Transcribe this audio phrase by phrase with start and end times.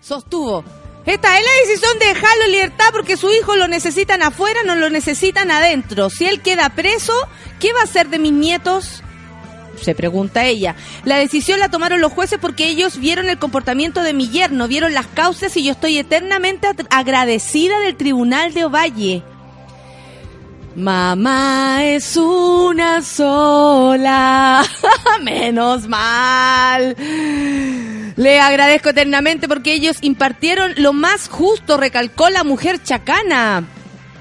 [0.00, 0.64] sostuvo.
[1.06, 4.74] Esta es la decisión de dejarlo en libertad porque su hijo lo necesitan afuera, no
[4.74, 6.10] lo necesitan adentro.
[6.10, 7.14] Si él queda preso,
[7.60, 9.02] ¿qué va a hacer de mis nietos?
[9.80, 10.74] Se pregunta ella.
[11.04, 14.92] La decisión la tomaron los jueces porque ellos vieron el comportamiento de mi yerno, vieron
[14.92, 19.22] las causas y yo estoy eternamente agradecida del tribunal de Ovalle.
[20.76, 24.62] Mamá es una sola.
[25.22, 26.94] Menos mal.
[28.18, 33.62] Le agradezco eternamente porque ellos impartieron lo más justo, recalcó la mujer chacana.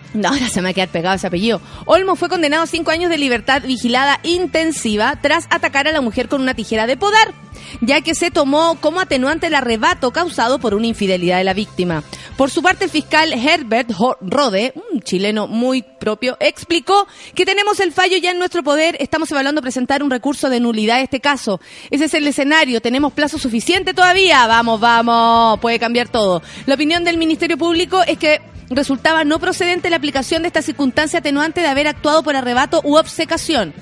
[0.13, 1.61] No, ahora se me va a quedar pegado ese apellido.
[1.85, 6.27] Olmo fue condenado a cinco años de libertad vigilada intensiva tras atacar a la mujer
[6.27, 7.33] con una tijera de podar,
[7.81, 12.03] ya que se tomó como atenuante el arrebato causado por una infidelidad de la víctima.
[12.35, 17.91] Por su parte, el fiscal Herbert Rode, un chileno muy propio, explicó que tenemos el
[17.91, 21.59] fallo ya en nuestro poder, estamos evaluando presentar un recurso de nulidad a este caso.
[21.89, 26.41] Ese es el escenario, tenemos plazo suficiente todavía, vamos, vamos, puede cambiar todo.
[26.65, 28.39] La opinión del Ministerio Público es que
[28.69, 32.97] resultaba no procedente la aplicación de esta circunstancia atenuante de haber actuado por arrebato u
[32.97, 33.73] obsecación.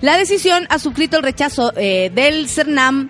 [0.00, 3.08] La decisión ha suscrito el rechazo eh, del CERNAM,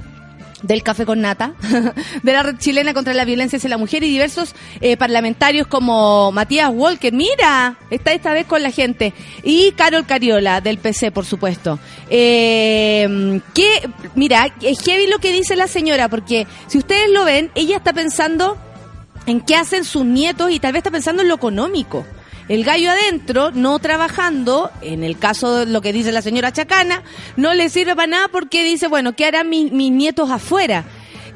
[0.63, 1.55] del Café con Nata,
[2.23, 6.33] de la Red Chilena contra la Violencia hacia la Mujer y diversos eh, parlamentarios como
[6.33, 11.25] Matías Walker, mira, está esta vez con la gente, y Carol Cariola del PC, por
[11.25, 11.79] supuesto.
[12.11, 17.51] Eh, que, mira, es heavy lo que dice la señora, porque si ustedes lo ven,
[17.55, 18.59] ella está pensando
[19.27, 22.05] en qué hacen sus nietos y tal vez está pensando en lo económico.
[22.49, 27.03] El gallo adentro, no trabajando, en el caso de lo que dice la señora Chacana,
[27.37, 30.85] no le sirve para nada porque dice, bueno, ¿qué harán mis, mis nietos afuera?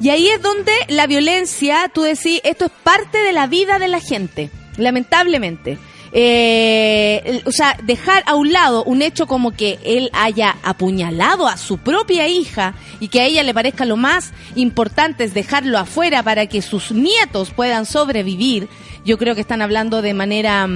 [0.01, 3.89] Y ahí es donde la violencia, tú decís, esto es parte de la vida de
[3.89, 5.79] la gente, lamentablemente
[6.13, 11.57] eh, o sea, dejar a un lado un hecho como que él haya apuñalado a
[11.57, 16.23] su propia hija y que a ella le parezca lo más importante es dejarlo afuera
[16.23, 18.69] para que sus nietos puedan sobrevivir,
[19.05, 20.69] yo creo que están hablando de manera...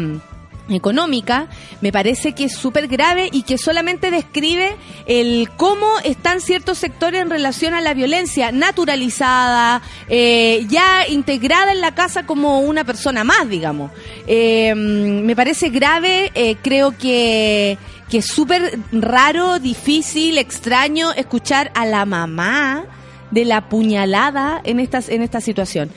[0.74, 1.48] Económica,
[1.80, 4.76] me parece que es súper grave y que solamente describe
[5.06, 11.80] el cómo están ciertos sectores en relación a la violencia naturalizada, eh, ya integrada en
[11.80, 13.90] la casa como una persona más, digamos.
[14.26, 17.78] Eh, me parece grave, eh, creo que
[18.10, 22.84] que es súper raro, difícil, extraño escuchar a la mamá
[23.30, 25.92] de la puñalada en esta, en esta situación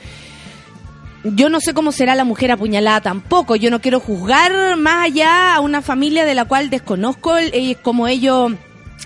[1.24, 3.56] yo no sé cómo será la mujer apuñalada tampoco.
[3.56, 8.06] Yo no quiero juzgar más allá a una familia de la cual desconozco el, cómo
[8.06, 8.52] ellos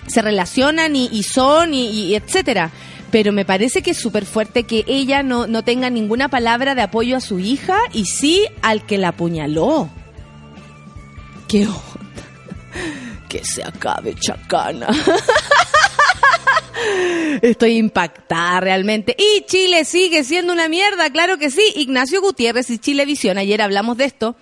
[0.07, 2.71] se relacionan y, son y, etcétera.
[3.09, 6.83] Pero me parece que es súper fuerte que ella no, no tenga ninguna palabra de
[6.83, 9.89] apoyo a su hija y sí al que la apuñaló.
[11.47, 11.79] ¿Qué onda?
[13.29, 14.87] Que se acabe chacana.
[17.41, 19.15] Estoy impactada realmente.
[19.17, 21.61] Y Chile sigue siendo una mierda, claro que sí.
[21.75, 24.35] Ignacio Gutiérrez y Chilevisión, ayer hablamos de esto.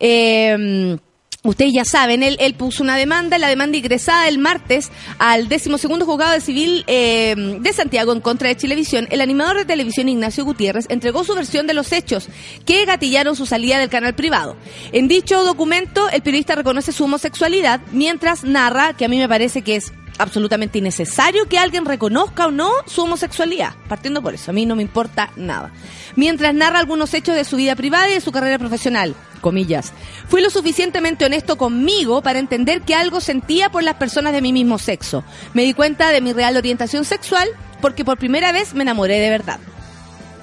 [0.00, 0.98] Eh,
[1.44, 6.32] Ustedes ya saben, él, puso una demanda, la demanda ingresada el martes al decimosegundo juzgado
[6.32, 9.06] de civil eh, de Santiago en contra de Chilevisión.
[9.10, 12.30] El animador de televisión Ignacio Gutiérrez entregó su versión de los hechos
[12.64, 14.56] que gatillaron su salida del canal privado.
[14.92, 19.60] En dicho documento, el periodista reconoce su homosexualidad mientras narra, que a mí me parece
[19.60, 23.74] que es absolutamente innecesario que alguien reconozca o no su homosexualidad.
[23.88, 25.72] Partiendo por eso, a mí no me importa nada.
[26.16, 29.92] Mientras narra algunos hechos de su vida privada y de su carrera profesional, comillas.
[30.28, 34.52] Fui lo suficientemente honesto conmigo para entender que algo sentía por las personas de mi
[34.52, 35.24] mismo sexo.
[35.52, 37.48] Me di cuenta de mi real orientación sexual
[37.80, 39.60] porque por primera vez me enamoré de verdad.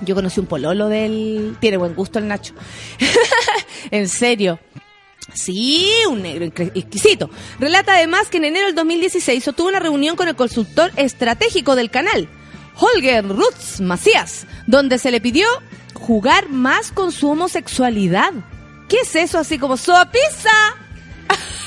[0.02, 1.58] Yo conocí un pololo del...
[1.60, 2.54] Tiene buen gusto el Nacho.
[3.92, 4.60] en serio.
[5.34, 7.30] Sí, un negro exquisito.
[7.59, 11.90] Relata además que en enero del 2016 sostuvo una reunión con el consultor estratégico del
[11.90, 12.28] canal,
[12.75, 15.47] Holger Rutz Macías, donde se le pidió
[15.94, 18.31] jugar más con su homosexualidad.
[18.90, 20.52] ¿Qué es eso así como soa pizza?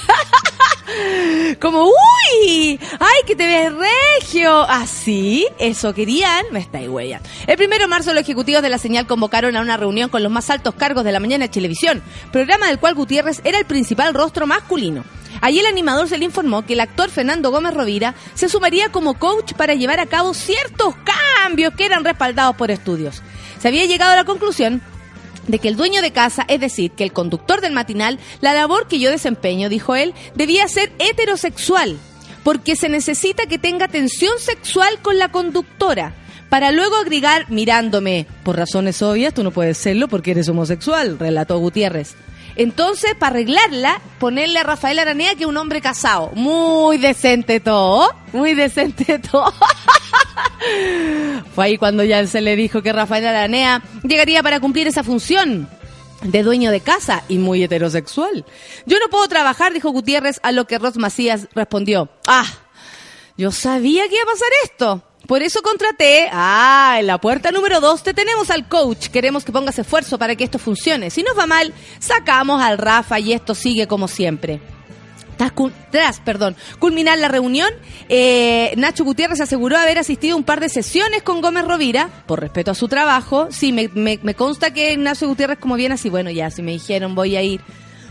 [1.61, 4.63] Como, uy, ay, que te ves regio.
[4.63, 7.21] Así, eso querían, me está huella.
[7.47, 10.31] El primero de marzo los ejecutivos de la señal convocaron a una reunión con los
[10.31, 12.03] más altos cargos de la mañana de televisión,
[12.33, 15.05] programa del cual Gutiérrez era el principal rostro masculino.
[15.41, 19.19] Allí el animador se le informó que el actor Fernando Gómez Rovira se sumaría como
[19.19, 20.95] coach para llevar a cabo ciertos
[21.43, 23.23] cambios que eran respaldados por estudios.
[23.61, 24.83] Se había llegado a la conclusión
[25.47, 28.89] de que el dueño de casa, es decir, que el conductor del matinal, la labor
[28.89, 31.99] que yo desempeño, dijo él, debía ser heterosexual,
[32.43, 36.15] porque se necesita que tenga tensión sexual con la conductora.
[36.49, 41.59] Para luego agregar, mirándome, por razones obvias, tú no puedes serlo porque eres homosexual, relató
[41.59, 42.15] Gutiérrez.
[42.57, 46.31] Entonces, para arreglarla, ponerle a Rafael Aranea que es un hombre casado.
[46.35, 49.53] Muy decente todo, muy decente todo.
[51.55, 55.69] Fue ahí cuando ya se le dijo que Rafael Aranea llegaría para cumplir esa función
[56.23, 58.45] de dueño de casa y muy heterosexual.
[58.87, 62.47] Yo no puedo trabajar, dijo Gutiérrez, a lo que Ross Macías respondió, ah,
[63.37, 65.03] yo sabía que iba a pasar esto.
[65.27, 69.09] Por eso contraté, ah, en la puerta número dos te tenemos al coach.
[69.09, 71.11] Queremos que pongas esfuerzo para que esto funcione.
[71.11, 74.61] Si nos va mal, sacamos al Rafa y esto sigue como siempre.
[75.91, 77.69] Tras, perdón, culminar la reunión,
[78.09, 82.41] eh, Nacho Gutiérrez aseguró haber asistido a un par de sesiones con Gómez Rovira, por
[82.41, 83.49] respeto a su trabajo.
[83.51, 87.37] Sí, me, consta que Nacho Gutiérrez, como viene así, bueno, ya, si me dijeron voy
[87.37, 87.61] a ir,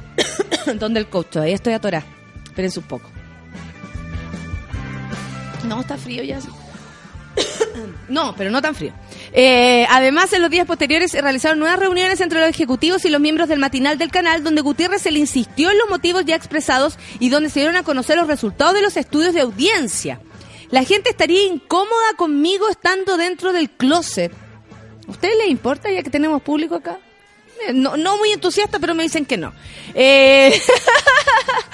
[0.80, 2.06] donde el coach, todavía estoy atorada.
[2.44, 3.10] Espérense un poco.
[5.66, 6.40] No, está frío ya.
[8.10, 8.94] No, pero no tan frío.
[9.32, 13.22] Eh, además, en los días posteriores se realizaron nuevas reuniones entre los ejecutivos y los
[13.22, 16.98] miembros del matinal del canal, donde Gutiérrez se le insistió en los motivos ya expresados
[17.20, 20.20] y donde se dieron a conocer los resultados de los estudios de audiencia.
[20.70, 24.32] La gente estaría incómoda conmigo estando dentro del closet.
[25.08, 27.00] ¿A ustedes les importa ya que tenemos público acá?
[27.68, 29.54] Eh, no, no muy entusiasta, pero me dicen que no.
[29.94, 30.60] Eh...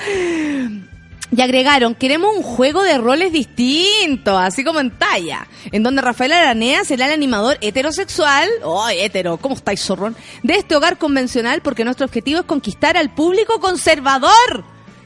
[1.32, 6.32] Y agregaron, queremos un juego de roles distinto, así como en talla, en donde Rafael
[6.32, 10.16] Aranea será el animador heterosexual, oh, hetero, ¿cómo estáis, zorrón?
[10.42, 14.64] De este hogar convencional, porque nuestro objetivo es conquistar al público conservador.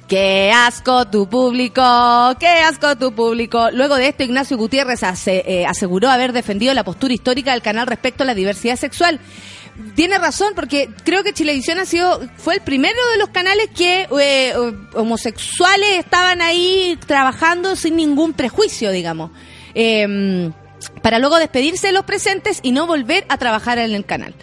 [0.07, 1.81] ¡Qué asco tu público!
[2.39, 3.71] ¡Qué asco tu público!
[3.71, 8.23] Luego de esto, Ignacio Gutiérrez eh, aseguró haber defendido la postura histórica del canal respecto
[8.23, 9.19] a la diversidad sexual
[9.95, 14.07] tiene razón, porque creo que Chilevisión ha sido, fue el primero de los canales que
[14.19, 14.53] eh,
[14.93, 19.31] homosexuales estaban ahí trabajando sin ningún prejuicio, digamos.
[19.73, 20.51] Em,
[21.01, 24.35] para luego despedirse de los presentes y no volver a trabajar en el canal.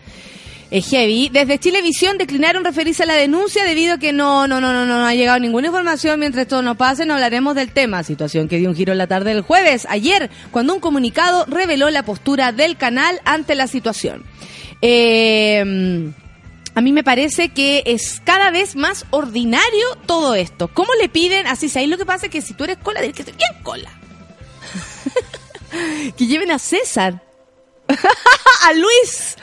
[0.70, 1.28] Es heavy.
[1.30, 5.04] Desde Chilevisión declinaron referirse a la denuncia debido a que no, no, no, no, no
[5.04, 6.20] ha llegado ninguna información.
[6.20, 8.04] Mientras esto no pase, no hablaremos del tema.
[8.04, 11.90] Situación que dio un giro en la tarde del jueves, ayer, cuando un comunicado reveló
[11.90, 14.24] la postura del canal ante la situación.
[14.82, 16.12] Eh,
[16.74, 20.68] a mí me parece que es cada vez más ordinario todo esto.
[20.68, 21.46] ¿Cómo le piden?
[21.46, 22.28] Así, ¿sabes lo que pasa?
[22.28, 23.90] Que si tú eres cola, tienes que ser bien cola.
[26.16, 27.22] que lleven a César.
[28.66, 29.36] a Luis.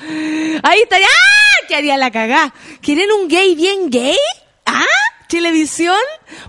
[0.63, 1.05] Ahí estaría.
[1.05, 1.65] ¡Ah!
[1.67, 2.53] ¿Qué haría la cagá?
[2.81, 4.17] ¿Quieren un gay bien gay?
[4.65, 4.85] ¿Ah?
[5.27, 5.99] ¿Televisión?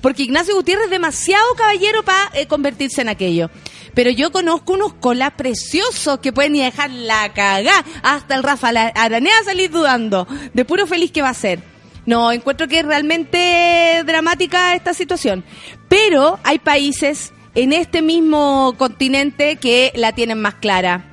[0.00, 3.50] Porque Ignacio Gutiérrez es demasiado caballero para eh, convertirse en aquello.
[3.98, 7.84] Pero yo conozco unos colas preciosos que pueden dejar la cagá.
[8.04, 10.24] Hasta el Rafa Aranea salir dudando
[10.54, 11.58] de puro feliz que va a ser.
[12.06, 15.42] No, encuentro que es realmente dramática esta situación.
[15.88, 21.06] Pero hay países en este mismo continente que la tienen más clara.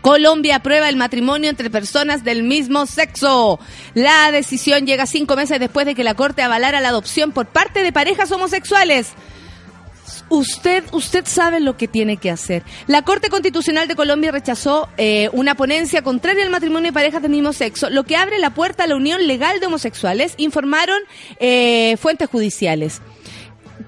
[0.00, 3.60] Colombia aprueba el matrimonio entre personas del mismo sexo.
[3.92, 7.82] La decisión llega cinco meses después de que la Corte avalara la adopción por parte
[7.82, 9.12] de parejas homosexuales.
[10.28, 12.64] Usted, usted sabe lo que tiene que hacer.
[12.88, 17.30] La Corte Constitucional de Colombia rechazó eh, una ponencia contraria al matrimonio de parejas del
[17.30, 20.98] mismo sexo, lo que abre la puerta a la unión legal de homosexuales, informaron
[21.38, 23.00] eh, fuentes judiciales.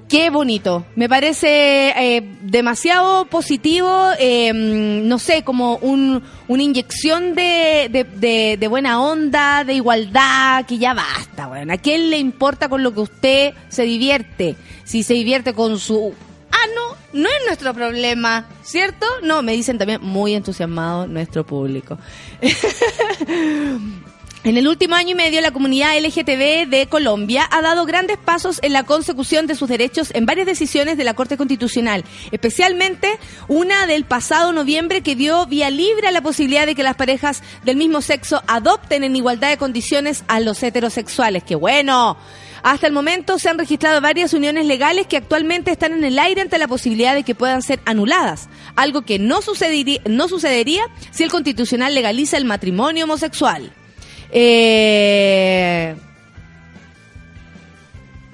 [0.08, 0.86] Qué bonito.
[0.94, 4.08] Me parece eh, demasiado positivo,
[4.54, 10.94] no sé, como un, una inyección de, de, de, buena onda, de igualdad, que ya
[10.94, 11.74] basta, bueno.
[11.74, 14.56] ¿A quién le importa con lo que usted se divierte?
[14.84, 16.14] Si se divierte con su
[16.58, 19.06] ah, no, no es nuestro problema, ¿cierto?
[19.22, 21.98] No, me dicen también muy entusiasmado nuestro público.
[24.44, 28.60] En el último año y medio, la comunidad LGTB de Colombia ha dado grandes pasos
[28.62, 33.86] en la consecución de sus derechos en varias decisiones de la Corte Constitucional, especialmente una
[33.86, 37.76] del pasado noviembre que dio vía libre a la posibilidad de que las parejas del
[37.76, 41.42] mismo sexo adopten en igualdad de condiciones a los heterosexuales.
[41.42, 42.16] ¡Qué bueno!
[42.62, 46.40] Hasta el momento se han registrado varias uniones legales que actualmente están en el aire
[46.40, 51.24] ante la posibilidad de que puedan ser anuladas, algo que no sucedería, no sucedería si
[51.24, 53.72] el constitucional legaliza el matrimonio homosexual.
[54.30, 55.96] Eh,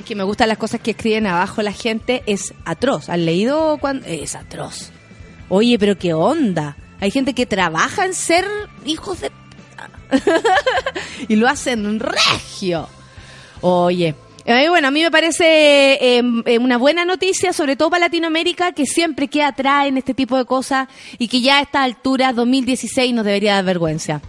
[0.04, 3.08] que me gustan las cosas que escriben abajo la gente, es atroz.
[3.08, 4.06] ¿Han leído cuando?
[4.06, 4.90] Es atroz.
[5.48, 6.76] Oye, pero qué onda.
[7.00, 8.44] Hay gente que trabaja en ser
[8.84, 9.30] hijos de...
[11.28, 12.88] y lo hacen regio.
[13.66, 18.04] Oye, eh, bueno, a mí me parece em, eh, una buena noticia, sobre todo para
[18.04, 21.82] Latinoamérica, que siempre queda atrás en este tipo de cosas y que ya a esta
[21.82, 24.20] altura, 2016, nos debería dar vergüenza.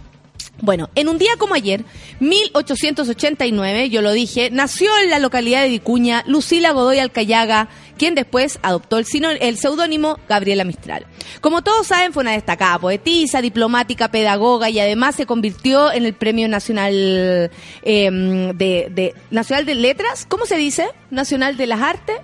[0.62, 1.84] Bueno, en un día como ayer,
[2.20, 8.58] 1889, yo lo dije, nació en la localidad de Vicuña Lucila Godoy Alcayaga, quien después
[8.62, 9.06] adoptó el,
[9.40, 11.06] el seudónimo Gabriela Mistral.
[11.40, 16.14] Como todos saben, fue una destacada poetisa, diplomática, pedagoga y además se convirtió en el
[16.14, 17.50] Premio Nacional
[17.82, 20.88] em, de, Nacional de Letras, ¿cómo se dice?
[21.10, 22.16] Nacional de las Artes.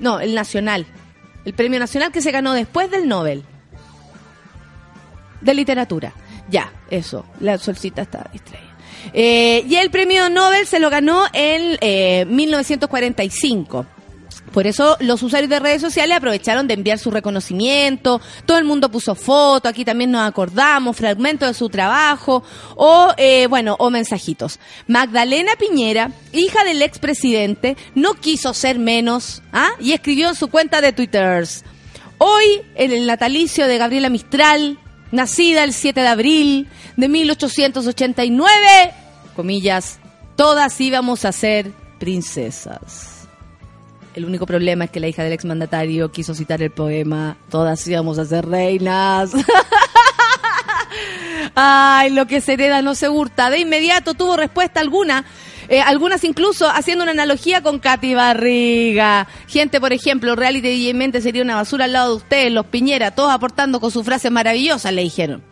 [0.00, 0.86] No, el Nacional.
[1.44, 3.44] El Premio Nacional que se ganó después del Nobel.
[5.40, 6.12] de literatura.
[6.50, 8.68] Ya, eso, la solcita está distraída.
[9.12, 13.86] Eh, y el premio Nobel se lo ganó en eh, 1945.
[14.52, 18.90] Por eso los usuarios de redes sociales aprovecharon de enviar su reconocimiento, todo el mundo
[18.90, 22.42] puso foto, aquí también nos acordamos, fragmentos de su trabajo,
[22.74, 24.58] o eh, bueno, o mensajitos.
[24.86, 29.70] Magdalena Piñera, hija del expresidente, no quiso ser menos, ¿ah?
[29.80, 31.46] y escribió en su cuenta de Twitter,
[32.18, 34.78] hoy en el natalicio de Gabriela Mistral,
[35.12, 38.58] nacida el 7 de abril de 1889,
[39.36, 39.98] comillas,
[40.36, 43.17] todas íbamos a ser princesas.
[44.18, 48.18] El único problema es que la hija del exmandatario quiso citar el poema Todas íbamos
[48.18, 49.30] a ser reinas.
[51.54, 53.48] Ay, lo que se hereda no se hurta.
[53.48, 55.24] De inmediato tuvo respuesta alguna.
[55.68, 59.28] Eh, algunas incluso haciendo una analogía con Katy Barriga.
[59.46, 63.30] Gente, por ejemplo, reality mente sería una basura al lado de ustedes, los Piñera, todos
[63.30, 65.44] aportando con su frase maravillosa, le dijeron.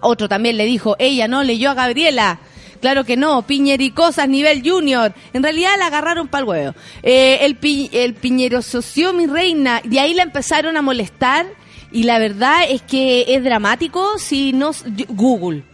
[0.00, 2.38] Otro también le dijo, ella no leyó a Gabriela.
[2.84, 5.14] Claro que no, Piñericosas nivel junior.
[5.32, 6.74] En realidad la agarraron para huevo.
[7.02, 9.80] Eh, el, pi, el Piñero soció mi reina.
[9.82, 11.46] De ahí la empezaron a molestar.
[11.92, 14.72] Y la verdad es que es dramático si no...
[15.08, 15.64] Google.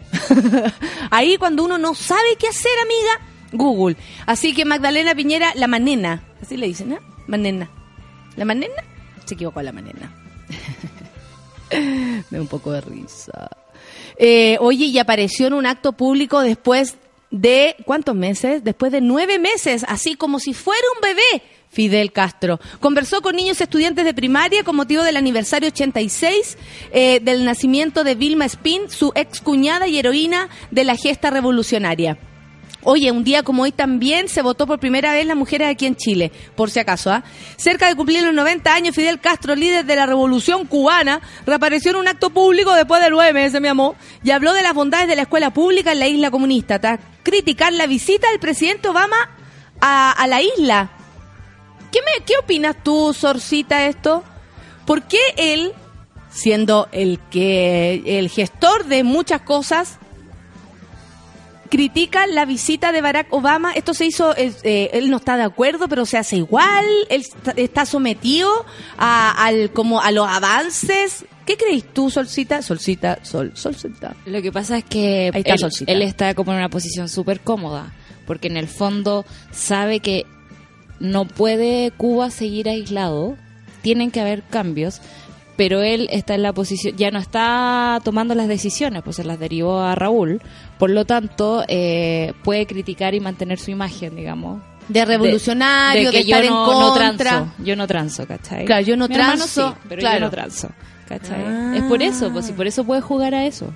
[1.10, 3.96] ahí cuando uno no sabe qué hacer, amiga, Google.
[4.26, 6.22] Así que Magdalena Piñera, la manena.
[6.40, 6.98] Así le dicen, ¿no?
[7.26, 7.68] Manena.
[8.36, 8.84] ¿La manena?
[9.24, 10.14] Se equivocó la manena.
[11.72, 13.50] Me da un poco de risa.
[14.22, 16.96] Eh, oye, y apareció en un acto público después
[17.30, 18.62] de, ¿cuántos meses?
[18.62, 21.42] Después de nueve meses, así como si fuera un bebé.
[21.70, 22.60] Fidel Castro.
[22.80, 26.58] Conversó con niños estudiantes de primaria con motivo del aniversario 86
[26.92, 32.18] eh, del nacimiento de Vilma Spin, su ex cuñada y heroína de la gesta revolucionaria.
[32.82, 35.96] Oye, un día como hoy también se votó por primera vez las mujeres aquí en
[35.96, 37.12] Chile, por si acaso.
[37.12, 37.22] ¿ah?
[37.56, 41.98] Cerca de cumplir los 90 años, Fidel Castro, líder de la revolución cubana, reapareció en
[41.98, 45.16] un acto público después del 9 meses, mi amor, y habló de las bondades de
[45.16, 49.30] la escuela pública en la isla comunista, tras criticar la visita del presidente Obama
[49.80, 50.90] a, a la isla.
[51.92, 54.24] ¿Qué, me, ¿Qué opinas tú, Sorcita, esto?
[54.86, 55.72] ¿Por qué él,
[56.30, 59.99] siendo el que el gestor de muchas cosas,
[61.70, 63.72] critica la visita de Barack Obama.
[63.72, 66.84] Esto se hizo, eh, él no está de acuerdo, pero se hace igual.
[67.08, 67.24] Él
[67.56, 68.50] está sometido
[68.98, 71.24] a, al, como a los avances.
[71.46, 72.60] ¿Qué crees tú, Solcita?
[72.60, 74.14] Solcita, Sol, Solcita.
[74.26, 77.92] Lo que pasa es que está él, él, está como en una posición súper cómoda,
[78.26, 80.26] porque en el fondo sabe que
[80.98, 83.36] no puede Cuba seguir aislado,
[83.82, 85.00] tienen que haber cambios,
[85.60, 89.38] pero él está en la posición, ya no está tomando las decisiones, pues se las
[89.38, 90.40] derivó a Raúl,
[90.78, 94.62] por lo tanto eh, puede criticar y mantener su imagen, digamos.
[94.88, 97.12] De revolucionario, de, que estar yo no, en contra.
[97.12, 98.64] No transo, yo no transo, ¿cachai?
[98.64, 100.18] Claro, yo no Mi transo, sí, pero claro.
[100.18, 100.70] yo no transo,
[101.06, 101.44] ¿cachai?
[101.44, 101.74] Ah.
[101.76, 103.70] Es por eso, pues y por eso puede jugar a eso.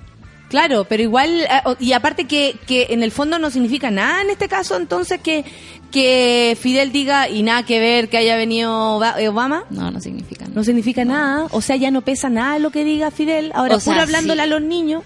[0.48, 1.46] Claro, pero igual,
[1.80, 5.44] y aparte que, que en el fondo no significa nada en este caso, entonces que,
[5.90, 9.64] que Fidel diga y nada que ver que haya venido Obama.
[9.70, 10.54] No, no significa nada.
[10.54, 13.80] No significa nada, o sea, ya no pesa nada lo que diga Fidel, ahora O
[13.80, 14.44] sea, puro hablándole sí.
[14.44, 15.02] a los niños.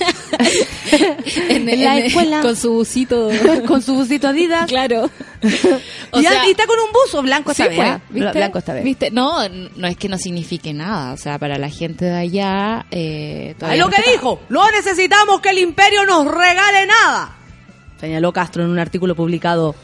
[1.48, 2.40] en, En la escuela.
[2.42, 3.30] con su busito.
[3.66, 4.66] con su busito Adidas.
[4.68, 5.10] claro.
[5.42, 7.78] y, está con un buzo blanco esta Sí, vez.
[7.78, 8.00] pues, ¿ah?
[8.10, 8.32] ¿viste?
[8.38, 8.84] Blanco esta vez.
[8.84, 9.10] ¿Viste?
[9.10, 11.12] No, no es que no signifique nada.
[11.12, 12.86] O sea, para la gente de allá.
[12.90, 17.36] Eh, Es lo no que dijo, no necesitamos que el imperio nos regale nada.
[18.00, 19.74] Señaló Castro en un artículo publicado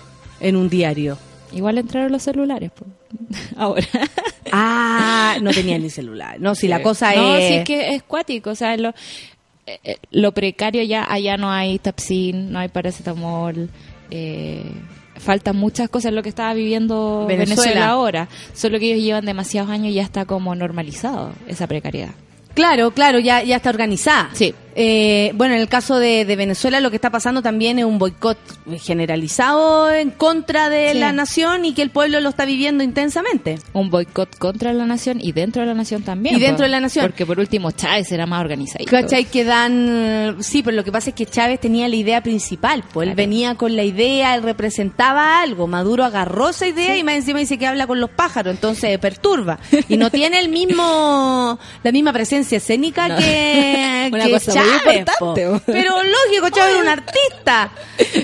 [0.41, 1.19] en un diario.
[1.53, 2.71] Igual entraron los celulares.
[2.75, 2.91] pues.
[3.57, 3.87] Ahora.
[4.53, 6.37] Ah, no tenía ni celular.
[6.41, 7.49] No, si la cosa no, es...
[7.49, 8.51] sí es que es cuático.
[8.51, 8.93] O sea, lo,
[9.67, 11.05] eh, eh, lo precario ya.
[11.11, 13.69] Allá no hay Tapsin, no hay paracetamol.
[14.11, 14.65] Eh,
[15.17, 17.63] faltan muchas cosas lo que estaba viviendo Venezuela.
[17.63, 17.89] Venezuela.
[17.89, 18.29] ahora.
[18.55, 22.11] Solo que ellos llevan demasiados años y ya está como normalizado esa precariedad.
[22.55, 24.31] Claro, claro, ya, ya está organizada.
[24.33, 24.55] Sí.
[24.79, 27.99] Eh, bueno, en el caso de, de Venezuela lo que está pasando también es un
[27.99, 28.37] boicot
[28.79, 30.99] generalizado en contra de Sí.
[30.99, 33.59] la nación y que el pueblo lo está viviendo intensamente.
[33.73, 36.37] Un boicot contra la nación y dentro de la nación también.
[36.37, 37.07] Y dentro de la nación.
[37.07, 38.85] Porque por último Chávez era más organizado.
[38.85, 39.25] ¿Cachai?
[39.25, 40.37] Que dan...
[40.41, 43.55] Sí, pero lo que pasa es que Chávez tenía la idea principal, pues él venía
[43.55, 45.67] con la idea, él representaba algo.
[45.67, 49.59] Maduro agarró esa idea y más encima dice que habla con los pájaros, entonces perturba.
[49.89, 53.17] Y no tiene el mismo, la misma presencia escénica No.
[53.19, 54.21] que, que muy
[54.67, 55.61] Chávez, importante, po.
[55.67, 57.71] Pero lógico, Chávez era un artista.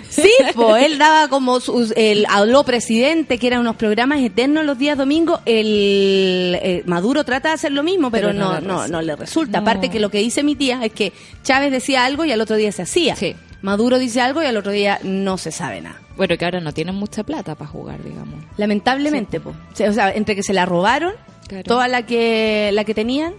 [0.08, 4.78] Sí, po, él daba como sus, el habló presidente, que eran unos programas eternos los
[4.78, 5.40] días domingos.
[5.46, 9.16] El eh, Maduro trata de hacer lo mismo, pero, Pero no no, le no, le
[9.16, 9.58] resulta.
[9.60, 9.62] No.
[9.62, 12.56] Aparte que lo que dice mi tía es que Chávez decía algo y al otro
[12.56, 13.16] día se hacía.
[13.16, 13.34] Sí.
[13.62, 16.00] Maduro dice algo y al otro día no se sabe nada.
[16.16, 18.34] Bueno, que ahora no tienen mucha plata para jugar, digamos.
[18.56, 19.50] Lamentablemente, po.
[19.50, 21.12] O sea, entre que se la robaron,
[21.48, 21.64] Claro.
[21.64, 23.34] toda la que la que tenían.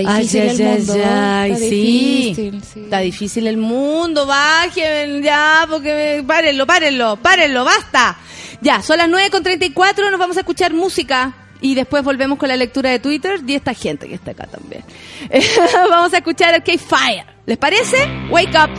[0.00, 0.94] Está difícil Ay, el ay, mundo.
[1.04, 1.70] ay, Está sí.
[1.70, 2.80] difícil, sí.
[2.80, 8.16] Está difícil el mundo, bajen ya, porque me- párenlo, párenlo, párenlo, basta.
[8.60, 12.48] Ya, son las 9 con 34, nos vamos a escuchar música y después volvemos con
[12.48, 14.82] la lectura de Twitter y esta gente que está acá también.
[15.90, 17.24] vamos a escuchar Arcade Fire.
[17.46, 17.96] ¿Les parece?
[18.30, 18.70] Wake up.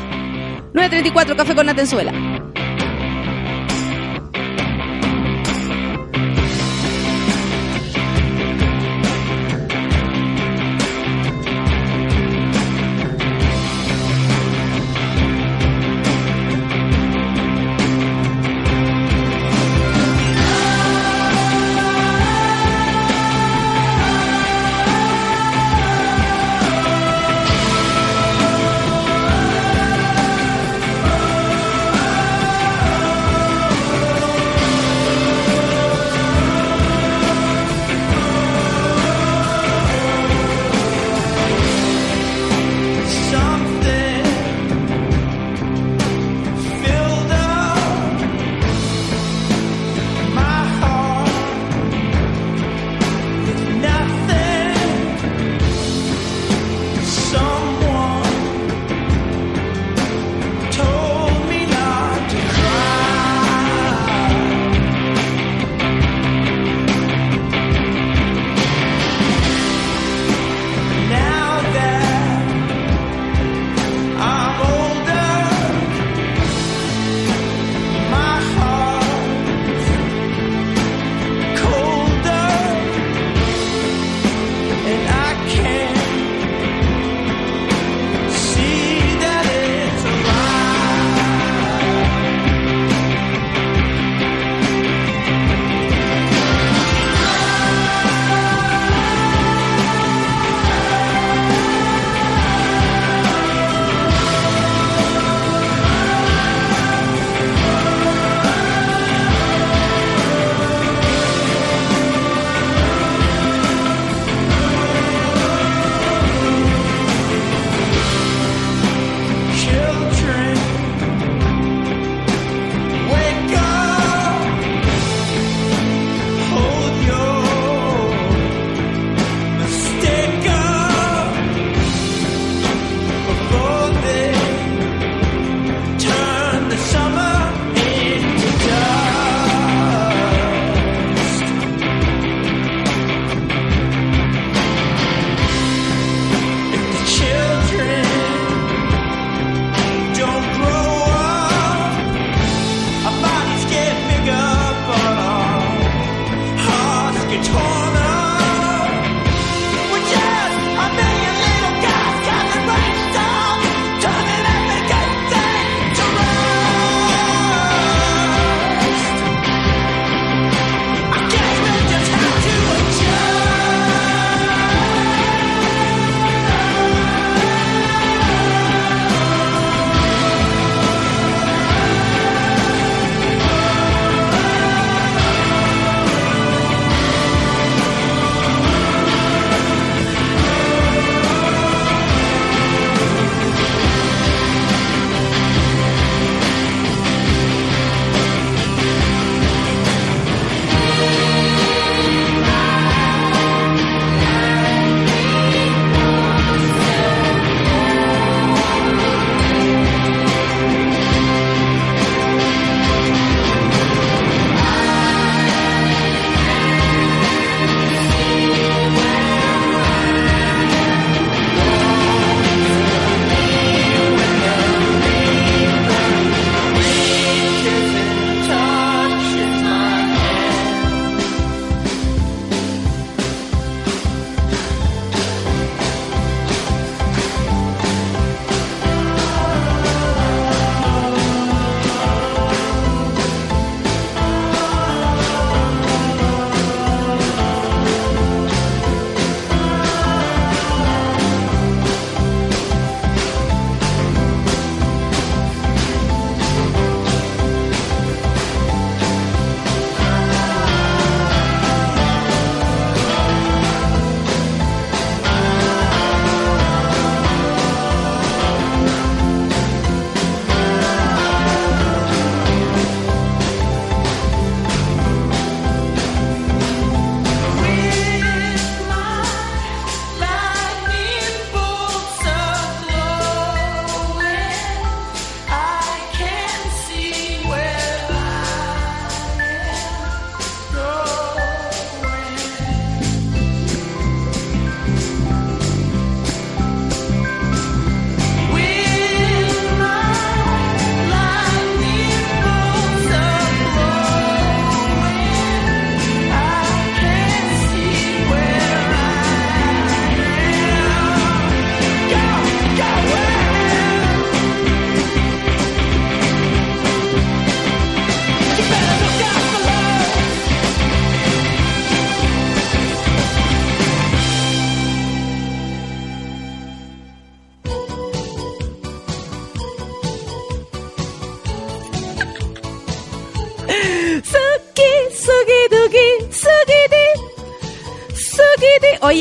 [0.74, 2.12] 934, café con Atenzuela.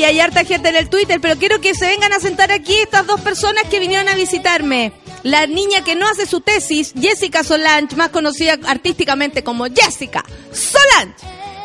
[0.03, 2.75] Oye, hay harta gente en el Twitter, pero quiero que se vengan a sentar aquí
[2.75, 4.91] estas dos personas que vinieron a visitarme.
[5.23, 11.15] La niña que no hace su tesis, Jessica Solange, más conocida artísticamente como Jessica Solange.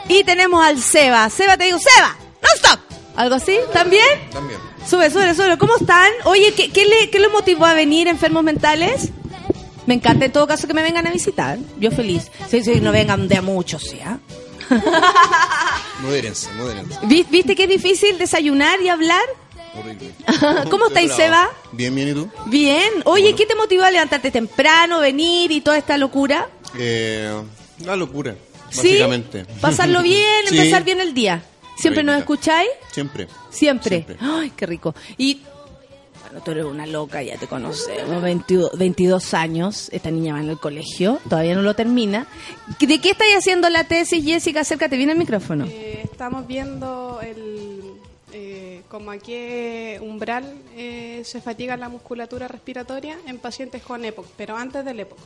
[0.09, 1.29] Y tenemos al Seba.
[1.31, 2.79] Seba, te digo, Seba, no stop.
[3.17, 3.59] ¿Algo así?
[3.73, 4.31] ¿También?
[4.33, 4.61] También.
[4.89, 5.59] Sube, sube, sube.
[5.59, 6.13] ¿Cómo están?
[6.23, 9.09] Oye, ¿qué, qué le, ¿qué le motivó a venir enfermos mentales?
[9.87, 11.59] Me encanta en todo caso que me vengan a visitar.
[11.81, 12.31] Yo feliz.
[12.49, 13.99] Sí, sí, no vengan de a muchos, ¿sí?
[14.05, 14.19] ah?
[16.03, 16.99] Modérense, modérense.
[17.05, 19.23] ¿Vi- ¿Viste que es difícil desayunar y hablar?
[19.75, 20.13] Horrible.
[20.71, 21.51] ¿Cómo estáis, Seba?
[21.73, 22.31] Bien, bien, ¿y tú?
[22.47, 22.91] Bien.
[23.05, 26.49] Oye, ¿qué te motivó a levantarte temprano, venir y toda esta locura?
[26.79, 27.33] Eh,
[27.85, 28.35] la locura,
[28.71, 28.89] ¿Sí?
[28.89, 29.45] básicamente.
[29.61, 30.57] Pasarlo bien, Sí.
[30.57, 31.43] empezar bien el día.
[31.77, 32.69] ¿Siempre nos escucháis?
[32.93, 33.29] Siempre.
[33.51, 33.89] Siempre.
[34.05, 34.17] Siempre.
[34.21, 34.95] Ay, qué rico.
[35.17, 35.43] Y,
[36.31, 38.21] bueno, tú eres una loca, ya te conocemos.
[38.23, 42.27] 22, 22 años, esta niña va en el colegio, todavía no lo termina.
[42.79, 44.61] ¿De qué estáis haciendo la tesis, Jessica?
[44.61, 45.65] Acércate bien al micrófono.
[45.67, 47.81] Eh, estamos viendo el,
[48.33, 54.27] eh, como a qué umbral eh, se fatiga la musculatura respiratoria en pacientes con EPOC,
[54.37, 55.19] pero antes del EPOC,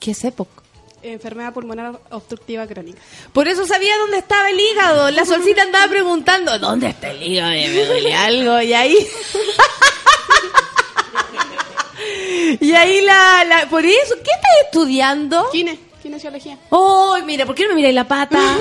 [0.00, 0.62] ¿Qué es época?
[1.04, 3.00] enfermedad pulmonar obstructiva crónica.
[3.32, 5.10] Por eso sabía dónde estaba el hígado.
[5.10, 7.50] La solcita andaba preguntando, ¿dónde está el hígado?
[7.50, 8.60] Me duele algo.
[8.62, 8.96] Y ahí...
[12.60, 13.68] y ahí la, la...
[13.68, 15.48] Por eso, ¿qué estás estudiando?
[15.50, 16.58] Kine, kinesiología.
[16.70, 17.46] ¡Oh, mira!
[17.46, 18.38] ¿Por qué no me miráis la pata?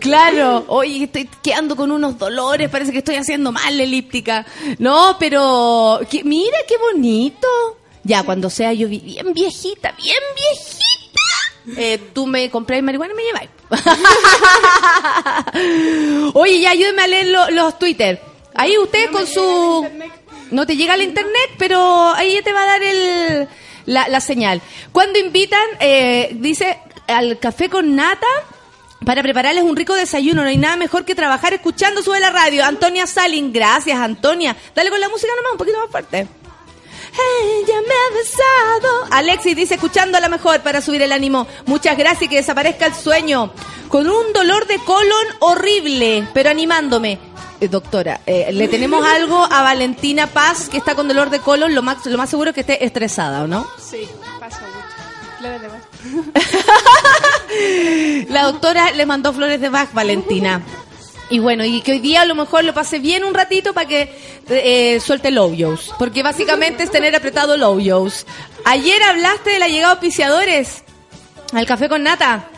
[0.00, 0.64] claro.
[0.68, 2.68] Oye, estoy quedando con unos dolores.
[2.70, 4.44] Parece que estoy haciendo mal la elíptica.
[4.78, 6.00] No, pero...
[6.10, 7.48] que- mira, qué bonito.
[8.02, 10.84] Ya, cuando sea yo bien viejita, bien viejita.
[11.76, 13.50] Eh, tú me compráis marihuana y me lleváis.
[16.34, 18.20] Oye, ya ayúdeme a leer lo- los Twitter.
[18.54, 19.86] Ahí usted con su...
[20.50, 23.48] No te llega el internet, pero ahí te va a dar el,
[23.86, 24.60] la, la señal.
[24.92, 28.26] Cuando invitan, eh, dice, al café con nata
[29.04, 30.42] para prepararles un rico desayuno.
[30.42, 32.64] No hay nada mejor que trabajar escuchando sube la radio.
[32.64, 34.54] Antonia Salin, gracias Antonia.
[34.74, 36.26] Dale con la música nomás, un poquito más fuerte.
[37.16, 39.06] Ella me ha besado.
[39.10, 41.46] Alexis dice, escuchando a la mejor para subir el ánimo.
[41.66, 43.52] Muchas gracias y que desaparezca el sueño.
[43.88, 47.18] Con un dolor de colon horrible, pero animándome.
[47.60, 51.74] Eh, doctora, eh, le tenemos algo a Valentina Paz, que está con dolor de colon.
[51.74, 53.66] Lo más, lo más seguro es que esté estresada, ¿o no?
[53.78, 54.08] Sí,
[54.40, 54.84] pasa mucho.
[55.38, 55.82] Flores de Bach.
[58.30, 60.62] La doctora le mandó flores de Bach, Valentina.
[61.30, 63.88] Y bueno, y que hoy día a lo mejor lo pase bien un ratito para
[63.88, 64.12] que
[64.48, 65.94] eh, suelte el Ouyos.
[65.98, 68.26] Porque básicamente es tener apretado el Ouyos.
[68.64, 70.82] Ayer hablaste de la llegada de auspiciadores
[71.52, 72.48] al café con nata.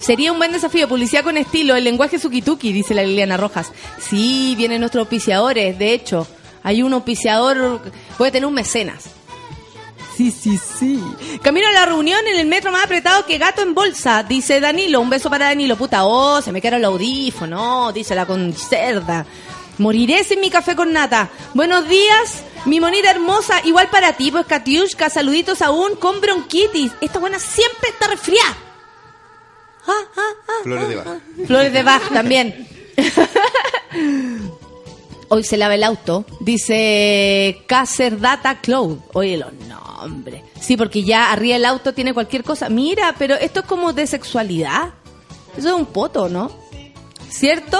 [0.00, 3.72] Sería un buen desafío, publicidad con estilo, el lenguaje suki-tuki, dice la Liliana Rojas.
[4.00, 6.26] Sí, vienen nuestros auspiciadores, de hecho.
[6.62, 7.80] Hay un auspiciador,
[8.16, 9.17] puede tener un mecenas.
[10.18, 11.00] Sí, sí, sí.
[11.42, 15.00] Camino a la reunión en el metro más apretado que gato en bolsa, dice Danilo.
[15.00, 15.76] Un beso para Danilo.
[15.76, 19.24] Puta, oh, se me quedaron el audífono, dice la concerda.
[19.78, 21.30] Moriré sin mi café con nata.
[21.54, 23.60] Buenos días, mi monita hermosa.
[23.64, 25.08] Igual para ti, pues Katiushka.
[25.08, 26.90] Saluditos aún con bronquitis.
[27.00, 28.56] Esta buena siempre está resfriada.
[29.86, 31.20] Ah, ah, ah, Flores de baja.
[31.46, 32.68] Flores de Bach también.
[35.28, 36.24] Hoy se lava el auto.
[36.40, 38.98] Dice Caser Data Cloud.
[39.12, 39.52] Oye, los
[40.06, 40.42] nombres.
[40.60, 42.68] Sí, porque ya arriba el auto tiene cualquier cosa.
[42.68, 44.90] Mira, pero esto es como de sexualidad.
[45.56, 46.50] Eso es un poto, ¿no?
[47.30, 47.78] ¿Cierto?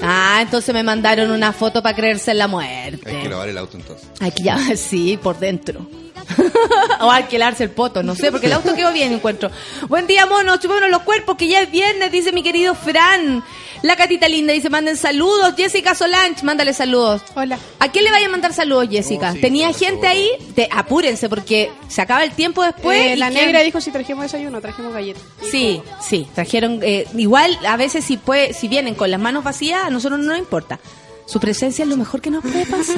[0.00, 3.08] Ah, entonces me mandaron una foto para creerse en la muerte.
[3.08, 4.08] Hay que lavar el auto entonces.
[4.20, 5.86] Hay que ya, sí, por dentro.
[7.00, 9.50] o alquilarse el poto, no sé, porque el auto quedó bien, encuentro.
[9.88, 13.44] Buen día, monos, chupémonos los cuerpos, que ya es viernes, dice mi querido Fran.
[13.82, 15.54] La catita linda dice, manden saludos.
[15.56, 17.22] Jessica Solange, mándale saludos.
[17.34, 17.58] Hola.
[17.78, 19.30] ¿A quién le vaya a mandar saludos, Jessica?
[19.30, 20.30] Oh, sí, ¿Tenía gente ahí?
[20.54, 22.98] Te, apúrense, porque se acaba el tiempo después.
[22.98, 25.22] Eh, y la quién- negra dijo si trajimos desayuno, trajimos galletas.
[25.50, 26.80] Sí, sí, trajeron.
[26.82, 30.26] eh, igual, a veces, si, puede, si vienen con las manos vacías, a nosotros no
[30.30, 30.80] nos importa.
[31.26, 32.96] Su presencia es lo mejor que nos puede pasar.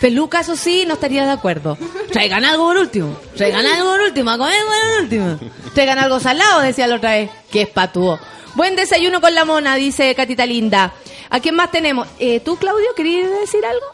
[0.00, 1.76] Peluca, eso sí, no estaría de acuerdo.
[2.12, 3.16] Traigan algo por último.
[3.36, 4.30] Traigan algo por último.
[4.30, 5.38] A comer por último.
[5.74, 7.30] Traigan algo salado, decía la otra vez.
[7.50, 8.18] Que es patúo.
[8.54, 10.92] Buen desayuno con la mona, dice Catita Linda.
[11.30, 12.06] ¿A quién más tenemos?
[12.18, 13.84] Eh, ¿Tú, Claudio, querías decir algo?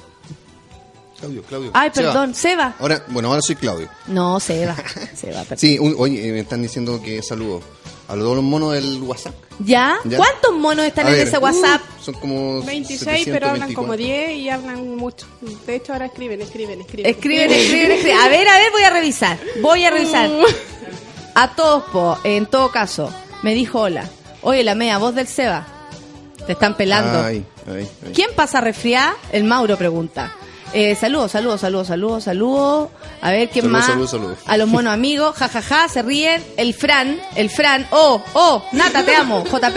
[1.18, 1.70] Claudio, Claudio.
[1.74, 2.74] Ay, perdón, Seba.
[2.78, 3.88] Ahora, bueno, ahora soy Claudio.
[4.08, 4.76] No, Seba.
[5.14, 5.58] Seba, perdón.
[5.58, 7.62] Sí, un- oye, eh, me están diciendo que saludo
[8.08, 9.34] a los dos monos del WhatsApp.
[9.60, 9.96] ¿Ya?
[10.04, 10.16] Ya.
[10.18, 11.80] ¿Cuántos monos están A en ver, ese WhatsApp?
[11.80, 13.74] uh, son como 26, pero hablan 724.
[13.74, 15.26] como 10 y hablan mucho.
[15.66, 17.10] De hecho, ahora escriben, escriben, escriben.
[17.10, 18.18] Escriben, escriben, escriben.
[18.18, 19.38] A ver, a ver, voy a revisar.
[19.62, 20.28] Voy a revisar.
[21.34, 23.12] A todos, po, en todo caso,
[23.42, 24.08] me dijo hola.
[24.42, 25.66] Oye, la mea, voz del Seba.
[26.46, 27.20] Te están pelando.
[27.24, 28.12] Ay, ay, ay.
[28.12, 29.14] ¿Quién pasa resfriada?
[29.32, 30.32] El Mauro pregunta.
[30.72, 32.88] Eh, saludos, saludos, saludos, saludos, saludos.
[33.20, 33.86] A ver, ¿quién Saludos, más?
[33.86, 34.38] saludos, saludos.
[34.46, 36.44] A los monos amigos, jajaja, se ríen.
[36.56, 39.76] El Fran, el Fran, oh, oh, Nata, te amo, JP.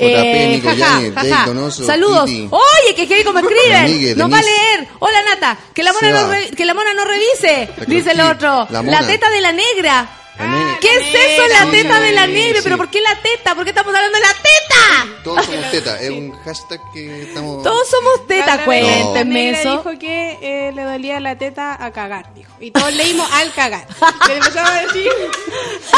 [0.00, 2.26] Nico Yáñez, Dave Donoso, Saludos.
[2.26, 2.48] Titi.
[2.50, 4.18] Oye, que heavy como escriben.
[4.18, 4.88] Nos va a leer.
[4.98, 8.66] Hola, Nata, que la mona, no, re- que la mona no revise, dice el otro.
[8.70, 8.82] la.
[8.82, 10.08] La teta de la negra.
[10.38, 10.78] La negra.
[10.80, 12.58] ¿Qué es eso, la teta de la negra?
[12.58, 12.64] sí.
[12.64, 13.54] ¿Pero por qué la teta?
[13.54, 15.20] ¿Por qué estamos hablando de la teta?
[15.22, 16.00] Todos somos teta.
[16.00, 17.62] Es un hashtag que estamos.
[17.62, 19.70] Todos somos teta, La- la- la cuéntenme negra eso.
[19.78, 22.52] dijo que eh, le dolía la teta a cagar, dijo.
[22.60, 23.86] Y todos leímos al cagar.
[24.24, 25.08] Y le empezaba a decir,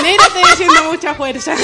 [0.02, 1.54] negra, estoy haciendo mucha fuerza.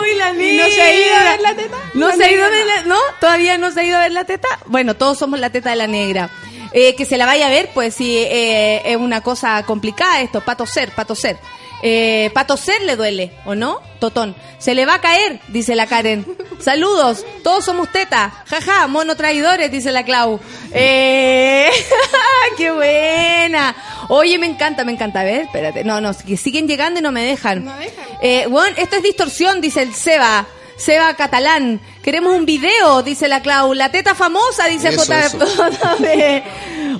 [0.00, 1.76] Uy, la ¿Y no se ha ido a ver la teta?
[1.94, 2.98] ¿No La se ha ido a negra ver la, no?
[3.20, 4.48] ¿Todavía no se ha ido a ver la teta?
[4.66, 6.30] Bueno, todos somos la teta de la negra.
[6.72, 10.40] Eh, que se la vaya a ver, pues sí, eh, es una cosa complicada esto,
[10.40, 11.38] pato ser, pato ser.
[11.82, 13.80] Eh, pato ser le duele, ¿o no?
[14.00, 14.34] Totón.
[14.58, 16.26] Se le va a caer, dice la Karen.
[16.58, 18.32] Saludos, todos somos teta.
[18.46, 20.40] Jaja, mono traidores, dice la Clau.
[20.72, 21.70] Eh,
[22.56, 23.76] ¡Qué buena!
[24.08, 25.20] Oye, me encanta, me encanta.
[25.20, 25.84] A ver, espérate.
[25.84, 27.64] No, no, que siguen llegando y no me dejan.
[27.64, 28.04] No dejan.
[28.20, 30.46] Eh, bueno, esto es distorsión, dice el Seba.
[30.78, 31.80] Seba Catalán.
[32.02, 33.74] Queremos un video, dice la Clau.
[33.74, 35.38] La teta famosa, dice Eso, J- eso.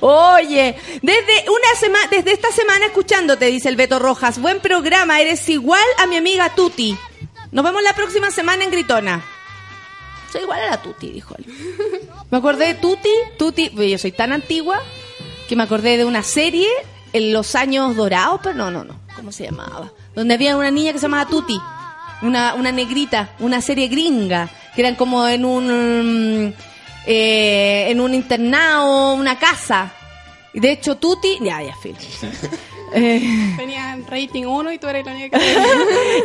[0.00, 4.38] Oye, desde una semana, desde esta semana escuchándote, dice el Beto Rojas.
[4.40, 6.96] Buen programa, eres igual a mi amiga Tuti.
[7.50, 9.24] Nos vemos la próxima semana en Gritona.
[10.32, 11.46] Soy igual a la Tuti, dijo él.
[12.30, 14.82] Me acordé de Tuti, Tuti, yo soy tan antigua
[15.48, 16.68] que me acordé de una serie
[17.14, 19.90] en los años dorados, pero no, no, no, ¿cómo se llamaba?
[20.14, 21.58] Donde había una niña que se llamaba Tuti,
[22.22, 26.52] una, una negrita, una serie gringa, que eran como en un, mm,
[27.06, 29.92] eh, en un internado, una casa.
[30.52, 31.96] Y De hecho, Tuti, ya, ya, Phil.
[32.94, 35.56] Eh, Tenía rating 1 y tú eres la única que...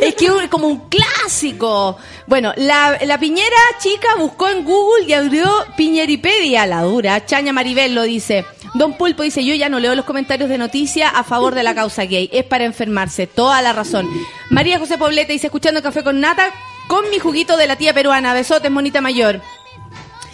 [0.08, 1.96] es que es como un clásico.
[2.26, 7.24] Bueno, la, la piñera chica buscó en Google y abrió Piñeripedia, la dura.
[7.26, 8.44] Chaña Maribel lo dice.
[8.74, 11.74] Don Pulpo dice, yo ya no leo los comentarios de noticia a favor de la
[11.74, 12.28] causa gay.
[12.32, 13.26] Es para enfermarse.
[13.26, 14.08] Toda la razón.
[14.50, 16.50] María José Poblete dice, escuchando café con nata,
[16.88, 18.34] con mi juguito de la tía peruana.
[18.34, 19.40] Besotes, monita mayor.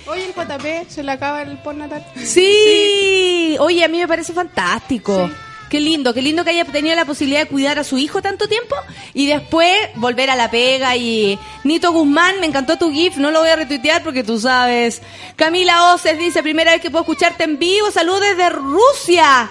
[0.07, 2.05] Oye, el JP se le acaba el postnatal.
[2.25, 3.57] Sí.
[3.61, 5.29] Oye, a mí me parece fantástico.
[5.29, 5.35] Sí.
[5.71, 8.49] Qué lindo, qué lindo que haya tenido la posibilidad de cuidar a su hijo tanto
[8.49, 8.75] tiempo
[9.15, 13.39] y después volver a la pega y Nito Guzmán, me encantó tu GIF, no lo
[13.39, 15.01] voy a retuitear porque tú sabes.
[15.37, 19.49] Camila Oces dice, primera vez que puedo escucharte en vivo, saludos desde Rusia.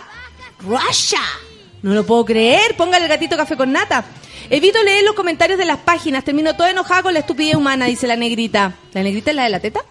[0.60, 1.22] Russia.
[1.84, 4.04] No lo puedo creer, póngale el gatito café con nata.
[4.50, 8.08] Evito leer los comentarios de las páginas, termino toda enojada con la estupidez humana, dice
[8.08, 8.76] la negrita.
[8.92, 9.86] ¿La negrita es la de la teta?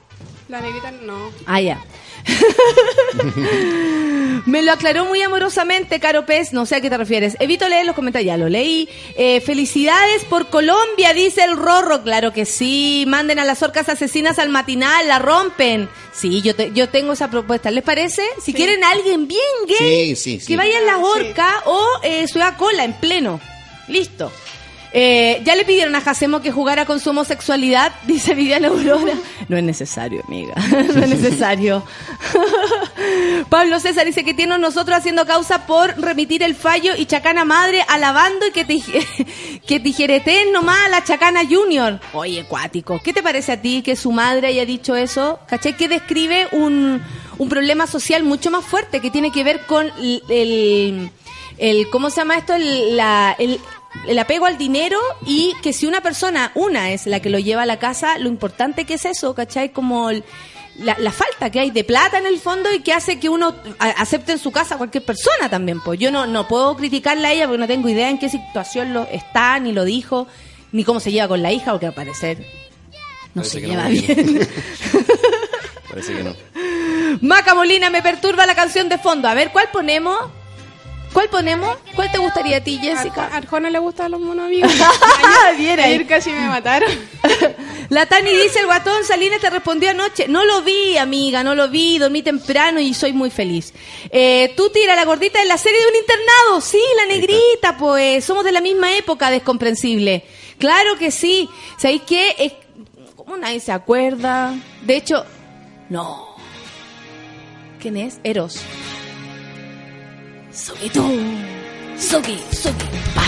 [0.51, 1.31] La negrita no.
[1.47, 1.81] Ah, ya.
[4.47, 7.37] Me lo aclaró muy amorosamente, Caro Pez, no sé a qué te refieres.
[7.41, 8.89] Evito leer los comentarios, ya lo leí.
[9.17, 12.03] Eh, felicidades por Colombia, dice el Rorro.
[12.03, 15.89] Claro que sí, manden a las orcas asesinas al matinal, la rompen.
[16.13, 17.71] Sí, yo, te- yo tengo esa propuesta.
[17.71, 18.23] ¿Les parece?
[18.43, 20.47] Si quieren a alguien bien gay, Sí, sí, sí.
[20.47, 21.21] que vaya en la Ah, sí.
[21.27, 23.41] orca o eh, Ciudad Cola en pleno.
[23.89, 24.33] Listo.
[24.93, 29.15] Eh, ya le pidieron a Jacemo que jugara con su homosexualidad, dice Viviana Aurora.
[29.49, 30.55] No es necesario, amiga.
[30.95, 31.85] No es necesario.
[33.49, 37.85] Pablo César dice que tiene nosotros haciendo causa por remitir el fallo y Chacana Madre
[37.89, 38.79] alabando y que, te,
[39.67, 42.01] que nomás a la Chacana Junior.
[42.13, 43.01] Oye, cuático.
[43.03, 45.41] ¿Qué te parece a ti que su madre haya dicho eso?
[45.47, 45.75] ¿Caché?
[45.75, 47.03] Que describe un,
[47.39, 51.11] un problema social mucho más fuerte que tiene que ver con el,
[51.59, 52.55] el, ¿cómo se llama esto?
[52.55, 53.01] El,
[53.39, 53.61] el,
[54.07, 57.63] el apego al dinero y que si una persona, una es la que lo lleva
[57.63, 59.71] a la casa, lo importante que es eso, ¿cachai?
[59.73, 60.25] Como el-
[60.77, 63.53] la, la falta que hay de plata en el fondo y que hace que uno
[63.81, 65.81] acepte en su casa a cualquier persona también.
[65.81, 68.95] Pues yo no, no puedo criticarla a ella porque no tengo idea en qué situación
[68.95, 70.29] lo está, ni lo dijo,
[70.71, 72.39] ni cómo se lleva con la hija, porque al parecer
[73.35, 74.49] no Parece se lleva no, bien.
[75.91, 76.35] Parece que no.
[77.23, 79.27] Maca Molina, me perturba la canción de fondo.
[79.27, 80.31] A ver, ¿cuál ponemos?
[81.13, 81.77] ¿Cuál ponemos?
[81.97, 83.31] ¿Cuál te gustaría a ti, A Jessica?
[83.33, 84.71] Arjona le gustan los monos amigos.
[85.57, 85.95] Bien Ayer, ahí.
[85.95, 86.91] ayer casi me mataron.
[87.89, 90.29] La Tani dice, el guatón Salinas te respondió anoche.
[90.29, 91.97] No lo vi, amiga, no lo vi.
[91.99, 93.73] Dormí temprano y soy muy feliz.
[94.11, 96.61] Eh, tú tira la gordita de la serie de un internado.
[96.61, 98.25] Sí, la negrita, pues.
[98.27, 100.25] Somos de la misma época, descomprensible.
[100.59, 101.49] Claro que sí.
[101.79, 102.35] ¿Sabéis qué?
[102.39, 102.53] Es...
[103.17, 104.55] ¿Cómo nadie se acuerda?
[104.83, 105.25] De hecho,
[105.89, 106.37] no.
[107.81, 108.21] ¿Quién es?
[108.23, 108.61] Eros.
[110.59, 111.05] Soy tú.
[111.97, 112.87] Sogi, sogi.
[113.15, 113.23] Pa,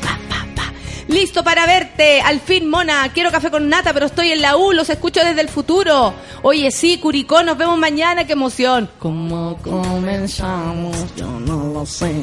[0.00, 0.72] pa, pa, pa.
[1.08, 2.20] Listo para verte.
[2.20, 3.12] Al fin, mona.
[3.12, 4.72] Quiero café con nata, pero estoy en la U.
[4.72, 6.14] Los escucho desde el futuro.
[6.42, 8.24] Oye, sí, Curicó, nos vemos mañana.
[8.24, 8.88] Qué emoción.
[9.00, 10.96] ¿Cómo comenzamos?
[11.16, 12.14] Yo no lo sé.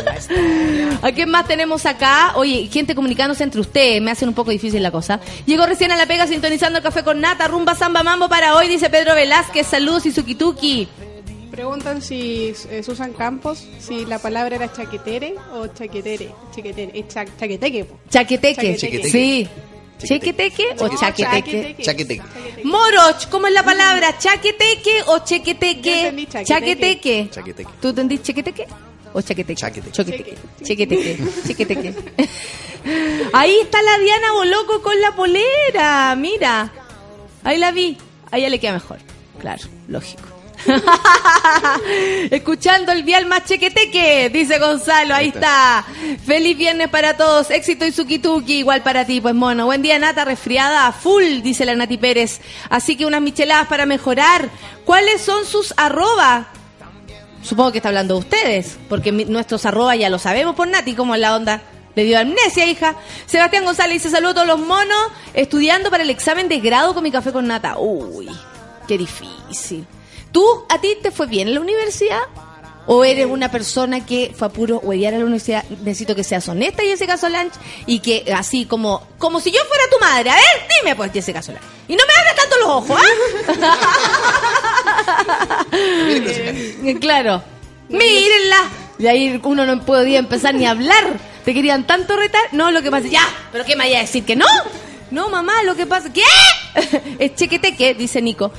[1.02, 2.32] ¿A quién más tenemos acá?
[2.36, 4.02] Oye, gente comunicándose entre ustedes.
[4.02, 5.18] Me hacen un poco difícil la cosa.
[5.46, 7.48] Llegó recién a la pega sintonizando el café con nata.
[7.48, 9.66] Rumba, samba, mambo para hoy, dice Pedro Velázquez.
[9.66, 10.88] Saludos y suki-tuki.
[11.56, 16.30] Preguntan si eh, Susan Campos, si la palabra era chaquetere o chaquetere.
[16.54, 17.86] Chaquetere, es cha- chaqueteque.
[18.10, 18.76] Chaqueteque.
[18.76, 19.08] Chaqueteque.
[19.10, 19.48] Sí.
[19.98, 21.76] ¿Chequeteque o chaqueteque?
[21.80, 22.22] Chaqueteque.
[22.64, 24.18] Moroch, ¿cómo es la palabra?
[24.18, 26.26] ¿Chaqueteque o chequeteque?
[26.28, 26.44] Chaqueteque.
[26.44, 27.28] Chaqueteque.
[27.30, 27.70] Chaqueteque.
[27.80, 28.66] ¿Tú entendís chequeteque?
[29.14, 29.54] ¿O chaqueteque?
[29.58, 29.92] Chaqueteque.
[29.92, 30.34] Choqueteque.
[30.62, 31.18] Chequeteque.
[31.46, 31.94] Chequeteque.
[33.32, 36.14] Ahí está la Diana Boloco con la polera.
[36.16, 36.70] Mira.
[37.42, 37.96] Ahí la vi.
[38.30, 38.98] A ella le queda mejor.
[39.40, 40.35] Claro, lógico.
[42.30, 45.84] Escuchando el vial más chequeteque, dice Gonzalo, ahí está.
[46.24, 49.66] Feliz viernes para todos, éxito y suki-tuki, igual para ti, pues mono.
[49.66, 52.40] Buen día, Nata, resfriada a full, dice la Nati Pérez.
[52.68, 54.48] Así que unas micheladas para mejorar.
[54.84, 56.48] ¿Cuáles son sus arroba?
[57.42, 61.14] Supongo que está hablando de ustedes, porque nuestros arroba ya lo sabemos por Nati, como
[61.14, 61.62] es la onda.
[61.94, 62.94] Le dio amnesia, hija.
[63.24, 64.98] Sebastián González dice, saludos a todos los monos,
[65.32, 67.78] estudiando para el examen de grado con mi café con nata.
[67.78, 68.28] Uy,
[68.86, 69.86] qué difícil.
[70.36, 72.20] ¿Tú, a ti te fue bien en la universidad?
[72.86, 75.64] ¿O eres una persona que fue a puro huevear a la universidad?
[75.82, 79.98] Necesito que seas honesta, Jessica Solange, y que así como, como si yo fuera tu
[79.98, 80.28] madre.
[80.28, 80.44] A ver,
[80.78, 81.66] dime pues, Jessica Solange.
[81.88, 83.00] Y no me abras tanto los ojos,
[85.32, 85.72] ¿ah?
[85.72, 87.42] Eh, Claro.
[87.88, 88.60] Mírenla.
[88.98, 91.18] Y ahí uno no podía empezar ni a hablar.
[91.46, 92.42] Te querían tanto retar.
[92.52, 93.08] No, lo que pasa.
[93.08, 94.44] Ya, pero ¿qué me vaya a decir que no?
[95.10, 96.12] No, mamá, lo que pasa.
[96.12, 96.20] ¿Qué?
[97.20, 98.52] es chequeteque, dice Nico.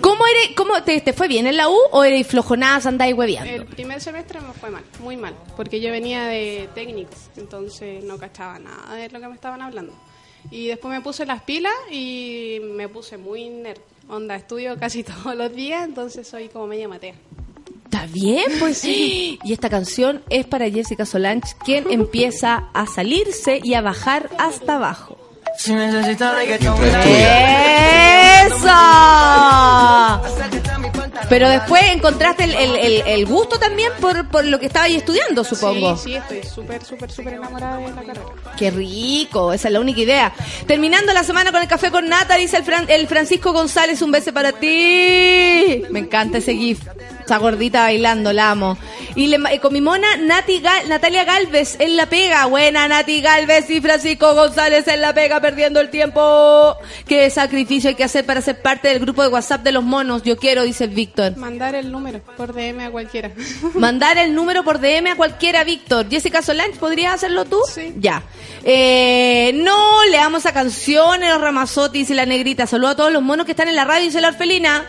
[0.00, 3.50] ¿Cómo eres, cómo te, te fue bien en la U o eres flojonada, andáis hueveando?
[3.50, 8.18] El primer semestre me fue mal, muy mal, porque yo venía de técnico, entonces no
[8.18, 9.92] cachaba nada de lo que me estaban hablando.
[10.50, 13.80] Y después me puse las pilas y me puse muy nerd.
[14.08, 17.14] Onda, estudio casi todos los días, entonces soy como media matea.
[17.84, 19.38] Está bien, pues sí.
[19.44, 24.76] Y esta canción es para Jessica Solange, quien empieza a salirse y a bajar hasta
[24.76, 25.25] abajo.
[25.68, 26.58] Mientras estudia.
[28.46, 28.66] ¡Eso!
[31.28, 34.94] Pero después encontraste el, el- el- el gusto también por, por lo que estaba ahí
[34.96, 35.96] estudiando, supongo.
[35.96, 38.20] Sí, sí, estoy súper, súper, súper enamorada de la carrera.
[38.56, 40.32] Qué rico, esa es la única idea.
[40.68, 44.12] Terminando la semana con el café con nata, dice el, Fran- el Francisco González, un
[44.12, 45.82] beso para ti.
[45.90, 46.78] Me encanta ese gif.
[47.26, 48.78] Esa gordita bailando, la amo.
[49.16, 52.46] Y le- eh, con mi mona Nati Gal- Natalia Galvez en la pega.
[52.46, 56.76] Buena Nati Galvez y Francisco González en la pega perdiendo el tiempo.
[57.08, 60.22] Qué sacrificio hay que hacer para ser parte del grupo de WhatsApp de los monos.
[60.22, 61.36] Yo quiero, dice Víctor.
[61.36, 63.32] Mandar el número por DM a cualquiera.
[63.74, 66.08] Mandar el número por DM a cualquiera, Víctor.
[66.08, 67.58] Jessica Solange, ¿podrías hacerlo tú?
[67.74, 67.92] Sí.
[67.98, 68.22] Ya.
[68.62, 72.68] Eh, no, le damos a canciones, los Ramazotti y la negrita.
[72.68, 74.84] Saludos a todos los monos que están en la radio, dice la orfelina.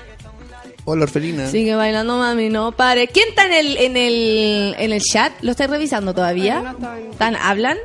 [0.89, 1.50] Hola, Orfelina.
[1.50, 3.10] Sigue bailando, mami, no pare.
[3.10, 5.34] ¿Quién está en el, en el, en el chat?
[5.41, 6.62] ¿Lo estáis revisando todavía?
[6.62, 7.78] No ¿Están, ¿Hablan?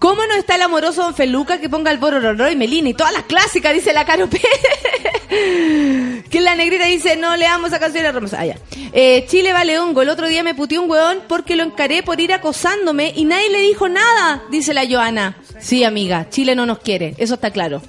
[0.00, 3.12] ¿Cómo no está el amoroso Don Feluca que ponga el borororo y Melina y todas
[3.12, 3.72] las clásicas?
[3.72, 4.28] Dice la Caro
[5.30, 8.32] que la negrita dice, no le damos a canciones Ramos.
[8.34, 8.56] Ah, ya.
[8.92, 10.02] Eh, Chile vale hongo.
[10.02, 13.48] El otro día me puteó un hueón porque lo encaré por ir acosándome y nadie
[13.50, 15.36] le dijo nada, dice la Joana.
[15.60, 17.14] Sí, amiga, Chile no nos quiere.
[17.16, 17.80] Eso está claro.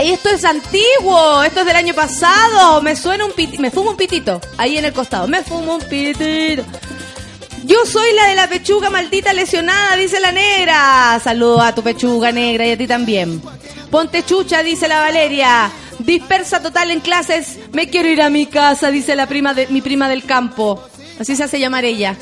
[0.00, 2.80] Ahí esto es antiguo, esto es del año pasado.
[2.80, 5.28] Me suena un piti- me fumo un pitito ahí en el costado.
[5.28, 6.62] Me fumo un pitito.
[7.64, 11.20] Yo soy la de la pechuga maldita lesionada, dice la negra.
[11.22, 13.42] Saludo a tu pechuga negra y a ti también.
[13.90, 15.70] Ponte chucha, dice la Valeria.
[15.98, 17.58] Dispersa total en clases.
[17.72, 20.82] Me quiero ir a mi casa, dice la prima de mi prima del campo.
[21.20, 22.16] Así se hace llamar ella.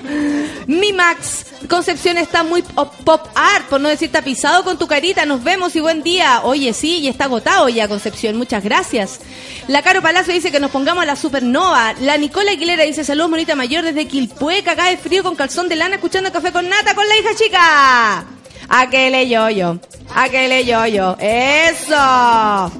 [0.66, 1.44] mi Max.
[1.68, 5.26] Concepción está muy pop art, por no decir tapizado con tu carita.
[5.26, 6.40] Nos vemos y buen día.
[6.44, 8.38] Oye, sí, y está agotado ya, Concepción.
[8.38, 9.20] Muchas gracias.
[9.68, 11.92] La Caro Palacio dice que nos pongamos a la supernova.
[12.00, 15.76] La Nicola Aguilera dice saludos, monita mayor desde Quilpue, cagada de frío con calzón de
[15.76, 18.24] lana, escuchando café con nata con la hija chica.
[18.70, 19.78] Aquele yo-yo.
[20.14, 21.14] Aquele yo-yo.
[21.20, 22.72] Eso.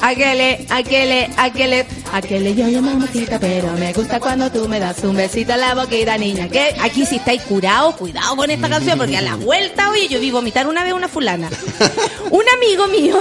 [0.00, 5.16] Aquele, aquele, aquele, aquele yo yo mamacita, pero me gusta cuando tú me das un
[5.16, 6.48] besito en la boquita, niña.
[6.48, 10.20] Que aquí si estáis curados, cuidado con esta canción, porque a la vuelta, oye, yo
[10.20, 11.48] vi vomitar una vez una fulana.
[12.30, 13.18] Un amigo mío,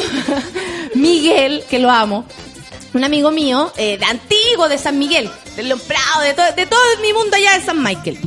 [0.95, 2.25] Miguel, que lo amo,
[2.93, 6.65] un amigo mío, eh, de antiguo, de San Miguel, de León Prado, de, to- de
[6.65, 8.17] todo mi mundo allá de San Michael.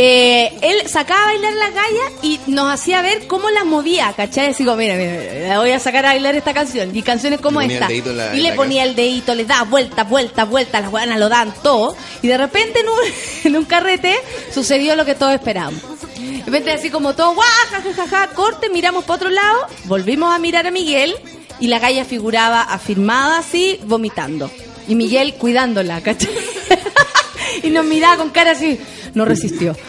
[0.00, 4.50] Eh, él sacaba a bailar la galla y nos hacía ver cómo las movía, ¿cachai?
[4.50, 6.94] Así como, mira, mira, voy a sacar a bailar esta canción.
[6.94, 7.88] Y canciones como Le esta.
[7.88, 11.52] la- y le ponía el dedito, le daba vueltas, vueltas, vueltas, las buenas lo dan
[11.64, 11.96] todo.
[12.22, 12.98] Y de repente en un,
[13.44, 14.14] en un carrete
[14.54, 15.82] sucedió lo que todos esperábamos.
[16.16, 20.68] De repente así como todo, guau, jajajaja, corte, miramos para otro lado, volvimos a mirar
[20.68, 21.16] a Miguel
[21.58, 24.48] y la galla figuraba afirmada así, vomitando.
[24.86, 26.30] Y Miguel cuidándola, ¿cachai?
[27.64, 28.78] y nos miraba con cara así,
[29.14, 29.76] no resistió.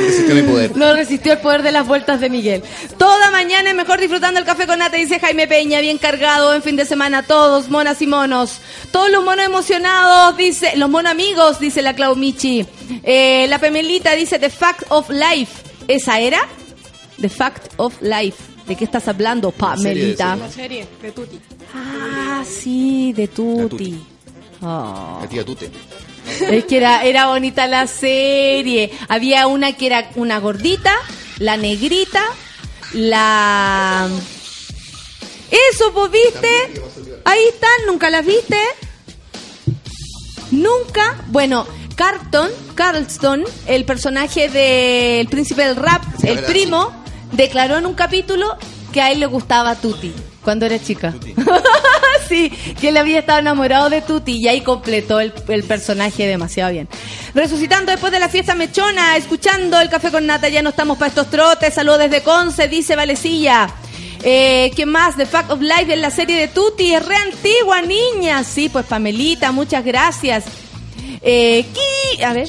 [0.00, 0.76] Resistió mi poder.
[0.76, 2.62] No resistió el poder de las vueltas de Miguel.
[2.98, 6.62] Toda mañana es mejor disfrutando el café con nata, dice Jaime Peña, bien cargado en
[6.62, 8.58] fin de semana, todos, monas y monos.
[8.92, 12.66] Todos los monos emocionados, dice, los monos amigos, dice la Clau Michi.
[13.02, 15.62] Eh, la Pemelita dice The Fact of Life.
[15.88, 16.40] ¿Esa era?
[17.20, 18.36] The Fact of Life.
[18.66, 20.36] ¿De qué estás hablando, Pamelita?
[20.36, 21.40] La serie de Tuti.
[21.74, 24.00] Ah, sí, de Tuti.
[24.62, 25.18] Oh.
[25.22, 25.70] La tía Tute.
[26.40, 28.90] Es que era, era bonita la serie.
[29.08, 30.92] Había una que era una gordita,
[31.38, 32.22] la negrita,
[32.92, 34.08] la...
[35.50, 36.48] Eso, pues, ¿viste?
[37.24, 38.58] Ahí están, ¿nunca las viste?
[40.50, 41.16] Nunca.
[41.28, 41.66] Bueno,
[41.96, 47.94] Carlton, Carlston, el personaje del príncipe del rap, Sí, el verdad, primo, declaró en un
[47.94, 48.56] capítulo
[48.92, 50.12] que a él le gustaba Tuti
[50.42, 51.14] cuando era chica.
[52.30, 52.50] sí,
[52.80, 56.88] que él había estado enamorado de Tuti y ahí completó el, personaje demasiado bien.
[57.34, 61.08] Resucitando después de la fiesta mechona, escuchando el café con nata, ya no estamos para
[61.08, 61.74] estos trotes.
[61.74, 63.68] Saludos desde Conce, dice Valecilla.
[64.22, 65.16] Eh, ¿Qué más?
[65.16, 66.94] The Fact of Life en la serie de Tuti.
[66.94, 68.44] Es re antigua, niña.
[68.44, 70.44] Sí, pues Pamelita, muchas gracias.
[71.22, 71.66] Eh,
[72.24, 72.48] a ver.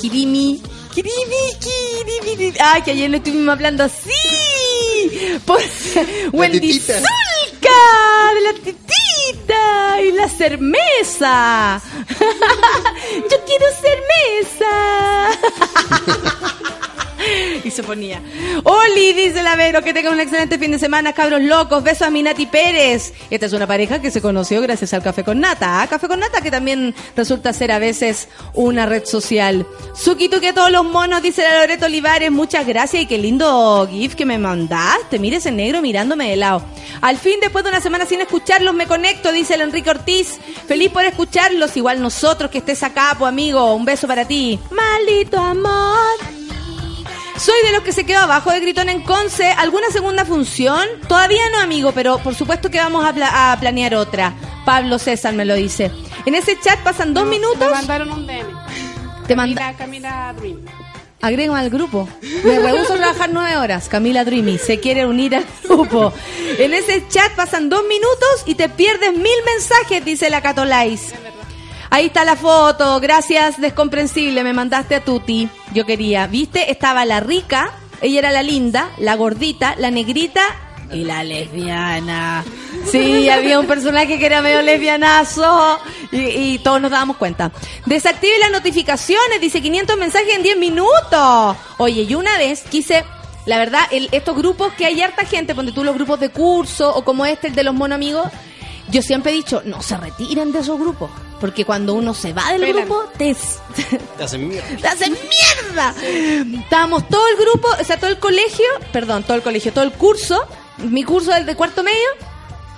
[0.00, 0.62] Kirimi.
[0.94, 2.54] Kirimi, kirimi.
[2.60, 4.10] Ay, que ayer lo estuvimos hablando así.
[5.44, 5.60] Por
[6.32, 6.80] Wendy.
[6.80, 7.80] Zulka,
[8.34, 11.80] de la titita y la cermesa.
[13.30, 14.72] Yo quiero cermesa.
[17.64, 18.20] Y se ponía.
[18.64, 21.82] Oli, dice la Vero, que tenga un excelente fin de semana, cabros locos.
[21.82, 23.12] Besos a Minati Pérez.
[23.30, 25.80] Esta es una pareja que se conoció gracias al Café con Nata.
[25.82, 25.86] ¿ah?
[25.86, 29.66] Café con Nata que también resulta ser a veces una red social.
[29.94, 32.32] Suki, tú que todos los monos, dice la Loreto Olivares.
[32.32, 35.18] Muchas gracias y qué lindo GIF que me mandaste.
[35.18, 36.64] Mire ese negro mirándome de lado.
[37.00, 40.38] Al fin, después de una semana sin escucharlos, me conecto, dice el Enrique Ortiz.
[40.66, 43.74] Feliz por escucharlos, igual nosotros que estés acá, pues amigo.
[43.74, 44.58] Un beso para ti.
[44.70, 46.41] Maldito amor.
[47.38, 49.50] Soy de los que se quedó abajo de Gritón en Conce.
[49.50, 50.86] ¿Alguna segunda función?
[51.08, 54.34] Todavía no, amigo, pero por supuesto que vamos a, pla- a planear otra.
[54.64, 55.90] Pablo César me lo dice.
[56.26, 57.70] En ese chat pasan dos Me minutos.
[57.72, 58.46] mandaron un DM.
[59.26, 59.34] Te.
[59.34, 60.58] Camila, Camila Dream.
[61.20, 62.08] Agrégame al grupo.
[62.44, 63.88] Me rehuso a trabajar nueve horas.
[63.88, 66.12] Camila Dreamy se quiere unir al grupo.
[66.58, 71.12] En ese chat pasan dos minutos y te pierdes mil mensajes, dice la Catolais.
[71.94, 72.98] Ahí está la foto.
[73.00, 74.42] Gracias, descomprensible.
[74.42, 75.46] Me mandaste a Tuti.
[75.74, 76.26] Yo quería.
[76.26, 76.70] ¿Viste?
[76.70, 77.70] Estaba la rica.
[78.00, 80.40] Ella era la linda, la gordita, la negrita
[80.90, 82.44] y la lesbiana.
[82.90, 85.78] Sí, había un personaje que era medio lesbianazo
[86.10, 87.52] y, y todos nos dábamos cuenta.
[87.86, 91.56] Desactive las notificaciones, dice 500 mensajes en 10 minutos.
[91.78, 93.04] Oye, yo una vez quise,
[93.46, 96.92] la verdad, el- estos grupos que hay harta gente, ponte tú los grupos de curso
[96.94, 98.26] o como este, el de los mono amigos,
[98.92, 101.10] yo siempre he dicho, no se retiren de esos grupos.
[101.40, 102.86] Porque cuando uno se va del Pelan.
[102.86, 103.34] grupo, te,
[104.16, 104.76] Te hacen mierda.
[104.80, 105.94] ¡Te hacen mierda!
[106.62, 109.92] Estábamos todo el grupo, o sea, todo el colegio, perdón, todo el colegio, todo el
[109.92, 110.46] curso,
[110.78, 112.06] mi curso del de cuarto medio,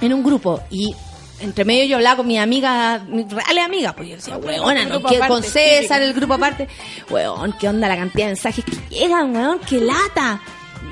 [0.01, 0.63] en un grupo.
[0.71, 0.95] Y
[1.41, 5.03] entre medio yo hablaba con mi amiga, mis reales amigas, pues yo decía, weona, no
[5.03, 6.69] quiero con César, el grupo aparte.
[7.11, 9.59] Weón, ¿qué onda la cantidad de mensajes que llegan, weón?
[9.69, 10.41] ¡Qué lata!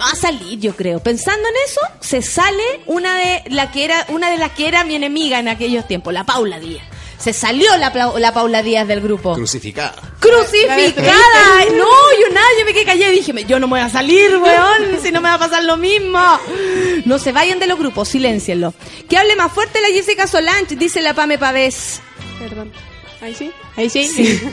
[0.03, 1.01] Va a salir, yo creo.
[1.01, 4.83] Pensando en eso, se sale una de la que era, una de las que era
[4.85, 6.85] mi enemiga en aquellos tiempos, la Paula Díaz.
[7.19, 9.95] Se salió la, la Paula Díaz del grupo Crucificada.
[10.19, 11.15] crucificada.
[11.73, 11.87] No,
[12.21, 14.99] yo nada, yo me quedé callada y dije, yo no me voy a salir, weón,
[15.01, 16.19] si no me va a pasar lo mismo.
[17.05, 18.75] No se vayan de los grupos, siléncienlo.
[19.09, 22.01] Que hable más fuerte la Jessica Solange, dice la Pame Pavés.
[22.41, 22.73] Perdón.
[23.21, 23.53] ¿Ahí sí?
[23.77, 24.09] ¿Ahí sí?
[24.09, 24.41] Sí.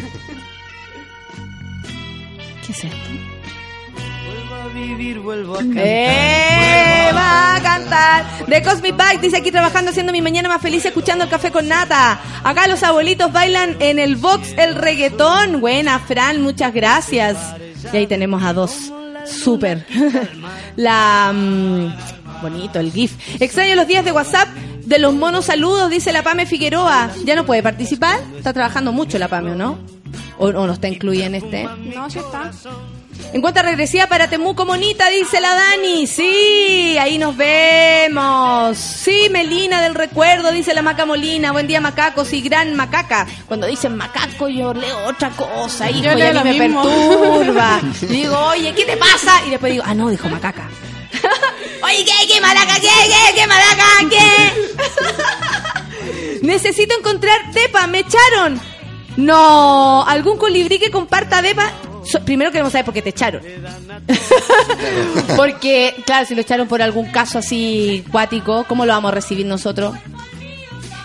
[2.68, 2.98] ¿Qué es esto?
[5.76, 7.10] ¡Eh!
[7.16, 8.46] Va a cantar.
[8.48, 11.68] De Cosmic Bike dice aquí trabajando haciendo mi mañana más feliz escuchando el café con
[11.68, 12.20] nata.
[12.44, 15.62] Acá los abuelitos bailan en el box el reggaetón.
[15.62, 17.38] Buena, Fran, muchas gracias.
[17.92, 18.92] Y ahí tenemos a dos.
[19.26, 19.86] Súper.
[20.76, 21.32] La.
[21.34, 23.14] mm, bonito, el GIF.
[23.42, 24.48] Extraño los días de WhatsApp
[24.86, 27.12] de los monos saludos, dice la Pame Figueroa.
[27.24, 28.20] ¿Ya no puede participar?
[28.36, 29.78] Está trabajando mucho la Pame, ¿o no?
[30.40, 31.66] ¿O, o no está incluida en este?
[31.94, 32.52] No, sí está.
[33.32, 36.08] En cuenta regresiva para Temuco Monita, dice la Dani.
[36.08, 38.76] Sí, ahí nos vemos.
[38.78, 41.52] Sí, Melina del recuerdo, dice la Maca Molina.
[41.52, 43.28] Buen día, macacos y gran macaca.
[43.48, 46.54] Cuando dicen macaco, yo leo otra cosa, hijo, Yo y a leo mí lo me
[46.68, 46.82] mismo.
[46.84, 47.80] perturba.
[48.02, 49.44] Digo, oye, ¿qué te pasa?
[49.46, 50.68] Y después digo, ah, no, dijo macaca.
[51.84, 54.54] oye, ¿qué, qué, malaca, qué, qué, qué, malaca, qué?
[56.42, 58.60] Necesito encontrar Tepa, me echaron.
[59.18, 61.72] No, algún colibrí que comparta depa.
[62.10, 63.42] So- primero queremos saber por qué te echaron.
[65.36, 69.46] Porque, claro, si lo echaron por algún caso así cuático, ¿cómo lo vamos a recibir
[69.46, 69.96] nosotros?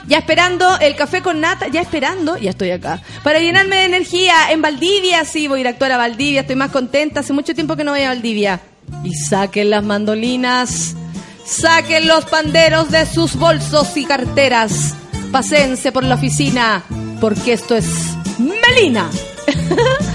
[0.07, 3.01] Ya esperando el café con nata, ya esperando, ya estoy acá.
[3.23, 6.57] Para llenarme de energía en Valdivia, sí, voy a ir a actuar a Valdivia, estoy
[6.57, 8.61] más contenta, hace mucho tiempo que no voy a Valdivia.
[9.03, 10.95] Y saquen las mandolinas,
[11.47, 14.95] saquen los panderos de sus bolsos y carteras,
[15.33, 16.83] paséense por la oficina,
[17.21, 17.87] porque esto es
[18.39, 19.09] Melina.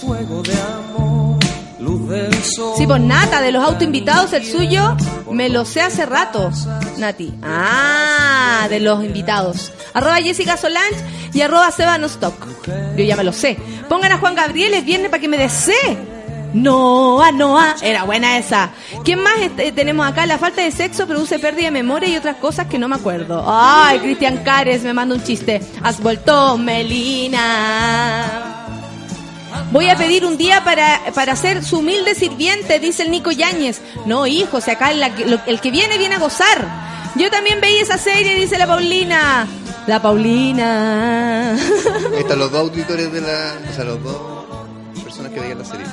[0.00, 1.38] Fuego de amor,
[1.78, 2.74] luz del sol.
[2.76, 4.94] Sí, pues Nata, de los autoinvitados, el suyo
[5.30, 6.50] me lo sé hace rato,
[6.98, 7.34] Nati.
[7.42, 9.72] Ah, de los invitados.
[9.94, 10.96] Arroba Jessica Solange
[11.32, 12.34] y arroba Seba No Stock.
[12.96, 13.56] Yo ya me lo sé.
[13.88, 15.96] Pongan a Juan Gabriel el viernes para que me desee.
[16.52, 17.76] Noa, Noa.
[17.82, 18.70] Era buena esa.
[19.04, 20.26] ¿Quién más este, tenemos acá?
[20.26, 23.44] La falta de sexo produce pérdida de memoria y otras cosas que no me acuerdo.
[23.46, 25.60] Ay, Cristian Cares me manda un chiste.
[25.82, 27.86] Has vuelto, Melina.
[29.72, 33.80] Voy a pedir un día para, para ser su humilde sirviente, dice el Nico Yáñez.
[34.06, 36.86] No, hijo, si acá la que- lo- el que viene viene a gozar.
[37.16, 39.46] Yo también veía esa serie, dice la Paulina.
[39.86, 41.52] La Paulina.
[41.52, 43.54] Ahí están los dos auditores de la.
[43.70, 44.16] O sea, los dos
[45.02, 45.86] personas que veían la serie.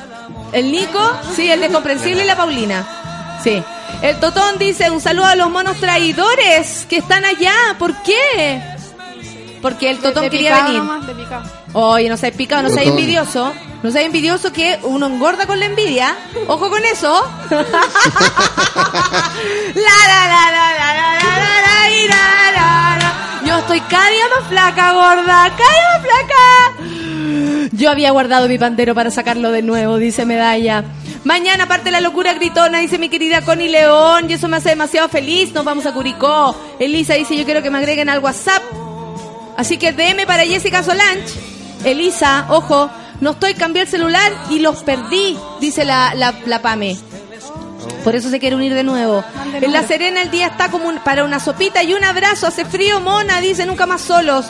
[0.51, 0.99] El Nico,
[1.35, 3.39] sí, el de Comprensible y la Paulina.
[3.43, 3.61] Sí.
[4.01, 7.53] El Totón dice, un saludo a los monos traidores que están allá.
[7.79, 8.61] ¿Por qué?
[9.61, 10.83] Porque el Totón de quería picado venir.
[10.83, 11.13] nomás, de.
[11.73, 13.53] Oye, no seas picado, no seas envidioso.
[13.81, 16.15] No seas envidioso que uno engorda con la envidia.
[16.47, 17.21] Ojo con eso.
[17.49, 17.65] la, la,
[19.75, 23.41] la, la, la, la, la, la, la, y la, la, la.
[23.45, 25.51] Yo estoy cada día más flaca, gorda.
[25.57, 27.69] Cada día más flaca.
[27.73, 30.85] Yo había guardado mi pandero para sacarlo de nuevo, dice Medalla.
[31.23, 35.09] Mañana parte la locura gritona, dice mi querida Connie León, y eso me hace demasiado
[35.09, 35.53] feliz.
[35.53, 36.55] Nos vamos a Curicó.
[36.79, 38.61] Elisa dice, yo quiero que me agreguen al WhatsApp.
[39.57, 41.52] Así que DM para Jessica Solange.
[41.83, 42.89] Elisa, ojo,
[43.21, 46.97] no estoy, cambié el celular y los perdí, dice la, la, la Pame.
[48.03, 49.23] Por eso se quiere unir de nuevo.
[49.53, 52.47] En La Serena el día está como un- para una sopita y un abrazo.
[52.47, 54.45] Hace frío, mona, dice, nunca más solos.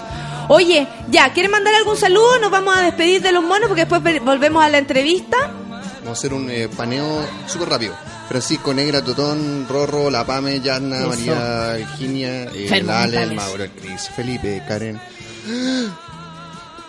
[0.48, 2.40] Oye, ya, ¿quieren mandar algún saludo?
[2.40, 5.38] Nos vamos a despedir de los monos porque después ve- volvemos a la entrevista.
[6.04, 7.96] Vamos a hacer un eh, paneo súper rápido.
[8.28, 11.06] Francisco, Negra, Totón, Rorro, La Pame, Yarna.
[11.08, 13.36] María, Virginia, eh, Enfermos la Ale, el mentales.
[13.36, 15.00] Mauro, el Cris, Felipe, Karen,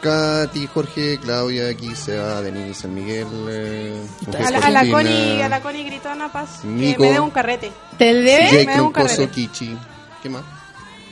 [0.04, 4.02] Katy, Jorge, Claudia, aquí Seba, Denise, el Miguel, eh,
[4.44, 6.58] A la, a la Connie, a la Connie Gritona, paz.
[6.60, 7.02] Que Nico.
[7.02, 7.72] me dé un carrete.
[7.96, 8.44] ¿Te debe?
[8.50, 9.28] Jake, Me Troncoso, carrete.
[9.32, 9.76] Kichi,
[10.22, 10.42] ¿qué más?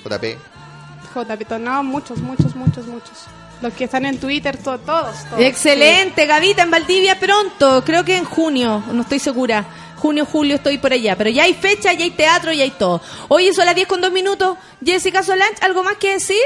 [0.05, 0.37] JP.
[1.15, 3.13] JP, no, muchos, muchos, muchos, muchos.
[3.63, 5.41] Los que están en Twitter, to- todos, todos.
[5.43, 9.65] Excelente, Gavita en Valdivia pronto, creo que en junio, no estoy segura.
[9.97, 13.01] Junio, julio estoy por allá, pero ya hay fecha, ya hay teatro, ya hay todo.
[13.29, 14.59] Oye, son las 10 con 2 minutos.
[14.85, 16.37] Jessica Solange, ¿algo más que decir?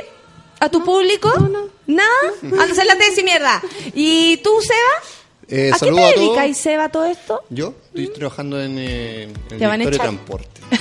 [0.60, 1.30] ¿A tu público?
[1.38, 1.76] no, no.
[1.86, 2.08] ¿Nada?
[2.42, 3.62] Anda a hacer la tesis, mierda.
[3.94, 5.16] ¿Y tú, Seba?
[5.48, 7.44] Eh, ¿A qué te dedicas, Seba, todo esto?
[7.50, 10.60] Yo estoy trabajando en, eh, en el Te van de transporte.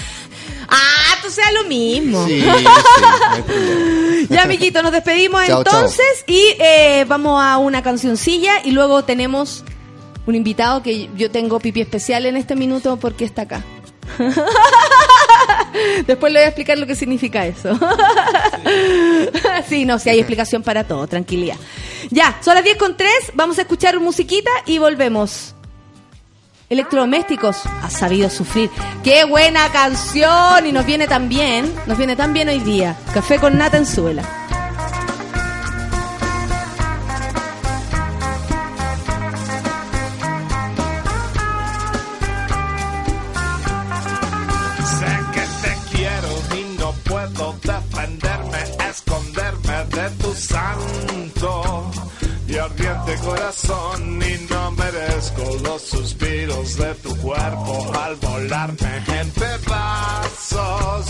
[0.68, 2.26] Ah, tú sea lo mismo.
[2.26, 4.28] Sí, sí, no hay problema.
[4.32, 9.64] Ya, amiguito, nos despedimos Chao, entonces y eh, vamos a una cancioncilla y luego tenemos
[10.26, 13.64] un invitado que yo tengo pipi especial en este minuto porque está acá.
[16.08, 17.78] Después le voy a explicar lo que significa eso.
[19.68, 21.58] sí, no, si hay explicación para todo, tranquilidad.
[22.12, 25.56] Ya, son las 10 con 3, vamos a escuchar musiquita y volvemos.
[26.70, 28.70] Electrodomésticos, has sabido sufrir.
[29.04, 32.98] Qué buena canción y nos viene tan bien, nos viene tan bien hoy día.
[33.14, 34.45] Café con nata en suela.
[58.06, 61.06] Al volarme en pedazos.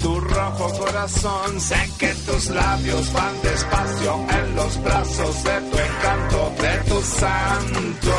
[0.00, 6.52] Tu rojo corazón, sé que tus labios van despacio en los brazos de tu encanto,
[6.60, 8.16] de tu santo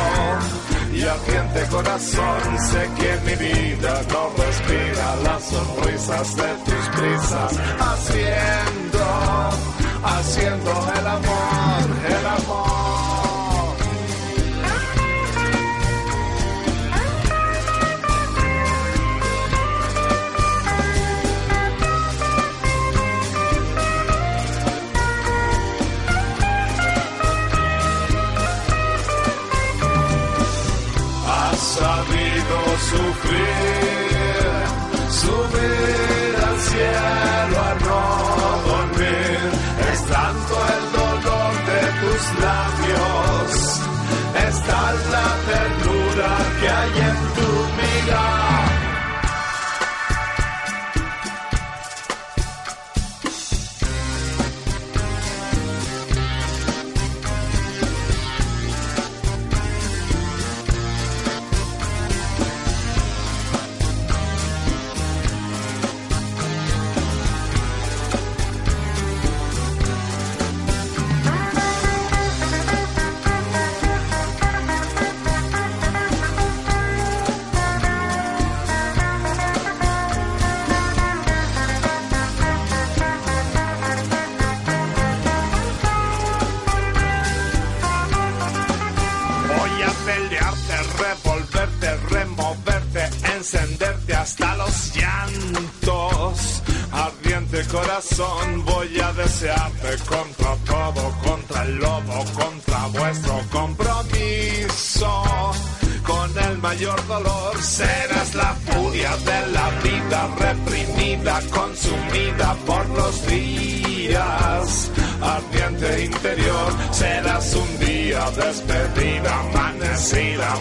[0.94, 7.52] y ardiente corazón, sé que mi vida no respira las sonrisas de tus prisas,
[7.90, 9.04] haciendo,
[10.04, 12.43] haciendo el amor, el amor.
[32.94, 34.64] sufrir,
[35.22, 38.02] subir al cielo a no
[38.70, 39.38] dormir,
[39.92, 43.50] es tanto el dolor de tus labios,
[44.46, 46.30] es tal la ternura
[46.60, 48.73] que hay en tu mirada.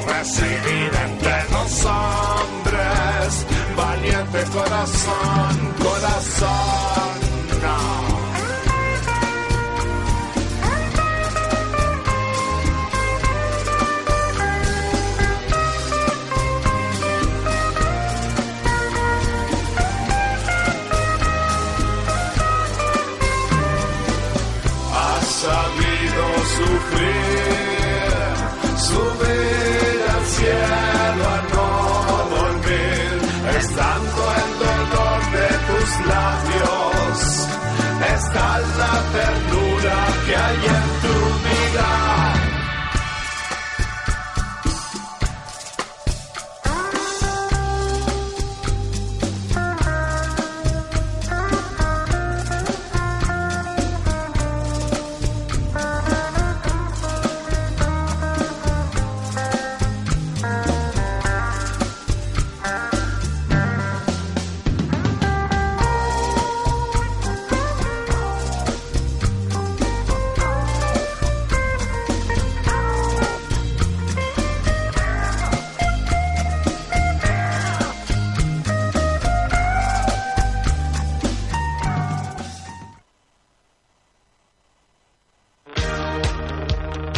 [0.06, 3.46] Recibida entre los hombres.
[3.76, 7.24] Valiente corazón, corazón.
[7.62, 8.14] No.
[24.96, 26.24] has sabido
[26.58, 27.24] sufrir,
[28.78, 29.53] subir
[38.34, 41.16] está la ternura que hay en tu
[41.46, 42.23] vida.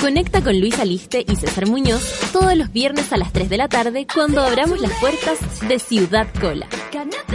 [0.00, 3.68] Conecta con Luis Aliste y César Muñoz todos los viernes a las 3 de la
[3.68, 5.38] tarde cuando abramos las puertas
[5.68, 6.66] de Ciudad Cola.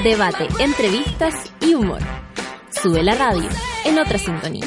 [0.03, 1.99] Debate, entrevistas y humor.
[2.71, 3.47] Sube la radio
[3.85, 4.65] en otra sintonía.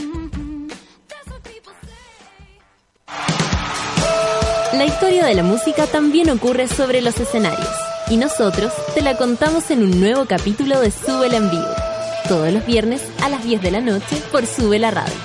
[4.75, 7.69] La historia de la música también ocurre sobre los escenarios
[8.09, 11.75] y nosotros te la contamos en un nuevo capítulo de Súbela en vivo.
[12.29, 15.17] Todos los viernes a las 10 de la noche por Sube la radio.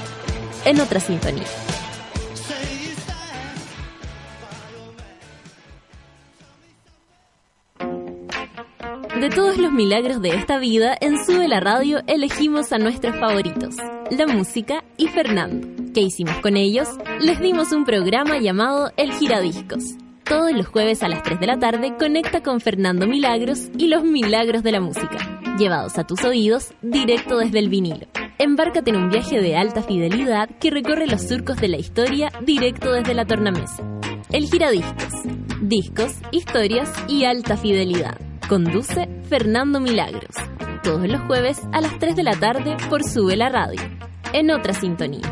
[0.65, 1.45] En otra sintonía.
[9.23, 13.77] De todos los milagros de esta vida, en Sube la Radio elegimos a nuestros favoritos,
[14.11, 15.65] la música y Fernando.
[15.93, 16.89] ¿Qué hicimos con ellos?
[17.21, 19.95] Les dimos un programa llamado El Giradiscos.
[20.25, 24.03] Todos los jueves a las 3 de la tarde conecta con Fernando Milagros y los
[24.03, 28.07] milagros de la música, llevados a tus oídos directo desde el vinilo.
[28.39, 32.91] Embárcate en un viaje de alta fidelidad que recorre los surcos de la historia directo
[32.91, 33.89] desde la tornamesa.
[34.33, 35.13] El Giradiscos.
[35.61, 38.17] Discos, historias y alta fidelidad.
[38.53, 40.35] Conduce Fernando Milagros.
[40.83, 43.81] Todos los jueves a las 3 de la tarde por Sube la Radio.
[44.31, 45.23] En otra sintonía.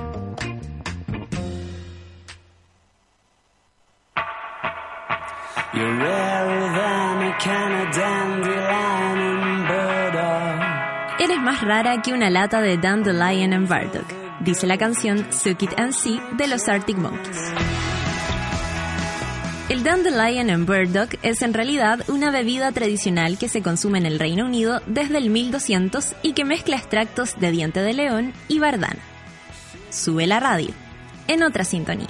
[5.72, 6.72] You're rarer
[7.94, 8.42] than
[9.68, 11.16] a.
[11.20, 15.80] Eres más rara que una lata de Dandelion and Bardock, dice la canción Suck It
[15.80, 17.54] and See de los Arctic Monkeys.
[19.72, 24.20] El Dandelion and Burdock es en realidad una bebida tradicional que se consume en el
[24.20, 29.00] Reino Unido desde el 1200 y que mezcla extractos de diente de león y bardana.
[29.90, 30.74] Sube la radio,
[31.30, 32.10] en otra sintonía.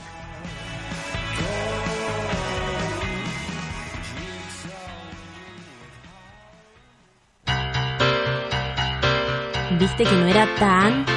[9.80, 11.12] ¿Viste que no era tanto?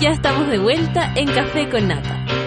[0.00, 2.45] Ya estamos de vuelta en Café con Nata.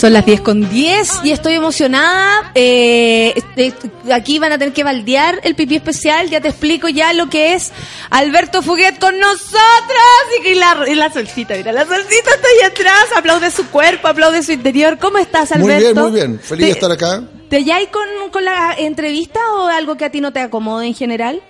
[0.00, 2.52] Son las 10 con 10 y estoy emocionada.
[2.54, 3.74] Eh, este,
[4.10, 6.30] aquí van a tener que baldear el pipí especial.
[6.30, 7.70] Ya te explico ya lo que es
[8.08, 9.60] Alberto Fuguet con nosotras.
[10.38, 13.04] Y, que la, y la solcita, mira, la solcita está ahí atrás.
[13.14, 14.96] Aplaude su cuerpo, aplaude su interior.
[14.98, 15.92] ¿Cómo estás, Muy Alberto?
[15.92, 16.40] bien, muy bien.
[16.40, 17.22] Feliz de ¿Te- estar acá.
[17.50, 20.94] ¿Te halláis con, con la entrevista o algo que a ti no te acomode en
[20.94, 21.42] general?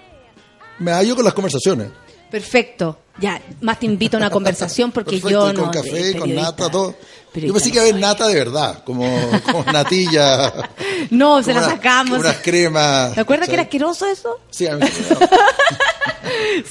[0.80, 1.88] Me hallo con las conversaciones.
[2.32, 2.98] Perfecto.
[3.20, 5.62] Ya, más te invito a una conversación porque Perfecto, yo no.
[5.64, 6.96] con café, con nata, todo.
[7.34, 8.00] Yo pensé que no iba a haber soy.
[8.00, 9.06] nata de verdad, como,
[9.44, 10.52] como natilla.
[11.10, 12.18] No, se la una- sacamos.
[12.18, 13.14] unas cremas.
[13.14, 14.38] ¿Te acuerdas que era asqueroso eso?
[14.50, 15.04] Sí, a mí sí.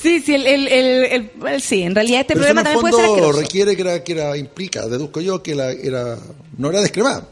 [0.02, 2.64] Sí, sí, el, el, el, el- el- sí, en realidad este Pero eso en el
[2.64, 3.40] también puede ser asqueroso.
[3.42, 6.18] requiere que era, que era, implica, deduzco yo, que la, era,
[6.58, 7.24] no era descremada.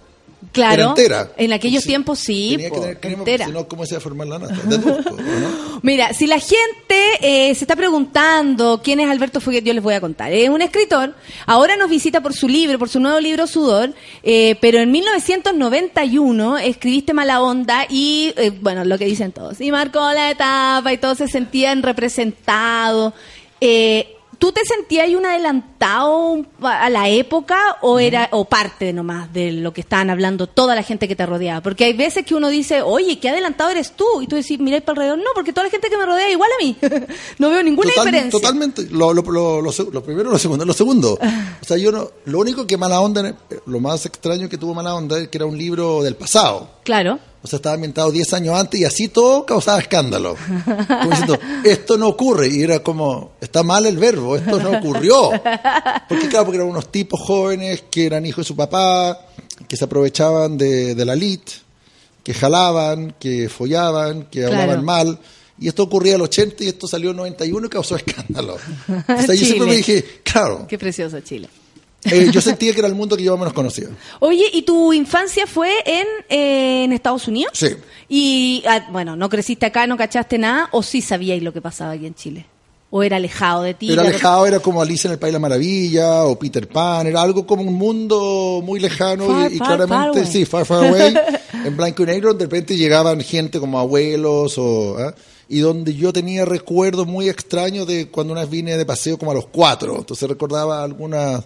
[0.51, 1.31] Claro, Era entera.
[1.37, 3.47] en aquellos Sí, tiempos sí, Tenía que po, tener crema, entera.
[3.67, 4.53] ¿cómo se va a formar la nata?
[4.65, 5.79] Deduzco, ¿o ¿no?
[5.83, 9.95] Mira, si la gente eh, se está preguntando quién es Alberto Fuguet, yo les voy
[9.95, 10.31] a contar.
[10.31, 11.15] Es un escritor,
[11.47, 16.57] ahora nos visita por su libro, por su nuevo libro Sudor, eh, pero en 1991
[16.59, 20.97] escribiste Mala Onda y, eh, bueno, lo que dicen todos, y marcó la etapa y
[20.97, 23.13] todos se sentían representados.
[23.59, 29.51] Eh, ¿Tú te sentías un adelantado a la época o era o parte nomás de
[29.51, 31.61] lo que estaban hablando toda la gente que te rodeaba?
[31.61, 34.05] Porque hay veces que uno dice, oye, qué adelantado eres tú.
[34.21, 35.17] Y tú decís, miráis para alrededor.
[35.19, 36.77] No, porque toda la gente que me rodea es igual a mí.
[37.39, 38.39] no veo ninguna Total- diferencia.
[38.39, 38.87] Totalmente.
[38.91, 40.65] Lo, lo, lo, lo, primero, lo segundo.
[40.65, 41.17] Lo segundo.
[41.59, 42.09] O sea, yo no.
[42.25, 43.35] Lo único que Mala Onda,
[43.65, 46.69] lo más extraño que tuvo Mala Onda es que era un libro del pasado.
[46.83, 47.19] Claro.
[47.43, 50.35] O sea, estaba ambientado 10 años antes y así todo causaba escándalo.
[50.87, 52.49] Como diciendo, esto no ocurre.
[52.49, 55.31] Y era como, está mal el verbo, esto no ocurrió.
[56.09, 59.19] Porque claro, porque eran unos tipos jóvenes que eran hijos de su papá,
[59.67, 61.53] que se aprovechaban de, de la elite,
[62.23, 64.55] que jalaban, que follaban, que Claro.
[64.61, 65.19] hablaban mal.
[65.59, 68.57] Y esto ocurría al 80 y esto salió en 91 y causó escándalo.
[68.87, 71.47] O sea, yo siempre me dije, claro, Qué precioso Chile.
[72.11, 73.87] Eh, yo sentía que era el mundo que yo menos conocía.
[74.19, 77.51] Oye, ¿y tu infancia fue en, eh, en Estados Unidos?
[77.53, 77.69] Sí.
[78.09, 80.69] Y, ah, bueno, ¿no creciste acá, no cachaste nada?
[80.71, 82.45] ¿O sí sabíais lo que pasaba aquí en Chile?
[82.89, 83.91] ¿O era alejado de ti?
[83.91, 87.21] Era alejado, era como Alicia en el País de la Maravilla o Peter Pan, era
[87.21, 90.85] algo como un mundo muy lejano Far, y, y far, far claramente, sí, far, far
[90.85, 91.13] away.
[91.65, 94.97] en blanco y negro, de repente llegaban gente como abuelos o...
[94.97, 95.13] ¿ah?
[95.49, 99.31] Y donde yo tenía recuerdos muy extraños de cuando una vez vine de paseo como
[99.31, 99.95] a los cuatro.
[99.97, 101.45] Entonces recordaba algunos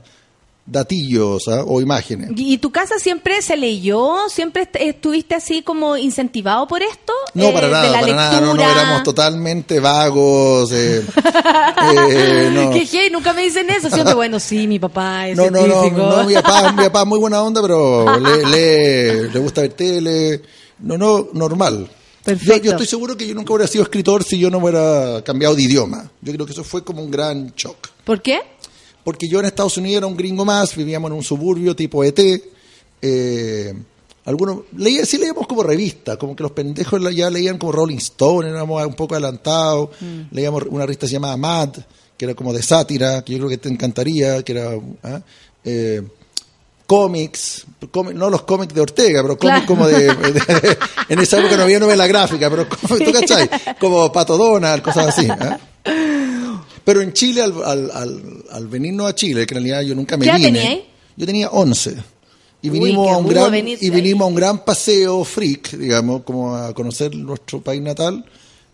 [0.65, 1.63] datillos ¿ah?
[1.65, 2.29] o imágenes.
[2.35, 4.15] ¿Y tu casa siempre se leyó?
[4.29, 7.11] ¿Siempre est- estuviste así como incentivado por esto?
[7.33, 8.41] No, Eh, para de nada, para nada.
[8.41, 10.71] No, no, éramos totalmente vagos.
[10.71, 11.03] eh,
[12.09, 12.71] eh, no.
[13.11, 13.89] Nunca me dicen eso.
[13.89, 16.01] Siempre, bueno, sí, mi papá es No, no, no, científico.
[16.09, 20.41] no, mi papá, mi papá muy buena onda, pero le, le, le gusta ver tele.
[20.79, 21.89] No, no, normal.
[22.25, 25.55] Yo, yo estoy seguro que yo nunca hubiera sido escritor si yo no hubiera cambiado
[25.55, 26.09] de idioma.
[26.21, 27.89] Yo creo que eso fue como un gran shock.
[28.03, 28.39] ¿Por qué?
[29.03, 32.19] Porque yo en Estados Unidos era un gringo más, vivíamos en un suburbio tipo ET.
[33.01, 33.73] Eh,
[34.25, 38.49] algunos, leía, sí leíamos como revistas, como que los pendejos ya leían como Rolling Stone,
[38.49, 39.89] éramos un poco adelantados.
[40.31, 41.69] Leíamos una revista llamaba Mad,
[42.17, 44.71] que era como de sátira, que yo creo que te encantaría, que era...
[45.03, 45.21] ¿ah?
[45.65, 46.01] Eh,
[46.85, 49.65] cómics, cómic- no los cómics de Ortega, pero cómics Claro.
[49.65, 50.77] como de, de-
[51.09, 53.49] En esa época no había novela gráfica, pero cómics, ¿tú cachai?
[53.79, 55.27] Como Pato Donald, cosas así.
[55.29, 55.57] ¿ah?
[56.83, 60.17] Pero en Chile, al, al, al, al venirnos a Chile, que en realidad yo nunca
[60.17, 60.45] me ¿Qué vine.
[60.51, 60.79] teníais?
[61.15, 61.95] Yo tenía 11.
[62.63, 63.89] Y vinimos, a un gran, y ahí.
[63.89, 68.23] vinimos a un gran paseo freak, digamos, como a conocer nuestro país natal.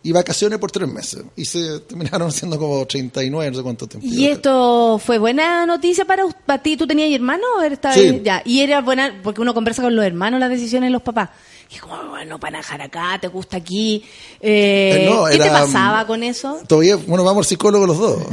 [0.03, 1.23] Y vacaciones por tres meses.
[1.35, 4.07] Y se terminaron siendo como 39, no sé cuánto tiempo.
[4.07, 6.77] ¿Y esto fue buena noticia para, para ti?
[6.77, 7.45] ¿Tú tenías hermanos?
[7.57, 8.21] o Sí.
[8.23, 8.41] Ya.
[8.45, 11.29] Y era buena, porque uno conversa con los hermanos las decisiones de los papás.
[11.69, 14.03] Y como, bueno, para dejar acá, te gusta aquí.
[14.39, 16.59] Eh, Eh, no, ¿Qué te era, pasaba mm, con eso?
[16.67, 18.21] Todavía, bueno, vamos al psicólogo los dos.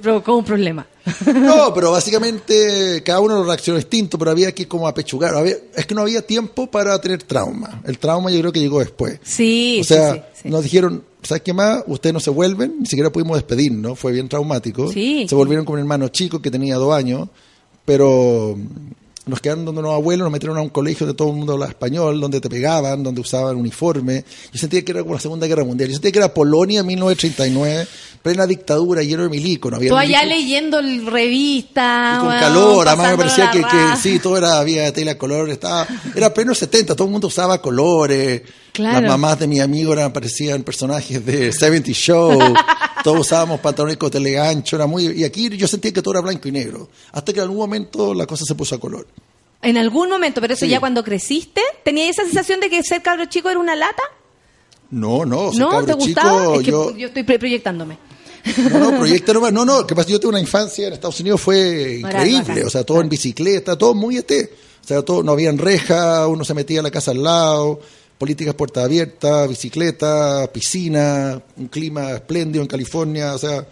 [0.00, 0.86] Provocó un problema.
[1.34, 5.34] No, pero básicamente cada uno lo reaccionó distinto, pero había que como apechugar.
[5.34, 7.82] Había- es que no había tiempo para tener trauma.
[7.84, 9.18] El trauma yo creo que llegó después.
[9.22, 10.48] Sí, o sea, sí, sí, sí.
[10.48, 11.82] nos dijeron, ¿sabes qué más?
[11.86, 14.90] Ustedes no se vuelven, ni siquiera pudimos despedirnos, fue bien traumático.
[14.90, 15.26] Sí.
[15.28, 17.28] Se volvieron con un hermano chico que tenía dos años,
[17.84, 21.36] pero mm, nos quedaron donde unos abuelos, nos metieron a un colegio de todo el
[21.36, 24.24] mundo hablaba español, donde te pegaban, donde usaban uniforme.
[24.52, 25.88] Yo sentía que era como la Segunda Guerra Mundial.
[25.90, 27.86] Yo sentía que era Polonia 1939,
[28.22, 29.70] plena dictadura, lleno de milico.
[29.70, 30.36] No había Tú allá milico.
[30.36, 32.14] leyendo el revista.
[32.16, 35.86] Y con calor, además me parecía que, que sí, todo era, había tela color, estaba,
[36.14, 38.42] era pleno 70, todo el mundo usaba colores,
[38.72, 39.00] Claro.
[39.02, 42.38] las mamás de mi amigo eran, parecían personajes de 70 Show,
[43.04, 46.48] todos usábamos pantalones con telegancho, era muy, y aquí yo sentía que todo era blanco
[46.48, 49.06] y negro, hasta que en algún momento la cosa se puso a color.
[49.60, 50.70] En algún momento, pero eso Sí.
[50.70, 54.02] ya cuando creciste, ¿tenías esa sensación de que ser cabro chico era una lata?
[54.90, 55.84] No, no, o sea, ¿No?
[55.84, 56.40] ¿Te gustaba?
[56.40, 57.96] chico, es que yo, yo estoy proyectándome.
[58.72, 59.52] No, no, proyecta nomás.
[59.52, 62.64] No, no, que pasa, yo tuve una infancia en Estados Unidos fue increíble.
[62.64, 64.30] O sea, todo en bicicleta, todo muy ET.
[64.84, 67.78] O sea, todo, no habían reja, uno se metía a la casa al lado,
[68.22, 73.66] políticas puerta abierta, bicicleta, piscina, un clima espléndido en California, o sea,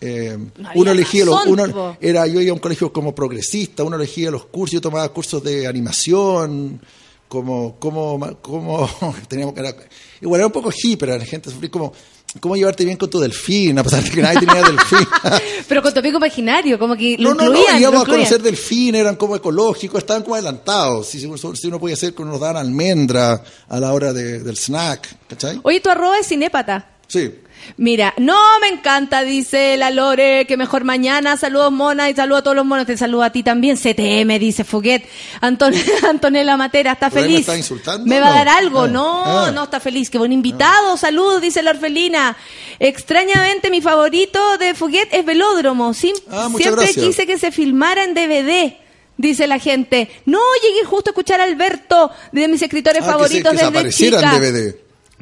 [0.00, 3.94] eh, No uno elegía los, uno era, yo iba a un colegio como progresista, uno
[3.94, 6.80] elegía los cursos, yo tomaba cursos de animación,
[7.28, 8.90] como, como, como
[9.28, 9.72] teníamos que era,
[10.20, 11.92] igual era un poco hippie, la gente sufrir como,
[12.40, 14.98] cómo llevarte bien con tu delfín, a pesar de que nadie tenía delfín.
[15.68, 17.74] Pero con tu amigo imaginario, como que lo no, no, incluían.
[17.74, 21.06] no, íbamos a conocer delfín, eran como ecológicos, estaban como adelantados.
[21.08, 24.56] Si, si, si uno podía hacer que nos daban almendra a la hora de- del
[24.56, 25.60] snack, ¿cachai?
[25.62, 26.90] Oye, tu arroba es cinépata.
[27.08, 27.32] Sí.
[27.76, 31.36] Mira, no me encanta, dice la Lore, que mejor mañana.
[31.36, 32.86] Saludos, Mona, y saludo a todos los monos.
[32.86, 33.76] Te saludo a ti también.
[33.76, 35.06] CTM, dice Fuguet.
[35.40, 35.74] Anton,
[36.08, 37.40] Antonella Matera, está ¿Por ahí me feliz.
[37.40, 38.06] está insultando?
[38.06, 38.82] ¿Me va a dar algo?
[38.82, 38.88] Ah.
[38.88, 39.50] No, Ah.
[39.52, 40.08] no está feliz.
[40.10, 40.96] Qué buen invitado.
[40.96, 42.36] Saludos, dice la orfelina.
[42.78, 45.92] Extrañamente, mi favorito de Fuguet es Velódromo.
[45.94, 47.04] Sim- Ah, Siempre gracias.
[47.04, 48.76] quise que se filmara en DVD.
[49.18, 50.10] Dice la gente.
[50.26, 53.58] No, llegué justo a escuchar a Alberto, de mis escritores Ah, que se, favoritos que
[53.58, 54.20] se desde chica.
[54.34, 54.76] en DVD.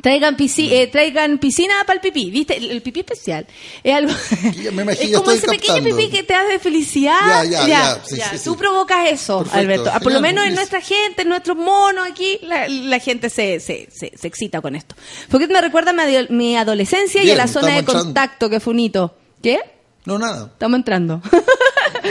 [0.05, 2.59] Traigan, pisci- eh, traigan piscina para el pipí, ¿viste?
[2.59, 3.47] El, el pipí especial.
[3.83, 4.13] Es algo.
[4.75, 7.19] Me imagino, es como ese pequeño pipí que te hace felicidad.
[7.27, 9.91] Ya, ya, ya, sí, sí, Tú provocas eso, Perfecto, Alberto.
[9.95, 13.61] Ah, por lo menos en nuestra gente, en nuestros monos aquí, la, la gente se,
[13.61, 14.95] se, se, se excita con esto.
[15.31, 18.05] Porque me recuerda a mi, ado- mi adolescencia y a la zona de entrando.
[18.05, 19.17] contacto, que fue un hito.
[19.43, 19.59] ¿Qué?
[20.05, 20.47] No, nada.
[20.53, 21.21] Estamos entrando.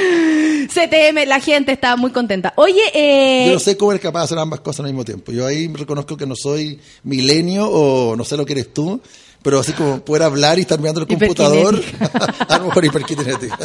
[0.67, 2.53] CTM, la gente está muy contenta.
[2.55, 5.31] Oye, eh, Yo no sé cómo eres capaz de hacer ambas cosas al mismo tiempo.
[5.31, 8.99] Yo ahí reconozco que no soy milenio o no sé lo que eres tú,
[9.43, 11.79] pero así como poder hablar y estar mirando el computador,
[12.47, 13.57] a lo mejor hiperkinética.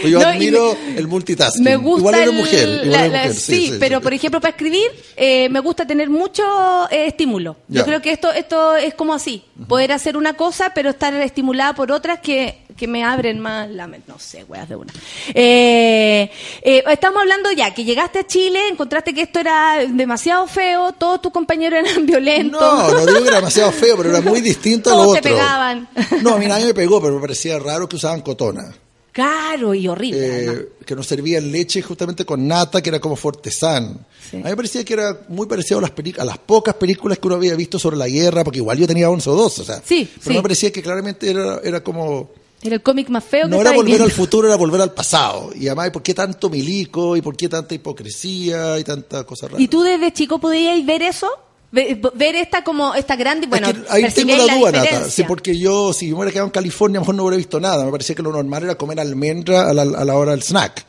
[0.00, 1.64] Pues yo No, admiro me- el multitasking.
[1.64, 2.68] Me gusta igual eres mujer.
[2.86, 3.34] Igual la- mujer.
[3.34, 6.42] sí, pero por ejemplo para escribir eh, me gusta tener mucho
[6.90, 7.56] eh, estímulo.
[7.68, 11.74] Yo creo que esto esto es como así, poder hacer una cosa pero estar estimulada
[11.74, 14.10] por otras que, que me abren más la mente.
[14.10, 14.92] No sé, weas de una.
[15.32, 16.30] Eh,
[16.62, 21.22] eh, estamos hablando ya que llegaste a Chile, encontraste que esto era demasiado feo, todos
[21.22, 22.60] tus compañeros eran violentos.
[22.60, 25.14] No, no digo que era demasiado feo, pero era muy distinto a lo otro.
[25.22, 25.88] te pegaban.
[26.22, 28.74] No, a mí nadie me pegó, pero me parecía raro que usaban cotona.
[29.12, 30.44] Claro y horrible.
[30.44, 34.04] eh, que nos servían leche justamente con nata, que era como fortesán.
[34.28, 34.38] Sí.
[34.38, 37.28] A mí me parecía que era muy parecido a las, a las pocas películas que
[37.28, 39.80] uno había visto sobre la guerra, porque igual yo tenía 11 o 12, o sea.
[39.84, 40.36] Sí, pero sí.
[40.36, 42.30] me parecía que claramente era, era como...
[42.64, 44.04] Era el cómic más feo que No era volver viendo.
[44.04, 45.50] al futuro, era volver al pasado.
[45.54, 47.14] Y además, ¿por qué tanto milico?
[47.16, 48.78] ¿Y por qué tanta hipocresía?
[48.78, 49.60] Y tanta cosa rara.
[49.62, 51.28] ¿Y tú desde chico podías ver eso?
[51.70, 55.10] Ve- Ver esta como esta grande, bueno, Es que ahí tengo percibíais la duda, Nata.
[55.10, 57.60] Sí, porque yo, si me hubiera quedado en California, a lo mejor no hubiera visto
[57.60, 57.84] nada.
[57.84, 60.86] Me parecía que lo normal era comer almendra a la, a la hora del snack.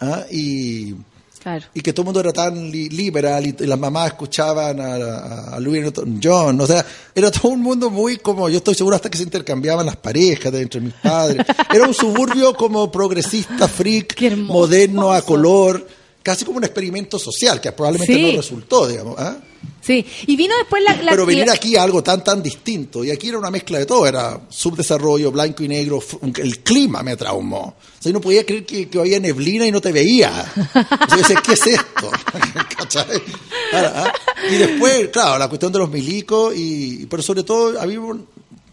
[0.00, 0.24] ¿Ah?
[0.32, 0.94] Y,
[1.42, 1.64] Claro.
[1.74, 5.54] y que todo el mundo era tan li- liberal y, y las mamás escuchaban a,
[5.56, 6.60] a, Louis Newton-John.
[6.60, 9.84] O sea, era todo un mundo muy como, yo estoy seguro hasta que se intercambiaban
[9.84, 11.44] las parejas de entre mis padres.
[11.74, 15.86] Era un suburbio como progresista, freak, moderno, a color,
[16.22, 18.22] casi como un experimento social, que probablemente Sí.
[18.30, 19.16] no resultó, digamos.
[19.18, 19.36] ¿ah?
[19.82, 20.94] Sí, y vino después la...
[21.02, 23.04] la Pero venir aquí a algo tan, tan distinto.
[23.04, 24.06] Y aquí era una mezcla de todo.
[24.06, 26.00] Era subdesarrollo, blanco y negro.
[26.36, 27.74] El clima me traumó.
[27.78, 30.30] O sea, yo no podía creer que, que había neblina y no te veía.
[30.30, 32.10] O sea, yo decía, ¿qué es esto?
[33.74, 34.12] ¿ah?
[34.50, 36.54] Y después, claro, la cuestión de los milicos.
[36.56, 37.96] Y, pero sobre todo, a mí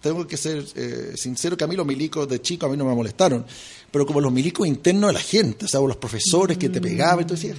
[0.02, 2.86] tengo que ser eh, sincero que a mí los milicos de chico a mí no
[2.86, 3.46] me molestaron.
[3.92, 7.22] Pero como los milicos internos de la gente, o sea, los profesores que te pegaban,
[7.22, 7.58] y tú decías,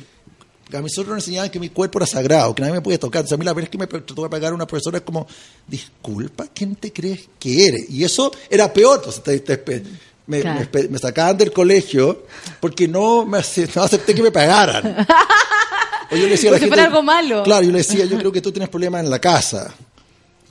[0.76, 3.24] a nosotros nos enseñaban que mi cuerpo era sagrado, que nadie me podía tocar.
[3.24, 5.26] O sea, a mí la vez que me trató de pagar una profesora es como,
[5.66, 7.90] disculpa, ¿quién te crees que eres?
[7.90, 9.02] Y eso era peor.
[9.04, 9.82] Entonces, te-
[10.26, 10.68] me, Claro.
[10.72, 12.24] me- me sacaban del colegio
[12.60, 13.38] porque no, me
[13.74, 15.06] no acepté que me pagaran.
[16.12, 17.44] O yo le decía a la fuera algo malo.
[17.44, 19.72] Claro, yo le decía, yo creo que tú tienes problemas en la casa.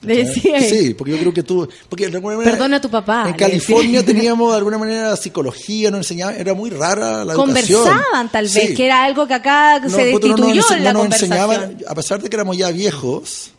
[0.02, 1.68] Le decía, Sí, porque yo creo que tú...
[1.90, 5.92] Porque de alguna manera, Perdona a tu papá, En California teníamos de alguna manera psicología,
[5.92, 7.84] nos enseñaban, era muy rara la educación.
[7.84, 8.74] conversaban tal vez, Sí.
[8.76, 11.32] que era algo que acá No, se puto, no destituyó ense- en la no conversación.
[11.34, 13.52] enseñaban, a pesar de que éramos ya viejos,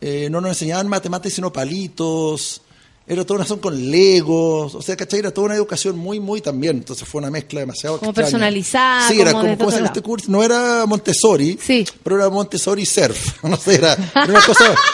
[0.00, 2.60] eh, no nos enseñaban matemáticas sino palitos,
[3.08, 5.20] era toda una son con legos, o sea, ¿cachai?
[5.20, 8.30] Era toda una educación muy, muy también, entonces fue una mezcla demasiado Como extraña.
[8.32, 9.94] personalizada, Sí, era como como, desde ¿cómo otro se llama lado.
[9.98, 10.26] este curso?
[10.32, 11.86] No era Montessori, Sí.
[12.02, 14.64] pero era Montessori Surf, no sé, era, era una cosa...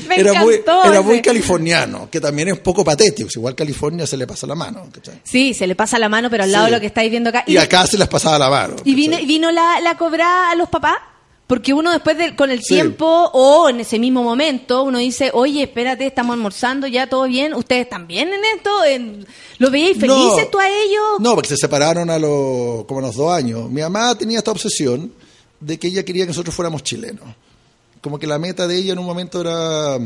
[0.08, 3.28] Me era muy, era muy californiano, que también es un poco patético.
[3.34, 4.88] Igual California se le pasa la mano.
[4.92, 5.20] ¿cachai?
[5.24, 6.70] Sí, se le pasa la mano, pero al lado Sí.
[6.70, 7.44] de lo que estáis viendo acá.
[7.46, 8.76] Y acá se les pasaba la mano.
[8.84, 10.96] ¿Y vino, vino la, la cobrada a los papás?
[11.46, 12.68] Porque uno después de, con el Sí.
[12.74, 17.52] tiempo o en ese mismo momento, uno dice, oye, espérate, estamos almorzando, ya todo bien,
[17.52, 18.70] ¿ustedes también en esto?
[18.84, 19.26] En-
[19.58, 20.46] ¿Lo veíais felices No.
[20.50, 21.20] tú a ellos?
[21.20, 23.70] No, porque se separaron a los, como a los dos años.
[23.70, 25.12] Mi mamá tenía esta obsesión
[25.60, 27.24] de que ella quería que nosotros fuéramos chilenos.
[28.04, 29.98] Como que la meta de ella en un momento era...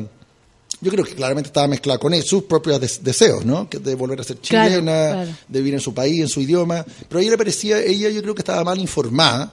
[0.81, 3.69] Yo creo que claramente estaba mezclada con él, sus propios des- deseos, ¿no?
[3.69, 5.31] Que de volver a ser chilena, claro.
[5.49, 6.87] de vivir en su país, en su idioma.
[7.09, 9.53] Pero a ella le parecía, ella yo creo que estaba mal informada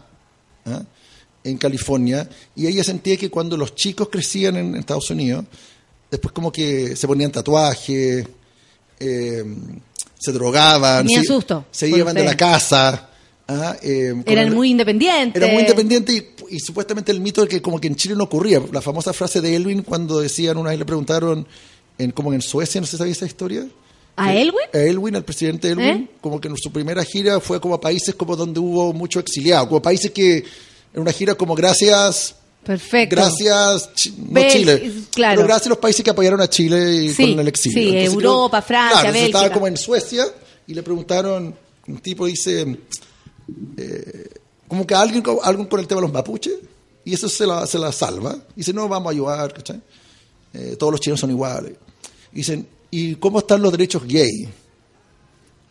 [0.66, 0.84] ¿ah?
[1.44, 5.46] en California y ella sentía que cuando los chicos crecían en Estados Unidos,
[6.12, 8.28] después como que se ponían tatuajes,
[9.00, 9.44] eh,
[10.20, 13.10] se drogaban, Tenía se, susto se iban de la casa
[13.48, 15.42] Ah, eh, Eran el- muy independientes.
[15.42, 18.24] Era muy independiente y, y supuestamente el mito de que como que en Chile no
[18.24, 18.62] ocurría.
[18.72, 21.48] La famosa frase de Elwin cuando decían, una vez le preguntaron,
[21.98, 23.68] en, como en Suecia, no si sabía esa historia.
[24.18, 24.56] ¿A Elwin?
[24.74, 26.08] A Elwin, al presidente Elwin, ¿Eh?
[26.22, 29.68] como que en su primera gira fue como a países como donde hubo mucho exiliado,
[29.68, 30.38] como países que
[30.94, 32.34] en una gira como gracias,
[32.64, 33.16] Perfecto.
[33.18, 35.36] gracias, Chi- no Bel- Chile, claro.
[35.36, 37.78] pero gracias a los países que apoyaron a Chile y Sí, con el exilio.
[37.78, 39.38] sí, Entonces, Europa, Francia, claro, Bélgica.
[39.40, 40.26] Estaba como en Suecia
[40.66, 41.54] y le preguntaron,
[41.88, 42.66] un tipo dice,
[43.78, 44.30] eh,
[44.68, 46.54] como que alguien, con- alguien con el tema de los mapuches,
[47.04, 48.36] y eso se la, se la salva.
[48.56, 49.82] Dice, no, vamos a ayudar, ¿cachai?
[50.54, 51.74] Eh, todos los chilenos son iguales.
[52.32, 54.50] Dicen, ¿y cómo están los derechos gay?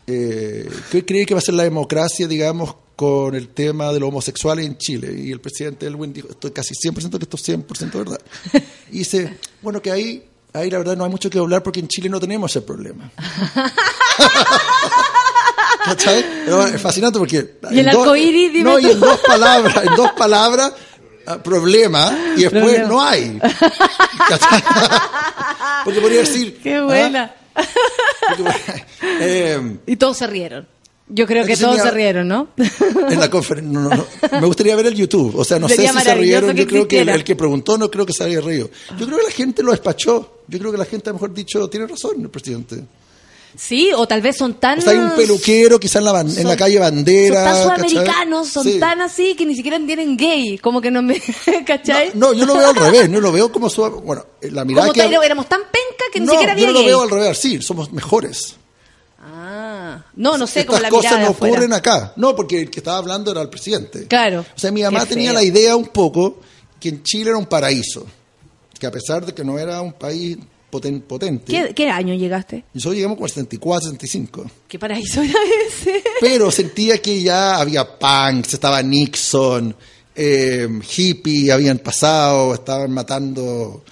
[0.07, 4.09] Eh, ¿Qué cree que va a ser la democracia, digamos, con el tema de los
[4.09, 5.13] homosexuales en Chile?
[5.19, 8.21] Y el presidente Elwin dijo, estoy casi 100% que esto es 100% verdad.
[8.91, 10.23] Y dice, bueno, que ahí,
[10.53, 13.11] ahí la verdad no hay mucho que hablar porque en Chile no tenemos ese problema.
[15.85, 16.25] ¿Cachai?
[16.73, 17.57] Es fascinante porque...
[17.71, 20.73] Y el arcoíris, dime No, y en dos palabras, en dos palabras,
[21.27, 22.87] ah, problema, y después Problema.
[22.87, 23.39] no hay.
[24.29, 24.63] ¿Cachai?
[25.85, 26.59] Porque podría decir...
[26.61, 26.83] Qué ¿ah?
[26.83, 27.35] buena.
[28.37, 28.85] Porque,
[29.19, 30.67] eh, Y todos se rieron.
[31.07, 32.47] Yo creo que todos se rieron, ¿no?
[33.09, 33.71] en la conferencia.
[33.71, 34.05] No, no, no.
[34.39, 35.35] Me gustaría ver el YouTube.
[35.37, 36.55] O sea, no Sería sé si se rieron.
[36.55, 38.71] que Yo creo que el, que preguntó no creo que se haya reído.
[38.97, 40.41] Yo creo que la gente lo despachó.
[40.47, 42.83] Yo creo que la gente, a lo mejor dicho, tiene razón el presidente.
[43.57, 44.79] Sí, o tal vez son tan...
[44.79, 47.43] O sea, hay un peluquero quizá en la, ban- en la Son- calle Son Bandera.
[47.43, 47.63] tan ¿cachai?
[47.89, 48.79] sudamericanos, son Sí.
[48.79, 50.57] tan así que ni siquiera tienen gay.
[50.57, 51.21] Como que no me...
[51.65, 52.11] ¿Cachai?
[52.15, 53.09] No, yo lo veo al revés.
[53.09, 53.81] No lo veo como su.
[54.01, 55.01] Bueno, la mirada Como que.
[55.09, 56.87] tal, éramos tan penca que ni no, siquiera había yo no lo gay.
[56.87, 57.37] veo al revés.
[57.37, 58.55] Sí, somos mejores.
[59.19, 61.53] Ah, no, no sé cómo Estas la cosas no afuera.
[61.53, 62.13] ocurren acá.
[62.15, 64.07] No, porque el que estaba hablando era el presidente.
[64.07, 64.41] Claro.
[64.55, 66.39] O sea, mi mamá tenía la idea un poco
[66.79, 68.05] que en Chile era un paraíso.
[68.79, 70.37] Que a pesar de que no era un país
[70.71, 71.51] poten- potente.
[71.51, 72.63] ¿Qué, qué año llegaste?
[72.73, 74.45] Nosotros llegamos con 74, 75.
[74.67, 76.03] ¿Qué paraíso era ese?
[76.19, 79.75] Pero sentía que ya había punks, estaba Nixon,
[80.15, 83.83] eh, hippie habían pasado, estaban matando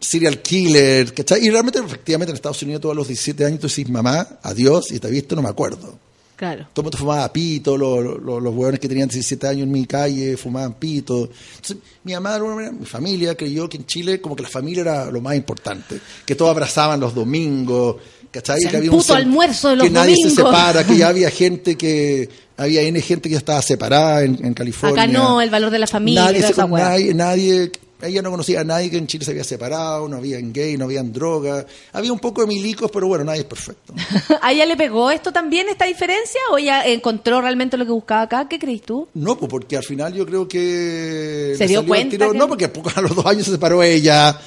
[0.00, 1.44] serial killer, ¿cachai?
[1.44, 4.98] Y realmente, efectivamente, en Estados Unidos, todos los 17 años, tú decís, mamá, adiós, y
[5.00, 5.98] te he visto, no me acuerdo.
[6.38, 6.68] Claro.
[6.72, 9.86] Todo el mundo fumaba pito, los, los, los hueones que tenían 17 años en mi
[9.86, 11.28] calle fumaban pito.
[11.56, 14.48] Entonces, mi mamá, de alguna manera, mi familia creyó que en Chile como que la
[14.48, 17.96] familia era lo más importante, que todos abrazaban los domingos,
[18.30, 18.58] ¿cachai?
[18.58, 21.08] O sea, que había un puto almuerzo de los Que nadie se separa, que ya
[21.08, 25.02] había gente que, había N gente que ya estaba separada en, en California.
[25.02, 26.24] Acá no, el valor de la familia.
[26.24, 27.72] Nadie, se- nadie, nadie-
[28.02, 30.84] ella no conocía a nadie que en Chile se había separado, no había gay, no
[30.84, 31.66] habían droga.
[31.92, 33.92] Había un poco de milicos, pero bueno, nadie es perfecto.
[34.42, 36.40] ¿A ella le pegó esto también, esta diferencia?
[36.52, 38.48] ¿O ella encontró realmente lo que buscaba acá?
[38.48, 39.08] ¿Qué crees tú?
[39.14, 41.54] No, pues porque al final yo creo que...
[41.58, 44.38] ¿Se dio cuenta tiro- que- No, porque a, los dos años se separó ella.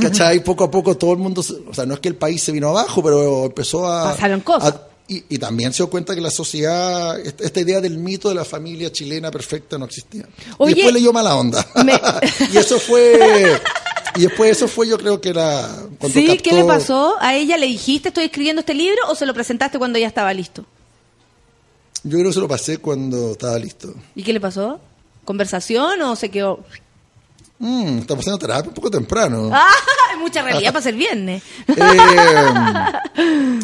[0.00, 0.42] ¿Cachai?
[0.42, 1.42] Poco a poco todo el mundo...
[1.42, 4.12] se- O sea, no es que el país se vino abajo, pero empezó a...
[4.14, 4.74] Pasaron cosas.
[4.74, 7.18] a- y, y también se dio cuenta que la sociedad...
[7.18, 10.24] Esta, idea del mito de la familia chilena perfecta no existía.
[10.56, 11.66] Oye, y después leyó mala onda.
[11.84, 12.00] me-
[12.52, 13.60] y eso fue...
[14.14, 15.68] Y después eso fue, yo creo que era...
[15.98, 16.38] cuando ¿Sí?
[16.38, 17.16] ¿Qué le pasó?
[17.20, 20.32] ¿A ella le dijiste estoy escribiendo este libro o se lo presentaste cuando ya estaba
[20.32, 20.64] listo?
[22.04, 23.92] Yo creo que se lo pasé cuando estaba listo.
[24.14, 24.80] ¿Y qué le pasó?
[25.24, 26.64] ¿Conversación o se quedó?
[27.58, 29.50] Mm, está pasando terapia un poco temprano.
[29.52, 29.70] ¡Ah!
[30.12, 31.42] Hay mucha realidad para ser viernes.
[33.16, 33.60] Eh,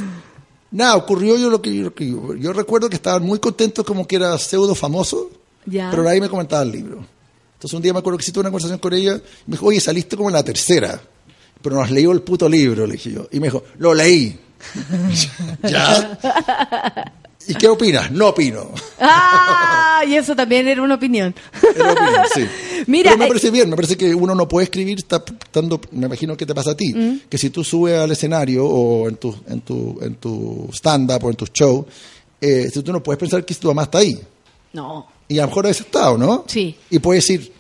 [0.71, 4.07] nada, ocurrió yo lo que, lo que yo, yo recuerdo que estaban muy contentos como
[4.07, 5.31] que era pseudo famoso,
[5.67, 5.91] Ya.
[5.91, 7.05] pero nadie me comentaba el libro.
[7.55, 9.67] Entonces un día me acuerdo que sí tuve una conversación con ella, y me dijo,
[9.67, 11.01] oye, saliste como en la tercera,
[11.63, 13.29] pero no has leído el puto libro, le dije yo.
[13.33, 14.39] Y me dijo, lo leí.
[15.63, 16.19] ¿Ya?
[17.49, 18.11] ¿Y qué opinas?
[18.11, 18.71] No opino.
[19.01, 20.03] ¡Ah!
[20.07, 21.35] Y eso también era una opinión.
[21.75, 22.47] Era opinión, sí.
[22.87, 26.07] Mira, Pero me eh, parece bien, me parece que uno no puede escribir estando, me
[26.07, 27.21] imagino que te pasa a ti, Mm.
[27.29, 31.31] que si tú subes al escenario o en tu, en tu, en tu stand-up o
[31.31, 31.87] en tu show,
[32.41, 34.19] eh, si tú no puedes pensar que tu mamá está ahí.
[34.73, 35.07] No.
[35.29, 36.45] Y a lo mejor a veces está, ¿o no?
[36.47, 36.77] Sí.
[36.91, 37.53] Y puedes decir,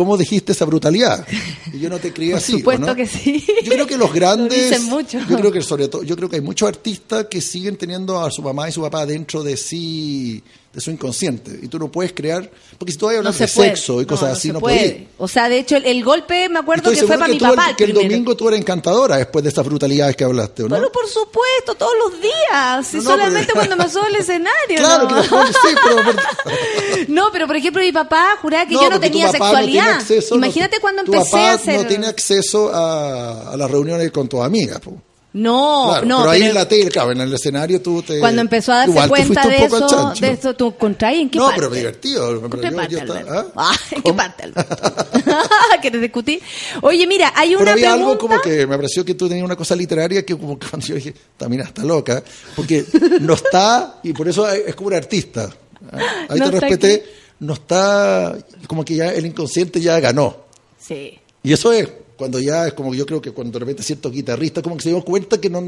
[0.00, 1.26] ¿cómo dijiste esa brutalidad?
[1.74, 2.54] Y yo no te Por así.
[2.54, 2.96] ¿o supuesto no?
[2.96, 3.44] que sí.
[3.62, 5.18] Yo creo que los grandes, Lo dicen mucho.
[5.28, 8.30] yo creo que sobre todo, yo creo que hay muchos artistas que siguen teniendo a
[8.30, 10.42] su mamá y su papá dentro de sí,
[10.72, 11.58] de su inconsciente.
[11.62, 12.48] Y tú no puedes crear,
[12.78, 13.68] porque si tú vas a hablar No de puede.
[13.70, 14.78] sexo y cosas no así, se no puede.
[14.90, 15.08] podías.
[15.18, 17.40] O sea, de hecho, el, el golpe me acuerdo Estoy que fue para que, mi
[17.40, 17.70] papá.
[17.70, 18.08] el que el primero.
[18.12, 20.76] domingo tú eras encantadora después de estas brutalidades que hablaste, ¿o ¿no?
[20.76, 22.86] Pero por supuesto, todos los días.
[22.86, 24.50] Si No, no, solamente pero- cuando me subo al escenario.
[24.78, 25.08] Claro ¿no?
[25.08, 25.96] que después, sí, pero...
[27.08, 29.90] No, pero por ejemplo, mi papá juraba que No, yo no tenía no sexualidad.
[29.94, 31.80] acceso, no- Imagínate cuando tu empecé papá a hacer.
[31.82, 34.94] no tiene acceso a, a las reuniones con tus amigas, po.
[35.32, 38.18] No, Claro, no, pero ahí pero en la tele, claro, en el escenario tú te...
[38.18, 41.38] cuando empezó a darse igual te cuenta de eso, de eso, ¿tú contraí en qué
[41.38, 41.60] no, parte?
[41.60, 42.30] pero divertido.
[42.32, 43.52] ¿En pero qué yo- parte, yo estaba- Alberto?
[43.54, 43.70] ¿ah?
[43.70, 44.16] Ah, ¿En qué ¿Cómo?
[44.16, 44.76] parte, Alberto?
[45.80, 46.42] ¿Quieres discutir?
[46.82, 48.10] Oye, mira, hay una Pero había pregunta...
[48.10, 50.86] algo como que me pareció que tú tenías una cosa literaria que como que cuando
[50.88, 52.22] yo dije, también está loca,
[52.56, 52.84] porque
[53.20, 55.48] no está y por eso es como un artista.
[55.92, 57.04] Ah, Ahí No te respeté.
[57.38, 60.36] No está, como que ya el inconsciente ya ganó.
[60.78, 61.18] Sí.
[61.42, 61.88] Y eso es,
[62.20, 64.90] cuando ya es como yo creo que cuando de repente ciertos guitarristas como que se
[64.90, 65.66] dio cuenta que no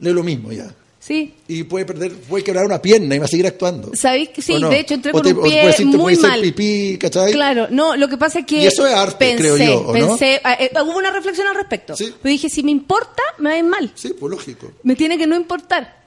[0.00, 0.70] lee lo mismo ya.
[1.06, 1.34] Sí.
[1.48, 3.90] Y puede perder, puede quebrar una pierna y va a seguir actuando.
[3.94, 4.54] ¿Sabéis que sí?
[4.54, 4.70] ¿O no?
[4.70, 6.40] De hecho, entré con te- un pie muy mal.
[6.40, 7.32] pipí, ¿cachai?
[7.32, 8.62] Claro, no, lo que pasa es que.
[8.62, 10.08] Y eso es arte, pensé, creo yo, ¿o no?
[10.08, 11.94] Pensé, ah, eh, hubo una reflexión al respecto.
[11.94, 12.14] Sí.
[12.24, 13.92] Dije, si me importa, me va a ir mal.
[13.94, 14.72] Sí, pues lógico.
[14.82, 16.02] Me tiene que no importar.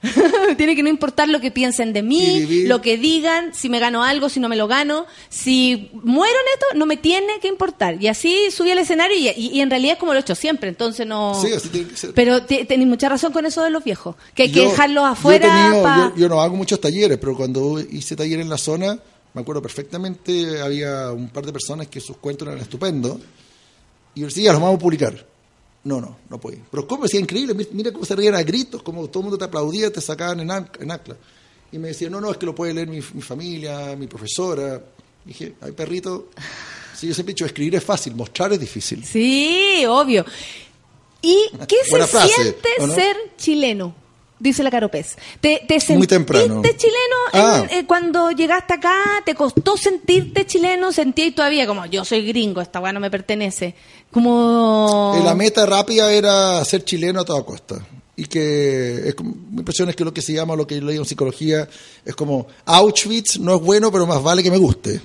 [0.48, 3.78] me tiene que no importar lo que piensen de mí, lo que digan, si me
[3.78, 5.06] gano algo, si no me lo gano.
[5.28, 8.02] Si muero en esto, no me tiene que importar.
[8.02, 10.34] Y así subí al escenario y, y- y en realidad es como lo he hecho
[10.34, 10.68] siempre.
[10.68, 11.40] Entonces no.
[11.40, 12.14] Sí, así tiene que ser.
[12.14, 14.16] Pero te- tenéis mucha razón con eso de los viejos.
[14.34, 15.48] Que hay que Yo- dejarlos yo afuera.
[15.70, 18.98] tenido- pa- yo, yo no hago muchos talleres, pero cuando hice taller en la zona,
[19.34, 23.18] me acuerdo perfectamente, había un par de personas que sus cuentos eran estupendos.
[24.14, 25.26] Y yo decía, los vamos a publicar.
[25.84, 26.60] No, no, no puede.
[26.70, 27.04] Pero ¿cómo?
[27.04, 29.92] Decía, increíble, mi- mira cómo se reían a gritos, como todo el mundo te aplaudía,
[29.92, 31.16] te sacaban en, en acla.
[31.70, 34.82] Y me decía, no, no, es que lo puede leer mi, mi familia, mi profesora.
[35.24, 36.28] dije, ay, perrito,
[36.96, 39.04] sí, yo siempre he dicho, escribir es fácil, mostrar es difícil.
[39.04, 40.24] Sí, obvio.
[41.22, 41.36] ¿Y
[41.66, 43.94] qué se frase, siente ser chileno?
[44.40, 45.16] Dice la Caropez.
[45.40, 46.62] ¿Te, te Muy sentiste temprano.
[46.62, 47.66] chileno en- Ah.
[47.70, 48.94] eh, cuando llegaste acá?
[49.26, 50.92] ¿Te costó sentirte chileno?
[50.92, 53.74] ¿Sentías todavía como yo soy gringo, esta weá no me pertenece?
[54.12, 55.14] Como...
[55.18, 57.84] Eh, La meta rápida era ser chileno a toda costa.
[58.16, 60.96] Y que es mi impresión es que lo que se llama, lo que yo leí
[60.96, 61.68] en psicología,
[62.04, 65.00] es como Auschwitz no es bueno, pero más vale que me guste.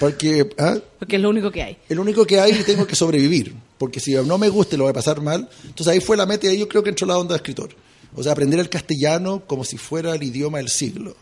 [0.00, 0.76] Porque ¿ah?
[0.98, 1.76] Porque es lo único que hay.
[1.90, 3.54] el único que hay y tengo que sobrevivir.
[3.76, 5.46] Porque si no me guste, lo voy a pasar mal.
[5.64, 7.68] Entonces ahí fue la meta y ahí yo creo que entró la onda de escritor.
[8.14, 11.16] O sea, aprender el castellano como si fuera el idioma del siglo.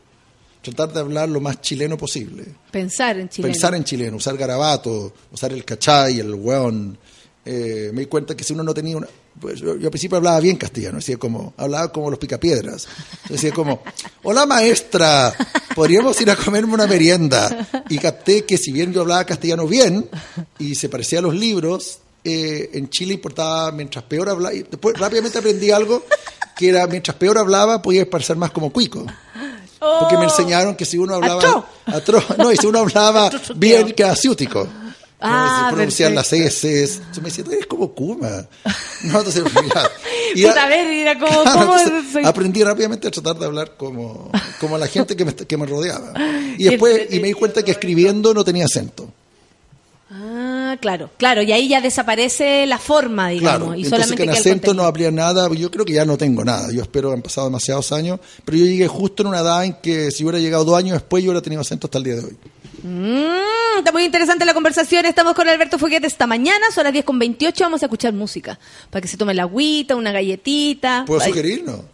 [0.62, 2.44] Tratar de hablar lo más chileno posible.
[2.70, 3.52] Pensar en chileno.
[3.52, 6.96] Pensar en chileno, usar garabato, usar el cachay, el weón.
[7.44, 9.08] Eh, me di cuenta que si uno no tenía una...
[9.40, 12.86] Pues yo, yo al principio hablaba bien castellano, decía como, hablaba como los picapiedras.
[13.28, 13.82] Decía como,
[14.22, 15.34] hola maestra,
[15.74, 17.66] podríamos ir a comerme una merienda.
[17.88, 20.08] Y capté que si bien yo hablaba castellano bien
[20.58, 24.54] y se parecía a los libros, eh, en Chile importaba mientras peor hablaba.
[24.54, 26.04] Y después rápidamente aprendí algo
[26.56, 29.04] que era mientras peor hablaba podía parecer más como cuico.
[29.78, 31.40] Porque me enseñaron que si uno hablaba.
[31.42, 31.66] Atro.
[32.20, 34.68] atro- no, y si uno hablaba bien, queda ciútico.
[35.24, 36.68] Ah, pronunciar las S.
[36.84, 38.46] Entonces me decía, eres como Kuma.
[39.04, 39.88] No, entonces, mira.
[40.34, 42.24] Y a ver, era como, Claro, ¿cómo entonces, soy?
[42.24, 46.12] aprendí rápidamente a tratar de hablar como, como la gente que me, que me rodeaba.
[46.58, 49.12] Y después, y me di cuenta que escribiendo no tenía acento.
[50.14, 51.40] Ah, claro, claro.
[51.42, 53.58] Y ahí ya desaparece la forma, digamos.
[53.68, 56.18] Claro, y entonces solamente que en acento no habría nada, yo creo que ya no
[56.18, 59.40] tengo nada, yo espero que han pasado demasiados años, pero yo llegué justo en una
[59.40, 62.04] edad en que si hubiera llegado dos años después yo hubiera tenido acento hasta el
[62.04, 62.36] día de hoy.
[62.82, 65.06] Mm, está muy interesante la conversación.
[65.06, 66.66] Estamos con Alberto Foguete esta mañana.
[66.74, 67.64] Son las 10 con 28.
[67.64, 68.58] Vamos a escuchar música.
[68.90, 71.04] Para que se tome la agüita, una galletita.
[71.06, 71.62] ¿Puedo Ay, sugerir?
[71.64, 71.84] No.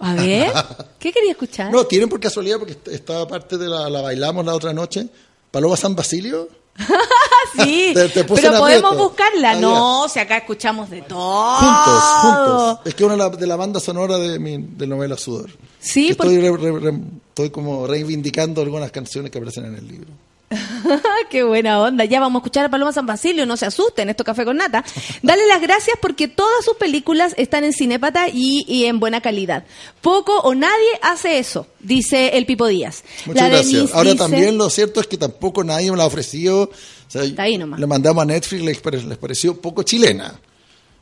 [0.00, 0.50] A ver.
[0.98, 1.72] ¿Qué quería escuchar?
[1.72, 5.06] No, tienen por casualidad, porque est- estaba parte de la, la bailamos la otra noche,
[5.52, 6.48] Paloma San Basilio.
[7.64, 7.92] sí.
[7.94, 9.54] Te- te puse pero podemos buscarla.
[9.56, 11.56] No, si acá escuchamos de todo.
[11.56, 12.78] Juntos, juntos.
[12.84, 15.50] Es que una de la, de la banda sonora de mi de novela Sudor.
[15.80, 20.08] Sí, estoy, re- re- re- estoy como reivindicando algunas canciones que aparecen en el libro.
[21.30, 22.04] Qué buena onda.
[22.06, 24.56] Ya vamos a escuchar a Paloma San Basilio, no se asusten, esto es Café con
[24.56, 24.82] Nata.
[25.22, 29.64] Dale las gracias porque todas sus películas están en Cinépata y, y en buena calidad.
[30.00, 33.04] Poco o nadie hace eso, dice el Pipo Díaz.
[33.26, 33.72] Muchas La gracias.
[33.72, 36.62] Denise Ahora dice- también lo cierto es que tampoco nadie me la ha ofrecido.
[36.62, 36.70] O
[37.10, 37.78] sea, Está ahí nomás.
[37.80, 40.34] Le mandamos a Netflix, les, pare- les pareció poco chilena,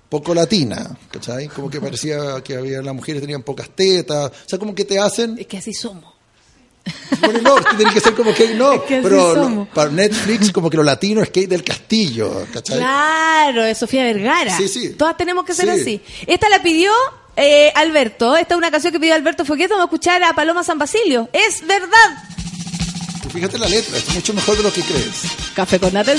[0.08, 1.48] poco latina, ¿cachai?
[1.48, 4.30] Como que parecía que había las mujeres tenían pocas tetas.
[4.30, 5.36] O sea, como que te hacen...
[5.38, 6.15] Es que así somos.
[7.20, 8.72] Bueno, no, tiene que ser como que no.
[8.72, 12.78] Es que pero lo- para Netflix, como que lo latino es Kate del Castillo, ¿cachai?
[12.78, 14.56] Claro, es Sofía Vergara.
[14.56, 14.90] Sí, sí.
[14.90, 15.80] Todas tenemos que ser Sí.
[15.80, 16.00] así.
[16.26, 16.92] Esta la pidió
[17.36, 18.36] eh, Alberto.
[18.36, 19.74] Esta es una canción que pidió Alberto Fogueto.
[19.74, 21.28] Vamos a escuchar a Paloma San Basilio.
[21.32, 21.88] Es verdad.
[23.26, 25.22] Y Fíjate la letra, es mucho mejor de lo que crees.
[25.54, 26.12] Café con Nata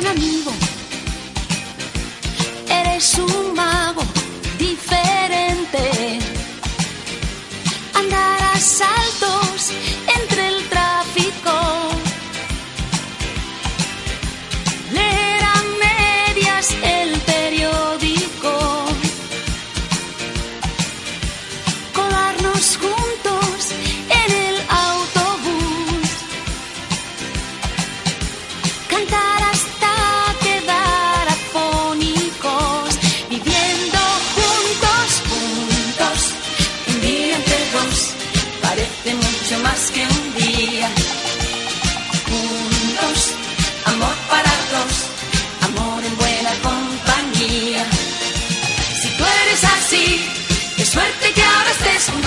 [0.00, 0.50] un amigo,
[2.68, 3.49] eres un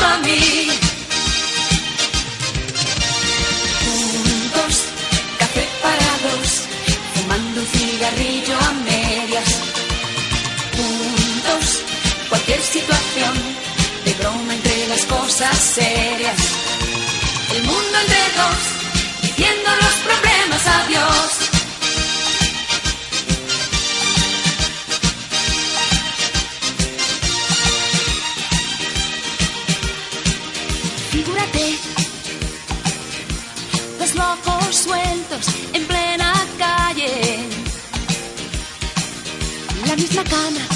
[0.04, 0.70] a mí.
[3.84, 4.76] Juntos,
[5.40, 6.50] café para dos,
[7.14, 9.50] fumando un cigarrillo a medias.
[10.78, 11.84] Juntos,
[12.30, 13.34] cualquier situación,
[14.06, 16.40] de broma entre las cosas serias.
[17.56, 18.73] El mundo entre dos,
[35.74, 37.50] en plena calle,
[39.88, 40.73] la misma cama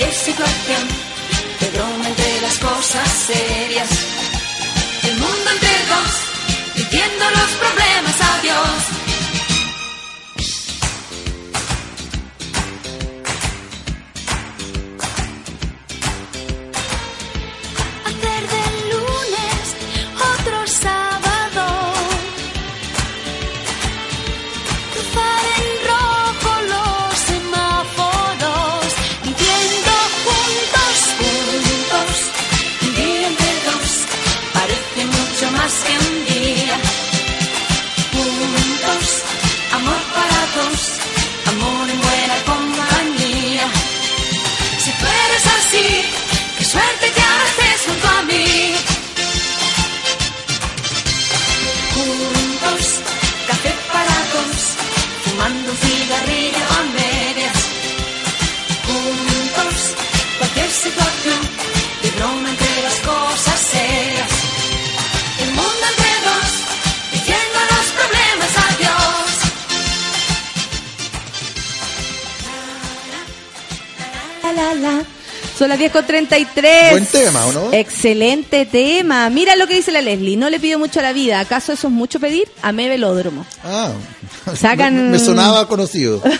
[0.00, 0.88] cualquier situación,
[1.60, 3.88] de broma entre las cosas serias.
[5.02, 8.99] El mundo entre dos, diciendo los problemas adiós.
[76.30, 76.90] 33.
[76.92, 77.72] Buen tema, ¿o no?
[77.72, 79.28] Excelente tema.
[79.30, 80.36] Mira lo que dice la Leslie.
[80.36, 81.40] No le pido mucho a la vida.
[81.40, 82.48] ¿Acaso eso es mucho pedir?
[82.62, 83.44] Amé velódromo.
[83.64, 83.90] Ah,
[84.54, 86.22] Sacan- me, me sonaba conocido.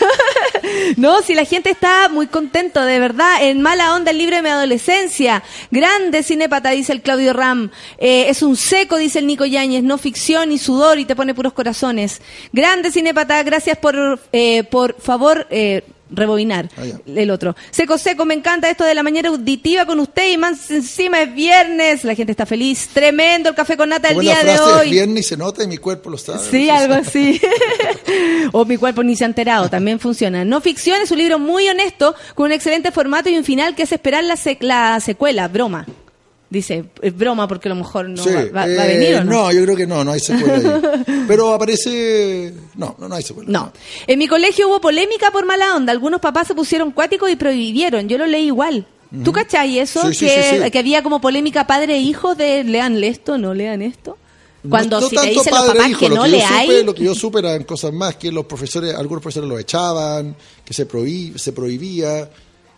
[0.97, 3.43] No, si la gente está muy contento, de verdad.
[3.43, 5.43] En mala onda el libro de mi adolescencia.
[5.71, 7.71] Grande cinépata, dice el Claudio Ram.
[7.99, 9.83] Eh, es un seco, dice el Nico Yáñez.
[9.83, 12.21] No ficción ni sudor y te pone puros corazones.
[12.53, 17.55] Grande cinépata, gracias por, eh, por favor, eh, rebobinar Ah, el otro.
[17.71, 21.35] Seco, seco, me encanta esto de la mañana auditiva con usted y más encima es
[21.35, 22.05] viernes.
[22.05, 22.89] La gente está feliz.
[22.93, 24.87] Tremendo el café con nata el día de hoy.
[24.87, 26.41] es viernes y se nota y mi cuerpo lo sabe.
[26.51, 27.41] Sí, No algo así.
[28.53, 30.45] o mi cuerpo ni se ha enterado, también funciona.
[30.45, 33.83] No ficción es un libro muy honesto, con un excelente formato y un final que
[33.85, 35.87] es esperar la, sec- la secuela, broma.
[36.51, 39.17] Dice, es broma porque a lo mejor no Sí, va, va- va a eh, venir
[39.19, 39.53] o no.
[39.53, 41.25] yo creo que no, no hay secuela ahí.
[41.29, 42.53] Pero aparece...
[42.75, 43.49] No, no, no hay secuela.
[43.51, 43.73] No.
[44.09, 45.93] En mi colegio hubo polémica por mala onda.
[45.93, 48.09] Algunos papás se pusieron cuáticos y prohibieron.
[48.09, 48.85] Yo lo leí igual.
[49.25, 50.13] ¿Tú cachai eso?
[50.13, 53.83] Sí, que, sí, que había como polémica padre e hijo de leanle esto, no lean
[53.83, 54.19] esto.
[54.69, 56.71] Cuando no si te dicen los e papás hijo, que no que leáis.
[56.71, 60.37] supe- lo que yo supe eran cosas más que los profesores, algunos profesores lo echaban,
[60.65, 60.87] que se,
[61.37, 62.29] se prohibía.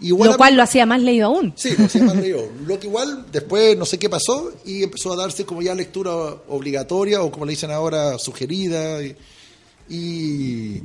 [0.02, 1.52] Igual lo a- cual lo hacía más leído aún.
[1.56, 2.48] Sí, lo hacía más leído.
[2.66, 6.12] Lo que igual después no sé qué pasó y empezó a darse como ya lectura
[6.48, 9.02] obligatoria o como le dicen ahora sugerida.
[9.02, 9.16] Y,
[9.88, 10.82] y,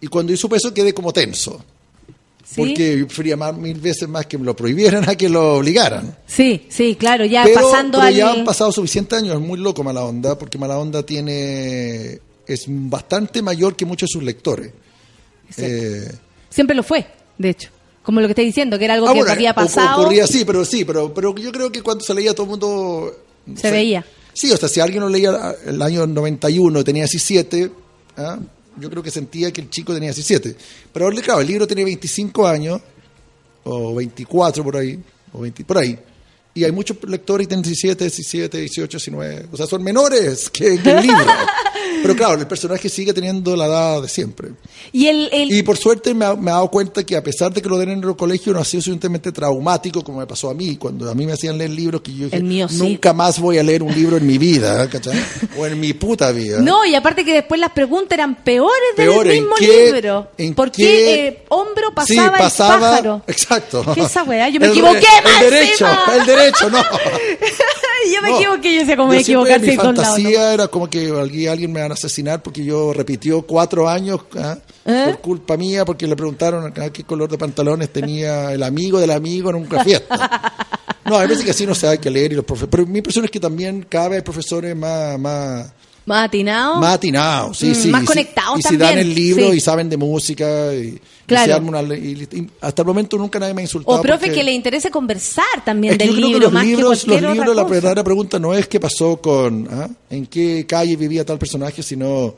[0.00, 1.62] y cuando yo supe eso quedé como tenso.
[2.44, 2.56] ¿Sí?
[2.56, 6.16] Porque yo prefería más, mil veces más que me lo prohibieran a que lo obligaran.
[6.26, 8.14] Sí, sí, claro, ya pero, pasando pero al...
[8.14, 12.18] ya han pasado suficientes años, es muy loco Mala Onda, porque Mala Onda tiene
[12.48, 14.72] es bastante mayor que muchos de sus lectores.
[15.58, 16.10] Eh,
[16.48, 17.06] Siempre lo fue,
[17.38, 17.68] de hecho.
[18.02, 20.00] Como lo que estoy diciendo, que era algo ah, que bueno, había ocu- pasado.
[20.00, 23.16] Ocurría así, pero sí, pero, pero yo creo que cuando se leía todo el mundo...
[23.54, 24.04] Se sea, veía.
[24.32, 27.70] Sí, o sea, si alguien lo leía el año 91 y tenía 17,
[28.16, 28.38] ¿ah?
[28.78, 30.56] yo creo que sentía que el chico tenía 17.
[30.92, 32.80] Pero claro, el libro tiene 25 años,
[33.64, 34.98] o 24 por ahí,
[35.32, 35.98] o 20, por ahí.
[36.54, 39.46] Y hay muchos lectores que tienen 17, 17, 18, 19.
[39.52, 41.24] O sea, son menores que, que el libro.
[42.02, 44.50] Pero claro, el personaje sigue teniendo la edad de siempre.
[44.92, 47.52] Y el, el- Y por suerte me, ha- me he dado cuenta que a pesar
[47.52, 50.50] de que lo den en el colegio no ha sido suficientemente traumático como me pasó
[50.50, 52.76] a mí, cuando a mí me hacían leer libros que yo dije, sí.
[52.78, 55.18] nunca más voy a leer un libro en mi vida, ¿cachai?
[55.58, 56.58] O en mi puta vida.
[56.60, 60.30] No, y aparte que después las preguntas eran peores del Peores, ¿en mismo qué- libro.
[60.38, 63.22] en ¿Por qué- qué eh, hombro Sí, pasaba, pasaba, el pájaro?
[63.26, 63.84] exacto.
[63.94, 64.48] ¿Qué esa weá?
[64.48, 65.86] Yo me El equivoqué más El derecho,
[66.18, 66.78] el derecho, no.
[68.12, 68.36] yo me No.
[68.38, 69.96] equivoqué, yo decía cómo me equivocarse Mi lados.
[69.96, 74.20] fantasía era como que alguien, alguien me van a asesinar porque yo repitió cuatro años
[74.38, 74.58] ¿ah?
[74.84, 75.04] ¿Eh?
[75.06, 79.10] por culpa mía porque le preguntaron ¿ah, qué color de pantalones tenía el amigo del
[79.10, 80.52] amigo en una fiesta.
[81.02, 82.70] No, a veces que así no se hay que leer y los profesores.
[82.70, 85.72] Pero mi impresión es que también cada vez profesores más, más,
[86.06, 86.76] Más atinado.
[86.80, 87.88] más atinados, sí, Mm, sí.
[87.88, 89.56] más y si- conectados Y si dan también, el libro sí.
[89.56, 91.44] y saben de música y, y Claro.
[91.46, 93.98] se arma una y- y hasta el momento nunca nadie me ha insultado.
[93.98, 97.04] o profe que le interese conversar también del yo creo libro, que los más libros,
[97.04, 99.88] que los libros otra la verdadera pregunta no es qué pasó con, ¿ah?
[100.10, 102.34] en qué calle vivía tal personaje, sino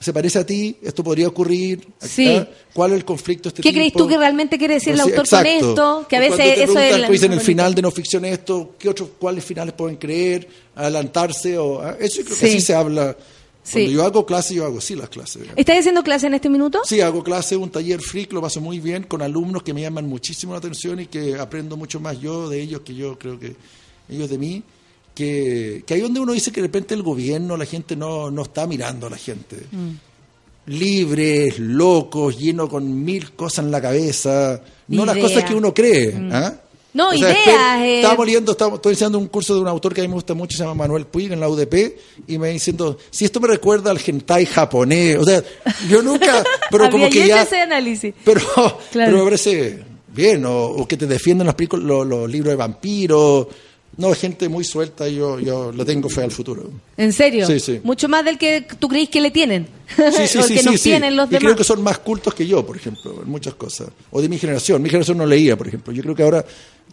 [0.00, 2.40] se parece a ti, esto podría ocurrir, Sí.
[2.72, 5.10] ¿cuál es el conflicto este ¿Qué crees tú que realmente quiere decir el Pues sí,
[5.12, 5.58] autor exacto.
[5.60, 6.06] con esto?
[6.08, 6.96] Que a veces te eso es...
[6.98, 10.48] pues, dicen el final de no ficción esto, ¿qué otros, cuáles finales pueden creer?
[10.76, 11.96] Adelantarse o ¿ah?
[11.98, 12.46] eso creo que Sí.
[12.56, 13.16] así se habla.
[13.64, 13.72] Sí.
[13.72, 15.42] Cuando yo hago clase, yo hago así las clases.
[15.56, 16.80] ¿Estás haciendo clase en este minuto?
[16.86, 20.06] Sí, hago clase, un taller freak, lo paso muy bien con alumnos que me llaman
[20.08, 23.56] muchísimo la atención y que aprendo mucho más yo de ellos que yo creo que
[24.08, 24.62] ellos de mí.
[25.18, 28.42] Que, que ahí donde uno dice que de repente el gobierno, la gente no, no
[28.42, 29.56] está mirando a la gente.
[30.66, 34.60] Libres, locos, llenos con mil cosas en la cabeza.
[34.88, 36.14] No las cosas que uno cree.
[36.30, 36.54] ¿ah?
[36.92, 37.96] No, O sea, ideas, eh.
[37.96, 40.34] Estábamos leyendo, estábamos- estoy enseñando un curso de un autor que a mí me gusta
[40.34, 41.96] mucho, se llama Manuel Puig en la UDP,
[42.26, 45.42] y me diciendo, si esto me recuerda al hentai japonés, o sea,
[45.88, 48.14] yo nunca, pero como que ya, ese análisis.
[48.24, 48.78] pero, Claro.
[48.92, 49.82] pero me parece
[50.14, 53.46] bien, o, o que te defienden películas, los, los libros de vampiros,
[53.98, 56.70] no, gente muy suelta, y yo, yo le tengo fe al futuro.
[56.96, 57.46] ¿En serio?
[57.46, 57.80] Sí, sí.
[57.82, 59.68] Mucho más del que tú creís que le tienen.
[59.94, 60.82] Sí, sí, o sí, que sí, nos sí.
[60.90, 61.42] tienen los y demás.
[61.44, 63.88] creo que son más cultos que yo, por ejemplo, en muchas cosas.
[64.10, 64.80] O de mi generación.
[64.80, 65.92] Mi generación no leía, por ejemplo.
[65.92, 66.44] Yo creo que ahora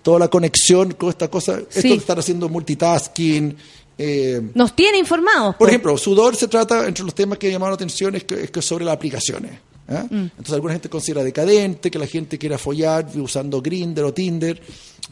[0.01, 3.55] toda la conexión con esta cosa, esto de estar haciendo multitasking.
[3.97, 5.55] eh, Nos tiene informados.
[5.55, 5.67] por po.
[5.67, 8.61] ejemplo, sudor se trata, entre los temas que llamaron la atención, es que es que
[8.61, 9.51] sobre las aplicaciones.
[9.87, 10.05] ¿Ah?
[10.09, 10.15] Mm.
[10.15, 14.59] Entonces, alguna gente considera decadente, que la gente quiera follar usando Grindr o Tinder.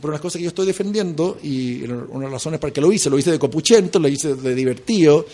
[0.02, 2.91] Pero una cosa que yo estoy defendiendo, y una de las razones para que lo
[2.91, 5.26] hice, lo hice de copuchento, lo hice de divertido,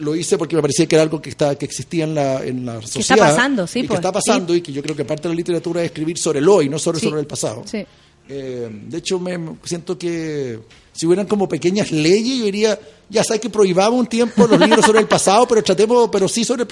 [0.00, 2.66] lo hice porque me parecía que era algo que, está, que existía en la, en
[2.66, 3.00] la sociedad.
[3.00, 5.28] está pasando, sí, Y que pues, está pasando y que yo creo que parte de
[5.30, 7.06] la literatura es escribir sobre el hoy, no sobre, Sí.
[7.06, 7.62] sobre el pasado.
[7.64, 7.86] Sí.
[8.28, 10.58] Eh, de hecho, me siento que
[10.92, 12.78] si hubieran como pequeñas leyes, yo diría,
[13.08, 16.44] ya sabes que prohibamos un tiempo los libros sobre el pasado, pero tratemos, pero sí
[16.44, 16.68] sobre el,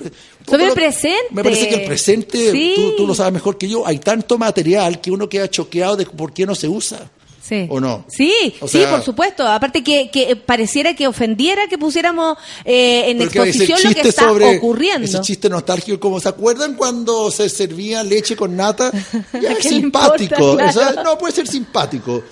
[0.72, 1.26] presente.
[1.30, 2.72] Me parece que el presente, Sí.
[2.74, 6.06] tú, tú lo sabes mejor que yo, hay tanto material que uno queda choqueado de
[6.06, 7.10] por qué no se usa.
[7.46, 7.66] Sí.
[7.68, 8.06] ¿O no?
[8.08, 9.46] Sí, O sí, por supuesto.
[9.46, 14.56] Aparte que, que pareciera que ofendiera que pusiéramos eh, en exposición lo que está sobre-
[14.56, 15.04] ocurriendo.
[15.06, 18.90] Ese chiste nostálgico, como ¿se acuerdan cuando se servía leche con nata?
[19.42, 20.34] Ya es ¿Qué le simpático.
[20.36, 20.64] importa?
[20.70, 21.02] o sea, Claro.
[21.04, 22.22] no puede ser simpático,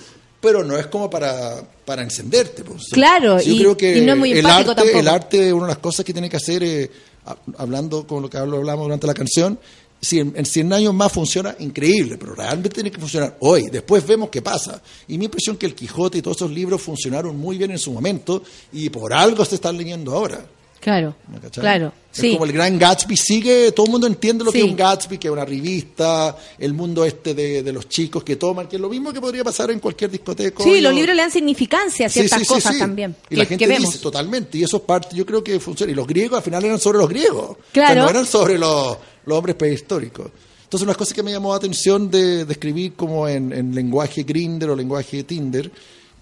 [0.41, 2.63] pero no es como para, para encenderte.
[2.63, 2.85] pues.
[2.91, 4.97] Claro, yo y- creo que y no es muy el arte, tampoco.
[4.99, 6.89] el arte, una de las cosas que tiene que hacer, eh,
[7.27, 9.59] ha- hablando con lo que hablamos durante la canción,
[10.03, 13.69] si en, en 100 años más funciona, increíble, pero realmente tiene que funcionar hoy.
[13.71, 14.81] Después vemos qué pasa.
[15.07, 17.79] Y mi impresión es que el Quijote y todos esos libros funcionaron muy bien en
[17.79, 20.45] su momento y por algo se están leyendo ahora.
[20.83, 21.15] Claro,
[21.53, 22.33] claro, Es sí.
[22.33, 24.57] como el gran Gatsby sigue, todo el mundo entiende lo Sí.
[24.57, 28.21] que es un Gatsby, que es una revista, el mundo este de, de los chicos
[28.21, 30.61] que toman, que es lo mismo que podría pasar en cualquier discoteca.
[30.61, 33.15] Sí, los libros le dan significancia a ciertas sí, cosas también.
[33.27, 33.91] Y que, la gente que vemos.
[33.93, 35.89] dice totalmente, y eso es parte, yo creo que funciona.
[35.89, 37.55] Y los griegos al final eran sobre los griegos.
[37.71, 37.91] Claro.
[37.91, 40.31] O sea, no eran sobre los, los hombres prehistóricos.
[40.63, 44.23] Entonces, una cosa que me llamó la atención de, de escribir como en, en lenguaje
[44.23, 45.71] Grindr o lenguaje Tinder,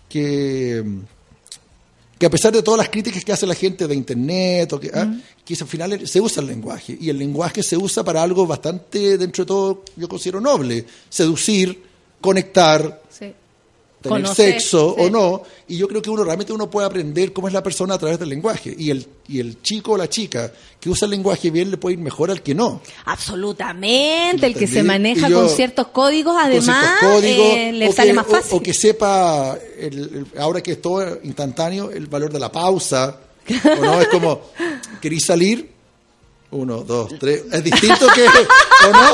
[0.10, 0.84] que,
[2.19, 4.91] que a pesar de todas las críticas que hace la gente de Internet, o que,
[4.94, 5.15] ah,
[5.45, 6.98] que al final se usa el lenguaje.
[6.99, 10.86] Y el lenguaje se usa para algo bastante, dentro de todo, yo considero noble.
[11.10, 11.82] Seducir,
[12.19, 13.34] conectar, Sí.
[14.02, 15.03] Tener Conocer, sexo sí.
[15.06, 17.94] o no, y yo creo que uno realmente uno puede aprender cómo es la persona
[17.94, 21.11] a través del lenguaje, y el, y el chico o la chica que usa el
[21.11, 22.82] lenguaje bien le puede ir mejor al que no.
[23.06, 28.10] Absolutamente, el que se maneja yo- con ciertos códigos, además, ciertos códigos, eh, le sale
[28.10, 28.57] que- más fácil.
[28.57, 33.19] O, que sepa, el- el- ahora que es todo instantáneo, el valor de la pausa,
[33.80, 34.41] o no, es como,
[35.02, 35.70] ¿querís salir?
[36.52, 37.44] Uno, dos, tres.
[37.52, 39.14] Es distinto que, ¿o no?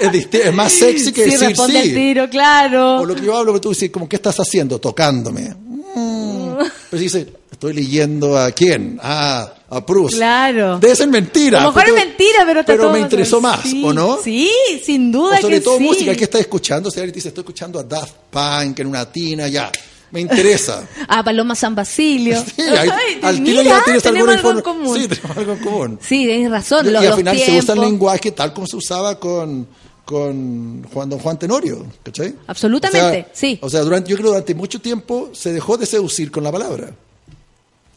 [0.00, 1.88] Es, disti- es más sexy que sí, decir responde sí.
[1.90, 2.96] al tiro, claro.
[3.00, 4.80] O lo que yo hablo, tú dices, como, ¿qué estás haciendo?
[4.80, 5.54] Tocándome.
[5.94, 6.54] Mm.
[6.90, 8.98] Pero si dice, estoy leyendo a quién?
[9.02, 10.16] Ah, a Proust.
[10.16, 10.78] Claro.
[10.80, 11.60] Debe ser mentira.
[11.60, 14.18] a lo mejor es mentira, pero está Pero todo me interesó más, Sí, ¿o no?
[14.22, 14.50] Sí,
[14.84, 15.84] sin duda sobre que todo sí.
[15.84, 16.90] música, ¿qué estás escuchando?
[16.90, 19.70] Si alguien te dice, estoy escuchando a Daft Punk en una tina, ya.
[20.10, 20.86] Me interesa.
[21.08, 22.42] A Paloma San Basilio.
[22.44, 24.98] Sí, ahí- Ay, al tiro mira, ya tienes tenemos alguna algo en común.
[25.00, 25.98] Sí, tenemos algo en común.
[26.00, 26.86] Sí, tenés razón.
[26.90, 27.84] Y, al final se usa el tiempos.
[27.86, 29.66] lenguaje tal como se usaba con,
[30.04, 32.34] con Juan Don Juan Tenorio, ¿cachai?
[32.46, 33.58] Absolutamente, O sea, sí.
[33.62, 36.52] O sea, durante, yo creo que durante mucho tiempo se dejó de seducir con la
[36.52, 36.90] palabra.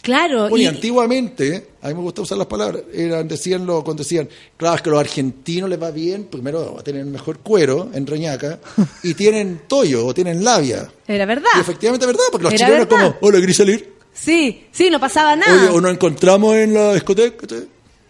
[0.07, 0.47] Claro.
[0.47, 4.03] Bueno, y, y- antiguamente, a mí me gusta usar las palabras, eran, decían lo, cuando
[4.03, 7.39] decían, claro, es que a los argentinos les va bien, primero va a tener mejor
[7.39, 8.57] cuero en Reñaca,
[9.03, 10.89] y tienen toyo o tienen labia.
[11.05, 11.49] Era verdad.
[11.57, 13.15] Y efectivamente es verdad, porque los Era chilenos verdad.
[13.17, 13.93] como, hola, ¿querés salir?
[14.13, 15.53] Sí, sí, no pasaba nada.
[15.53, 17.45] Oye, o nos encontramos en la discoteca.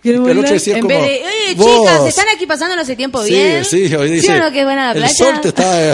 [0.03, 0.53] el otro bailar.
[0.53, 1.81] decía en como, vez de, oye, "Vos".
[1.81, 3.65] chicas, se están aquí pasando hace tiempo Sí, bien.
[3.65, 5.13] sí, hoy dice, ¿Sí o no que es buena la el playa?
[5.15, 5.93] sol te está...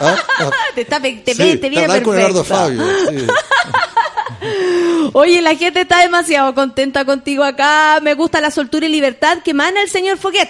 [0.00, 0.16] ¿ah?
[0.40, 0.52] Ah.
[0.74, 2.82] te está te, Sí, te viene está con Eduardo perfecto.
[2.82, 2.82] Fabio.
[3.10, 3.26] sí.
[5.12, 8.00] Oye, la gente está demasiado contenta contigo acá.
[8.02, 10.48] Me gusta la soltura y libertad que emana el señor Foguet.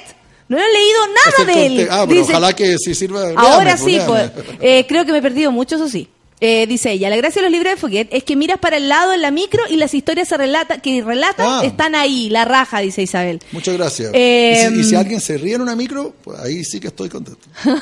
[0.48, 1.88] No he leído nada Ese de él.
[1.90, 3.30] Ah, pero Dice- ojalá que sí sirva.
[3.36, 4.30] Ahora sí, pues.
[4.60, 6.08] Eh, creo que me he perdido mucho, eso sí.
[6.44, 8.88] Eh, dice ella, la gracia de los libros de Foguet es que miras para el
[8.88, 11.60] lado en la micro y las historias se relata, que relatan Ah.
[11.64, 13.40] están ahí, la raja, dice Isabel.
[13.52, 14.10] Muchas gracias.
[14.12, 16.88] Eh, y, si, y si alguien se ríe en una micro, pues ahí sí que
[16.88, 17.46] estoy contento.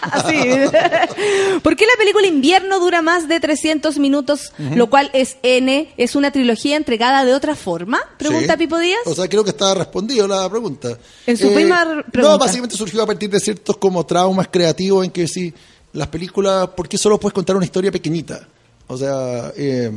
[0.00, 0.34] Así.
[1.62, 6.14] ¿Por qué la película Invierno dura más de 300 minutos, lo cual es N, es
[6.16, 8.00] una trilogía entregada de otra forma?
[8.18, 8.58] Pregunta Sí.
[8.58, 9.00] Pipo Díaz.
[9.06, 10.90] O sea, creo que está respondido la pregunta.
[10.90, 10.96] Eh,
[11.26, 12.32] En su misma r- pregunta.
[12.32, 15.52] No, básicamente surgió a partir de ciertos como traumas creativos en que si
[15.92, 18.46] las películas, ¿por qué solo puedes contar una historia pequeñita?
[18.86, 19.90] O sea, eh,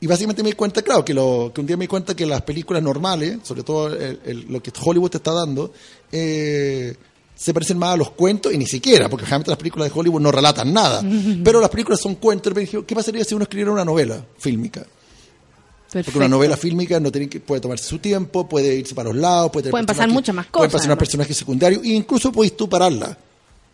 [0.00, 2.24] y básicamente me di cuenta, claro, que, lo, que un día me di cuenta que
[2.26, 5.72] las películas normales, sobre todo el- el- lo que Hollywood te está dando,
[6.12, 6.94] eh,
[7.34, 10.20] se parecen más a los cuentos, y ni siquiera, porque generalmente las películas de Hollywood
[10.20, 11.02] no relatan nada,
[11.44, 12.52] pero las películas son cuentos.
[12.54, 14.84] Me dije, ¿qué pasaría si uno escribiera una novela fílmica?
[15.92, 19.16] Porque una novela fílmica no tiene que, puede tomarse su tiempo, puede irse para los
[19.18, 22.30] lados, puede tener Pueden pasar muchas más Pueden cosas, pasar unos personajes secundarios, e incluso
[22.30, 23.16] podéis tú pararla.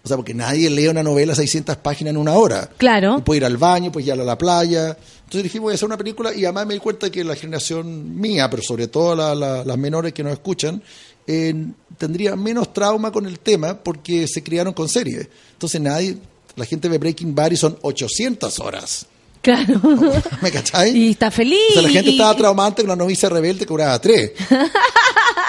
[0.04, 2.68] O sea, porque nadie lee una novela 600 páginas en una hora.
[2.76, 3.16] Claro.
[3.18, 4.88] Y puede ir al baño, puede ir a la playa.
[5.24, 8.20] Entonces dije, voy a hacer una película y además me di cuenta que la generación
[8.20, 10.82] mía, pero sobre todo la- la- las menores que nos escuchan,
[11.26, 11.54] eh,
[11.96, 15.26] tendría menos trauma con el tema porque se criaron con series.
[15.52, 16.18] Entonces nadie,
[16.56, 19.06] la gente ve Breaking Bad y son 800 horas.
[19.44, 19.80] Claro.
[20.42, 20.96] ¿Me cachai?
[20.96, 21.58] y está feliz.
[21.70, 24.32] O sea, la gente y- estaba traumante con la novicia rebelde que cobraba tres.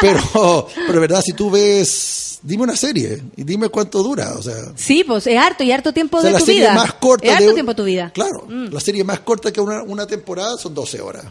[0.01, 4.33] pero, pero verdad, si tú ves, dime una serie y dime cuánto dura.
[4.37, 6.61] O sea, Sí, pues es harto y harto tiempo o sea, de la tu serie
[6.61, 6.73] vida.
[6.73, 8.11] más corta es harto de tiempo de tu vida.
[8.13, 8.65] Claro, Mm.
[8.73, 11.25] la serie más corta que una, una temporada son 12 horas.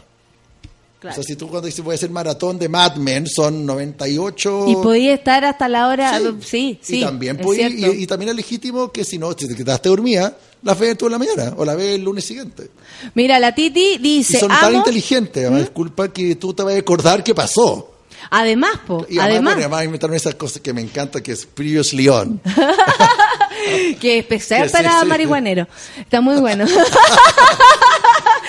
[1.05, 1.19] Claro.
[1.21, 4.65] O sea, si tú cuando dices voy a hacer maratón de Mad Men son 98.
[4.69, 6.19] Y podía estar hasta la hora.
[6.41, 6.97] Sí, sí.
[6.97, 9.89] y también es podía- y, y también es legítimo que si no, si te quedaste
[9.89, 12.69] dormida, la ves tú en la mañana o la ves el lunes siguiente.
[13.13, 14.37] Mira, la Titi dice.
[14.37, 14.77] y son tan ¿Mm?
[14.77, 17.91] inteligentes, además, disculpa que tú te vas a acordar qué pasó.
[18.31, 21.45] Además, po, Y además, además, bueno, además inventaron esas cosas que me encanta, que es
[21.45, 22.41] Previously On.
[23.99, 25.05] que es especial sí, para sí.
[25.05, 25.67] marihuanero.
[25.99, 26.65] Está muy bueno.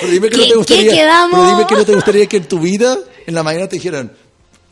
[0.00, 1.40] Pero dime que ¿Qué- no te qué gustaría, quedamos?
[1.40, 4.12] pero dime que no te gustaría que en tu vida, en la mañana te dijeran,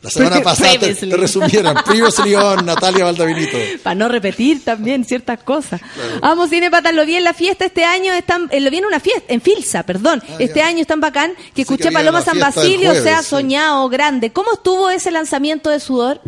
[0.02, 3.56] la semana pasada te, resumieran, Previously On, Natalia Valdavinito.
[3.82, 5.80] Para no repetir también ciertas cosas.
[6.20, 8.84] Amo Cine Patas, lo vi en la fiesta este año, están, eh, lo vi en
[8.84, 10.22] una fiesta, en Filsa, perdón.
[10.38, 10.66] este ya.
[10.66, 13.30] año están bacán, que Ah, que escuché había Paloma San Basilio, o sea, sí.
[13.30, 14.30] soñado, grande.
[14.30, 16.20] ¿Cómo estuvo ese lanzamiento de Sudor?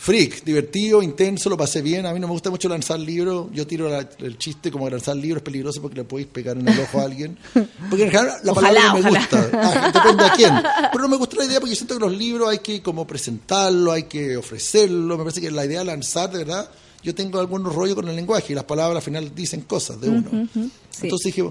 [0.00, 2.06] Freak, divertido, intenso, lo pasé bien.
[2.06, 3.48] A mí no me gusta mucho lanzar libros.
[3.52, 6.68] Yo tiro la- el chiste como lanzar libros es peligroso porque le podéis pegar en
[6.68, 7.36] el ojo a alguien.
[7.52, 9.18] Porque en general la Ojalá, palabra no me ojalá.
[9.18, 9.50] gusta.
[9.60, 10.54] Ah, depende a quién.
[10.92, 13.06] Pero no me gusta la idea porque yo siento que los libros hay que como
[13.08, 15.18] presentarlo, hay que ofrecerlo.
[15.18, 16.70] Me parece que la idea de lanzar, de verdad,
[17.02, 20.10] yo tengo algunos rollos con el lenguaje y las palabras al final dicen cosas de
[20.10, 20.30] uno.
[20.54, 20.70] Sí.
[21.02, 21.42] Entonces dije,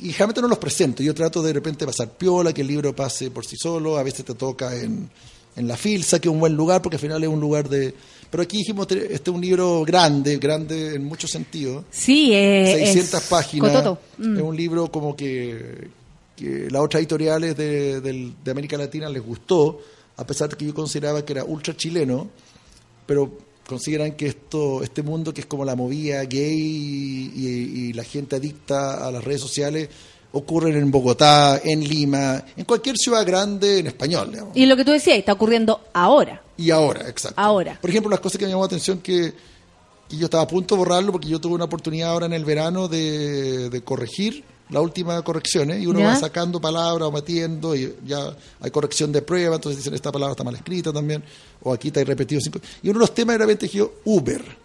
[0.00, 1.04] y generalmente no los presento.
[1.04, 3.96] Yo trato de repente pasar piola, que el libro pase por sí solo.
[3.96, 5.08] A veces te toca en,
[5.56, 7.94] en la filsa, que es un buen lugar, porque al final es un lugar de...
[8.30, 11.84] Pero aquí dijimos, te- este es un libro grande, grande en muchos sentidos.
[11.90, 13.70] Sí, eh, 600 es páginas.
[14.18, 14.36] Mm.
[14.36, 15.88] Es un libro como que,
[16.34, 19.80] que las otras editoriales de, del- de América Latina les gustó,
[20.16, 22.30] a pesar de que yo consideraba que era ultra chileno,
[23.04, 27.38] pero consideran que esto este mundo que es como la movida gay y,
[27.88, 29.88] y la gente adicta a las redes sociales
[30.32, 34.30] ocurren en Bogotá, en Lima, en cualquier ciudad grande en español.
[34.30, 34.56] digamos.
[34.56, 36.42] Y lo que tú decías, está ocurriendo ahora.
[36.56, 37.40] Y ahora, exacto.
[37.40, 37.78] Ahora.
[37.80, 39.32] Por ejemplo, las cosas que me llamó la atención que,
[40.08, 42.44] que yo estaba a punto de borrarlo porque yo tuve una oportunidad ahora en el
[42.44, 46.06] verano de, de corregir las últimas correcciones y uno ¿Ya?
[46.06, 50.32] va sacando palabras o metiendo y ya hay corrección de prueba, entonces dicen esta palabra
[50.32, 51.22] está mal escrita también
[51.62, 52.58] o aquí está repetido cinco.
[52.82, 53.70] Y uno de los temas era repente
[54.04, 54.61] Uber.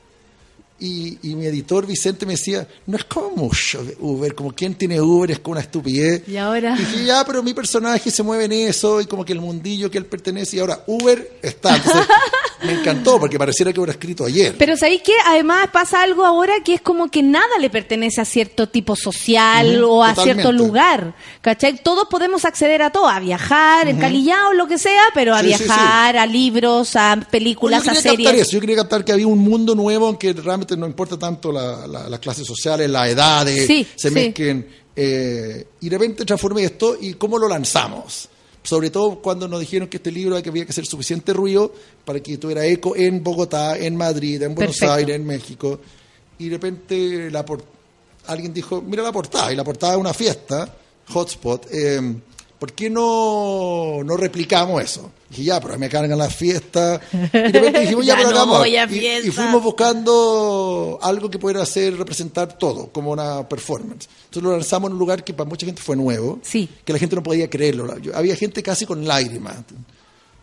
[0.79, 5.01] Y, y mi editor Vicente me decía, no es como mucho Uber, como quien tiene
[5.01, 6.27] Uber es como una estupidez.
[6.27, 6.75] Y ahora.
[6.75, 9.89] Y dije, ya, pero mi personaje se mueve en eso y como que el mundillo
[9.89, 11.75] que él pertenece y ahora Uber está.
[11.75, 12.05] Entonces,
[12.63, 14.55] me encantó porque pareciera que hubiera escrito ayer.
[14.57, 18.25] Pero ¿sabéis que Además pasa algo ahora que es como que nada le pertenece a
[18.25, 20.41] cierto tipo social o a totalmente.
[20.43, 21.15] cierto lugar.
[21.41, 21.81] ¿Cachai?
[21.83, 25.57] Todos podemos acceder a todo, a viajar, encalillado, lo que sea, pero a Sí, sí,
[25.57, 25.63] sí.
[25.65, 28.33] viajar, a libros, a películas, Yo a series.
[28.33, 31.51] eso, yo quería captar que había un mundo nuevo en que realmente no importa tanto
[31.51, 34.67] la- la- las clases sociales, las edades, se mezclen.
[34.99, 38.29] eh, y de repente transformé esto y cómo lo lanzamos.
[38.67, 41.71] Sobre todo cuando nos dijeron que este libro había que- había que hacer suficiente ruido
[42.03, 44.93] para que tuviera eco en Bogotá, en Madrid, en Buenos Perfecto.
[44.93, 45.79] Aires, en México.
[46.37, 47.63] Y de repente la por-
[48.25, 50.75] alguien dijo, mira la portada, y la portada es una fiesta,
[51.13, 52.13] hotspot, eh,
[52.59, 55.11] ¿por qué no, no replicamos eso?
[55.29, 57.01] Dije, ya, pero me cargan las fiestas.
[57.13, 61.29] Y de repente dijimos, ya, Ya pero no voy a Y- y, fuimos buscando algo
[61.29, 64.07] que pudiera hacer, representar todo, como una performance.
[64.25, 66.69] Entonces lo lanzamos en un lugar que para mucha gente fue nuevo, Sí.
[66.85, 67.97] que la gente no podía creerlo.
[67.99, 69.55] Yo- había gente casi con lágrimas,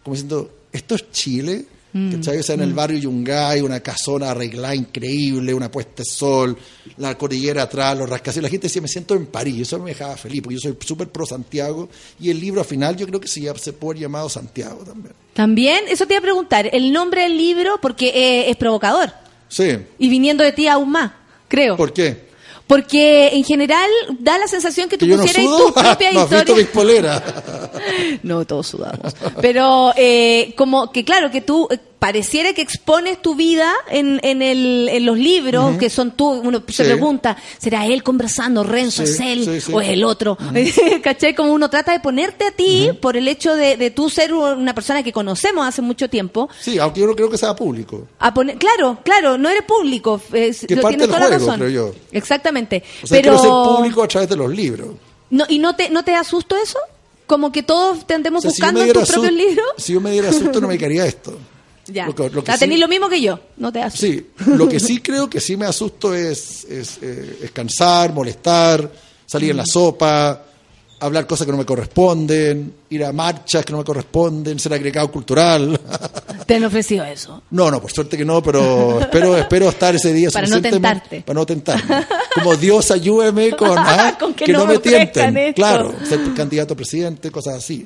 [0.03, 1.65] como diciendo, ¿esto es Chile?
[1.95, 2.11] Mm.
[2.17, 2.39] ¿Cachai?
[2.39, 6.59] O sea, en el barrio Yungay, una casona arreglada increíble, una puesta de sol,
[6.97, 8.49] la cordillera atrás, los rascacielos.
[8.49, 9.61] La gente decía, me siento en París.
[9.61, 11.89] Eso me dejaba feliz, porque yo soy súper pro Santiago.
[12.19, 15.15] Y el libro al final yo creo que se, se puede haber llamado Santiago también.
[15.35, 19.13] También, eso te iba a preguntar, el nombre del libro, porque eh, es provocador.
[19.49, 19.79] Sí.
[19.97, 21.13] Y viniendo de ti aún más,
[21.47, 21.77] creo.
[21.77, 22.34] ¿Por qué?
[22.67, 25.73] Porque en general da la sensación que tú ¿Que yo no pusieras sudo?
[25.73, 26.69] tus propias ¿No mis historias.
[26.69, 27.23] poleras?
[28.23, 29.15] No, todos sudamos.
[29.43, 31.69] Pero eh, como que claro, que tú
[31.99, 36.63] pareciera que expones tu vida en, en, el, en los libros, que son tú, uno
[36.69, 36.91] se Sí.
[36.91, 40.37] pregunta, ¿será él conversando, Renzo, Sí, es él sí, o es el otro?
[41.03, 41.35] ¿Cachai?
[41.35, 44.75] Como uno trata de ponerte a ti por el hecho de, de tú ser una
[44.75, 46.49] persona que conocemos hace mucho tiempo.
[46.61, 48.07] Sí, aunque yo no creo que sea público.
[48.19, 50.21] A poner, claro, claro, no eres público.
[50.33, 51.61] es- Que lo parte tienes del toda la juego, razón.
[51.61, 51.95] creo yo.
[52.13, 52.83] Exactamente.
[53.03, 54.89] O sea, Pero ser público a través de los libros.
[55.31, 56.79] no, ¿Y no te, no te asusto eso?
[57.27, 59.67] Como que todos te andemos O sea, buscando en tus propios libros.
[59.79, 61.39] Si yo me diera susto, no me quedaría esto.
[61.87, 62.07] Ya.
[62.07, 63.39] Lo que- lo que O sea, sí- tenés lo mismo que yo.
[63.57, 64.07] No te asusto.
[64.07, 68.91] Sí, lo que sí creo que sí me asusto es, es, eh, es cansar, molestar,
[69.27, 70.43] salir en la sopa,
[71.05, 75.11] hablar cosas que no me corresponden, ir a marchas que no me corresponden, ser agregado
[75.11, 75.81] cultural.
[76.47, 77.43] Te han ofrecido eso.
[77.51, 81.23] No, no, por suerte que no, pero espero, espero estar ese día Para no tentarte.
[81.23, 82.07] Para no tentarme.
[82.35, 85.37] Como Dios ayúdeme con, ah, Con que que, no no me me tienten.
[85.37, 85.57] esto.
[85.57, 87.85] Claro, ser candidato a presidente, cosas así.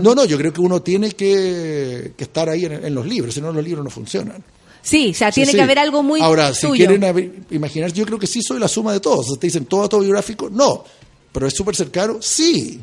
[0.00, 3.34] No, no, yo creo que uno tiene que, que estar ahí en, en los libros,
[3.34, 4.42] si no los libros no funcionan.
[4.82, 5.56] Sí, o sea, tiene sí.
[5.56, 8.92] que haber algo muy Ahora, si quieren imaginar, yo creo que sí soy la suma
[8.92, 9.38] de todos.
[9.38, 10.84] Te dicen todo autobiográfico, no.
[11.32, 12.80] Pero es súper cercano, sí.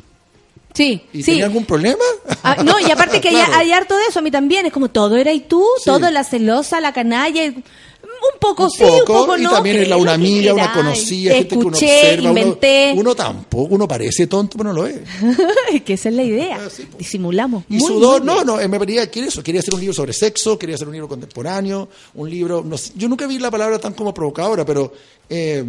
[0.74, 1.32] Sí, ¿Y sí.
[1.32, 2.04] tenía algún problema?
[2.42, 3.52] Ah, no, y aparte que hay, Claro.
[3.54, 4.64] hay harto de eso a mí también.
[4.66, 5.84] Es como todo era y tú, Sí.
[5.86, 7.44] todo la celosa, la canalla.
[7.46, 9.50] Un poco Un sí, un poco, y no.
[9.50, 12.30] también es la, una amiga, una conocida, gente que uno observa.
[12.30, 12.92] uno- inventé.
[12.96, 14.98] Uno, tampoco, uno parece tonto, pero no lo es.
[15.84, 16.58] que esa es la idea.
[16.64, 16.98] Ah, sí, po.
[16.98, 17.64] Disimulamos.
[17.68, 20.12] Y Muy, sudor, muy no, no, me quería, quiere eso, quería hacer un libro sobre
[20.12, 23.78] sexo, quería hacer un libro contemporáneo, un libro, no sé, yo nunca vi la palabra
[23.78, 24.92] tan como provocadora, pero
[25.28, 25.64] eh,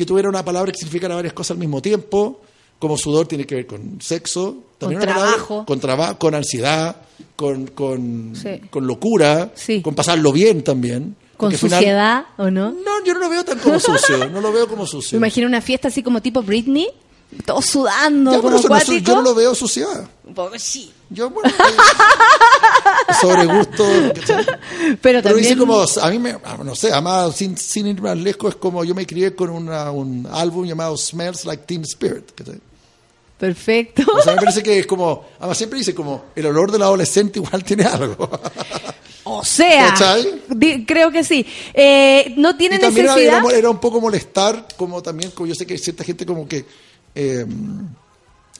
[0.00, 2.40] que tuviera una palabra que significara varias cosas al mismo tiempo,
[2.78, 5.66] como sudor tiene que ver con sexo, también Con una palabra- trabajo.
[5.66, 6.96] con trabajo, con ansiedad,
[7.36, 8.60] con, con, Sí.
[8.70, 9.82] con locura, Sí.
[9.82, 11.14] con pasarlo bien también.
[11.36, 12.70] Con final- suciedad, ¿o no?
[12.70, 15.18] no, yo no lo veo tan como sucio, no lo veo como Me sucio.
[15.18, 16.88] imagino una fiesta así como tipo Britney,
[17.44, 20.08] todos sudando, Ya, como eso no yo no lo veo suciedad.
[20.24, 20.92] Un poco sí.
[21.10, 21.52] Yo, bueno, eh,
[23.20, 23.84] sobre gusto.
[24.14, 24.44] ¿cachai?
[24.44, 25.42] Pero Pero también...
[25.44, 28.60] dice como, a mí me, ah, no sé, además sin, sin ir más lejos, es
[28.60, 32.30] como yo me crié con una, un álbum llamado Smells Like Teen Spirit.
[32.34, 32.60] ¿cachai?
[33.38, 34.02] Perfecto.
[34.16, 37.38] O sea, me parece que es como, además siempre dice como, el olor del adolescente
[37.38, 38.28] igual tiene algo.
[39.24, 39.94] O sea,
[40.48, 41.46] di- creo que sí.
[41.72, 43.44] Eh, no tiene y también era, necesidad.
[43.46, 46.46] era- era un poco molestar, como también, como yo sé que hay cierta gente como
[46.46, 46.64] que,
[47.14, 47.44] eh,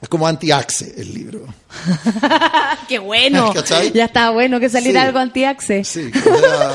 [0.03, 1.41] es como anti-axe el libro.
[2.89, 3.53] Qué bueno.
[3.53, 3.93] ¿Cachai?
[3.93, 5.07] Ya está bueno que saliera Sí.
[5.07, 5.85] algo anti-axe.
[5.85, 6.11] Sí,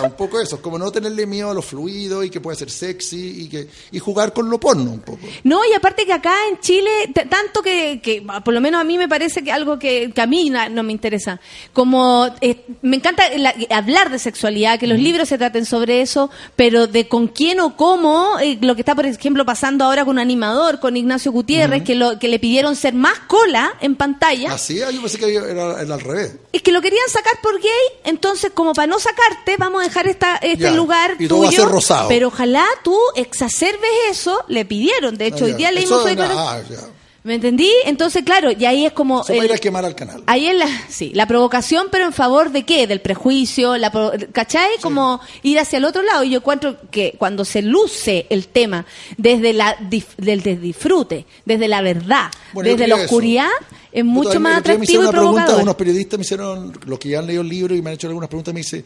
[0.03, 3.43] un poco eso, como no tenerle miedo a lo fluido y que puede ser sexy
[3.43, 5.19] y que y jugar con lo porno un poco.
[5.43, 6.89] No, y aparte que acá en Chile,
[7.29, 10.27] tanto que, que, por lo menos a mí me parece que algo que, que a
[10.27, 11.39] mí no me interesa,
[11.73, 16.29] como eh, me encanta la- hablar de sexualidad, que los libros se traten sobre eso,
[16.55, 20.15] pero de con quién o cómo, eh, lo que está por ejemplo pasando ahora con
[20.15, 24.53] un animador, con Ignacio Gutiérrez, que, lo, que le pidieron ser más cola en pantalla.
[24.53, 26.33] Así, ah, yo pensé que era, era al revés.
[26.51, 27.71] Es que lo querían sacar por gay,
[28.03, 31.47] entonces como para no sacarte, vamos a dejar esta, este Ya, lugar y todo va
[31.47, 31.63] a tuyo.
[31.63, 32.07] ser rosado.
[32.07, 35.17] Pero ojalá tú exacerbes eso, le pidieron.
[35.17, 36.79] De hecho, Ah, hoy día leímos su declaración.
[36.81, 36.89] ah.
[37.25, 37.71] ¿Me entendí?
[37.85, 39.21] Entonces, claro, y ahí es como...
[39.23, 40.21] Eso va a ir a quemar al canal.
[40.27, 42.85] Ahí es la, sí, la provocación, pero en favor de qué?
[42.85, 43.91] Del prejuicio, la,
[44.31, 44.69] ¿cachai?
[44.79, 46.23] Como ir hacia el otro lado.
[46.23, 48.85] Y yo encuentro que cuando se luce el tema
[49.17, 49.75] desde la
[50.17, 53.15] del disfrute, desde la verdad, Bueno, desde la creo eso.
[53.15, 53.49] oscuridad,
[53.91, 55.63] es mucho Puta, más día me atractivo hicieron y una pregunta, provocador.
[55.63, 58.05] unos periodistas me hicieron, los que ya han leído el libro y me han hecho
[58.05, 58.85] algunas preguntas, me dice,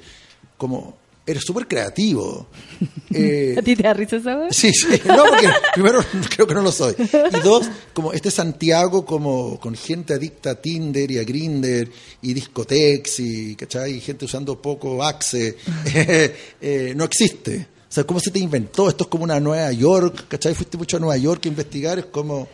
[0.56, 2.47] como, eres súper creativo.
[3.11, 4.49] Eh, ¿A ti te da risa esa wea?
[4.51, 5.01] Sí, sí.
[5.03, 5.99] No, porque primero
[6.35, 6.93] creo que no lo soy.
[6.99, 11.91] Y dos, como este Santiago como con gente adicta a Tinder y a Grinder
[12.21, 13.95] y discotex y, ¿cachai?
[13.95, 15.57] Y gente usando poco Axe,
[15.95, 17.67] eh, eh, no existe.
[17.89, 18.87] O sea, ¿cómo se te inventó?
[18.87, 20.53] Esto es como una Nueva York, ¿cachai?
[20.53, 22.47] Fuiste mucho a Nueva York a investigar, es como...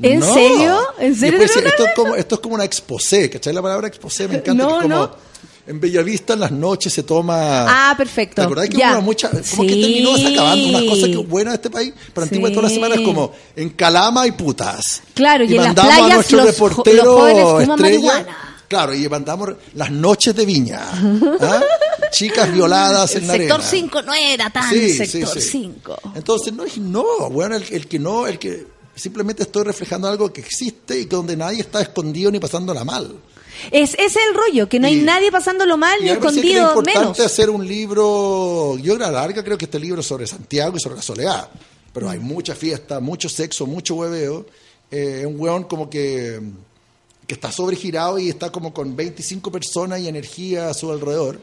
[0.00, 0.32] ¿En no.
[0.32, 0.80] serio?
[1.00, 3.52] ¿En serio decía, esto, es como, esto es como una exposé, ¿cachai?
[3.52, 4.54] La palabra exposé me encanta.
[4.54, 5.16] No, que es como, no.
[5.68, 7.66] En Bellavista en las noches se toma...
[7.68, 8.36] Ah, perfecto.
[8.36, 8.94] ¿Te acordás que Ya.
[8.94, 9.80] hubo mucha, como que Sí.
[9.82, 11.92] terminó acabando unas cosas que buenas de este país?
[12.14, 12.74] Pero antiguamente todas las Sí.
[12.76, 15.02] semanas como en Calama y putas.
[15.12, 18.38] Claro, y en las mandamos playas a nuestro los reportero los jóvenes fuman estrella, marihuana.
[18.66, 20.80] Claro, y mandamos las noches de viña.
[21.40, 21.60] ¿ah?
[22.12, 23.70] Chicas violadas El en la sector arena.
[23.70, 25.48] 5 no era tan Sí, sí, sector sí.
[25.50, 25.96] 5.
[26.14, 30.40] Entonces, no no, bueno, el, el que no, el que simplemente estoy reflejando algo que
[30.40, 33.14] existe y que donde nadie está escondido ni pasándola mal.
[33.70, 36.26] Es, ese es el rollo, que no hay Y- nadie pasándolo mal ni parecía que
[36.28, 37.20] escondido importante menos.
[37.20, 40.80] hacer un libro, yo a la larga creo que este libro es sobre Santiago y
[40.80, 41.48] sobre la soledad,
[41.92, 44.46] pero hay mucha fiesta, mucho sexo, mucho hueveo,
[44.90, 46.40] eh, un weón como que,
[47.26, 51.38] que está sobregirado y está como con 25 personas y energía a su alrededor.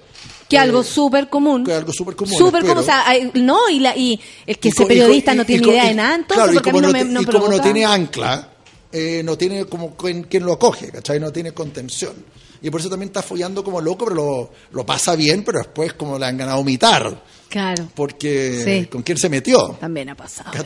[0.49, 1.63] Que Eh, algo súper común.
[1.63, 2.79] que algo súper común, Súper común.
[2.79, 3.03] O sea,
[3.35, 6.15] no, y, la, y el que Y ese periodista y- no tiene idea de nada,
[6.15, 8.49] entonces, claro, porque a mí no no me no y como no tiene ancla,
[8.97, 11.19] eh, no tiene como quien, lo acoge, ¿cachai?
[11.19, 12.13] No tiene contención.
[12.61, 15.91] Y por eso también está follando como loco, pero lo, lo pasa bien, pero después
[15.95, 18.85] como le han ganado mitar, Claro, porque Sí.
[18.87, 19.77] con quién se metió.
[19.79, 20.51] también ha pasado.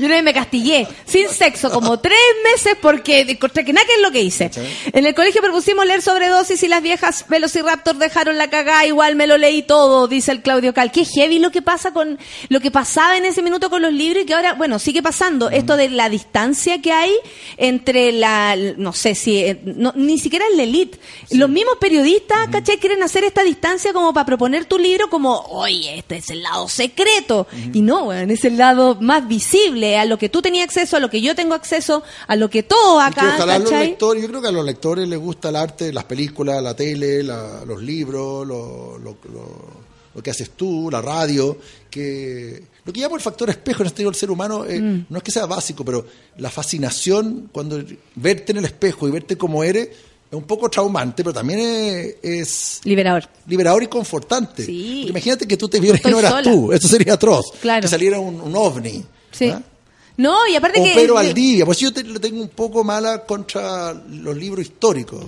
[0.00, 3.94] Yo una vez me castigué sin sexo como tres meses porque encontré que nada que
[3.94, 4.50] es lo que hice.
[4.92, 9.26] En el colegio propusimos leer sobredosis y las viejas Velociraptor dejaron la cagada, igual me
[9.28, 10.90] lo leí todo, dice el Claudio Cal.
[10.90, 12.18] Qué heavy lo que pasa con,
[12.48, 15.50] lo que pasaba en ese minuto con los libros y que ahora, bueno, sigue pasando.
[15.50, 17.12] Esto de la distancia que hay
[17.56, 20.98] entre la, no sé si, eh, no, ni siquiera en la elite.
[21.30, 22.78] Los mismos periodistas, ¿cachai?
[22.78, 26.68] Quieren hacer esta distancia como para proponer tu libro como, oye, este es el lado
[26.68, 27.46] secreto.
[27.72, 31.00] Y no, weón, es el lado más visible, a lo que tú tenías acceso, a
[31.00, 34.42] lo que yo tengo acceso, a lo que todo acá, ojalá los lectores, yo creo
[34.42, 38.46] que a los lectores les gusta el arte, las películas, la tele, la- los libros,
[38.46, 41.58] lo, lo- lo- lo que haces tú, la radio,
[41.90, 45.06] que lo que llamo el factor espejo en este del ser humano eh, Mm.
[45.10, 46.06] no es que sea básico, pero
[46.38, 47.82] la fascinación cuando
[48.14, 49.88] verte en el espejo y verte como eres
[50.30, 53.28] es un poco traumante, pero también es, es Liberador.
[53.46, 54.64] liberador y confortante.
[54.64, 55.06] Sí.
[55.08, 56.42] Imagínate que tú te vieras y no eras sola.
[56.50, 57.46] tú, eso sería atroz.
[57.60, 57.82] Claro.
[57.82, 59.04] Que saliera un, un ovni.
[59.30, 59.52] Sí.
[60.18, 60.92] No, y aparte o que...
[60.94, 61.64] Pedro Valdivia.
[61.66, 65.24] Pues yo te- le tengo un poco mala contra los libros históricos,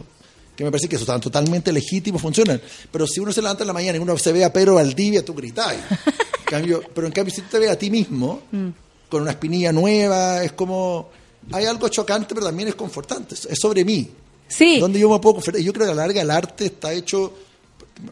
[0.57, 2.61] que me parece que son totalmente legítimos, funcionan.
[2.91, 5.25] Pero si uno se levanta en la mañana y uno se ve a Pedro Valdivia,
[5.25, 5.81] tú gritáis.
[6.45, 8.69] Cambio, pero en cambio, si tú te ves a ti mismo, Mm.
[9.11, 11.11] con una espinilla nueva, es como...
[11.53, 13.35] Hay algo chocante, pero también es confortante.
[13.35, 14.09] Es sobre mí.
[14.49, 14.81] Sí.
[14.81, 17.33] Donde yo me puedo Yo creo que a la larga el arte está hecho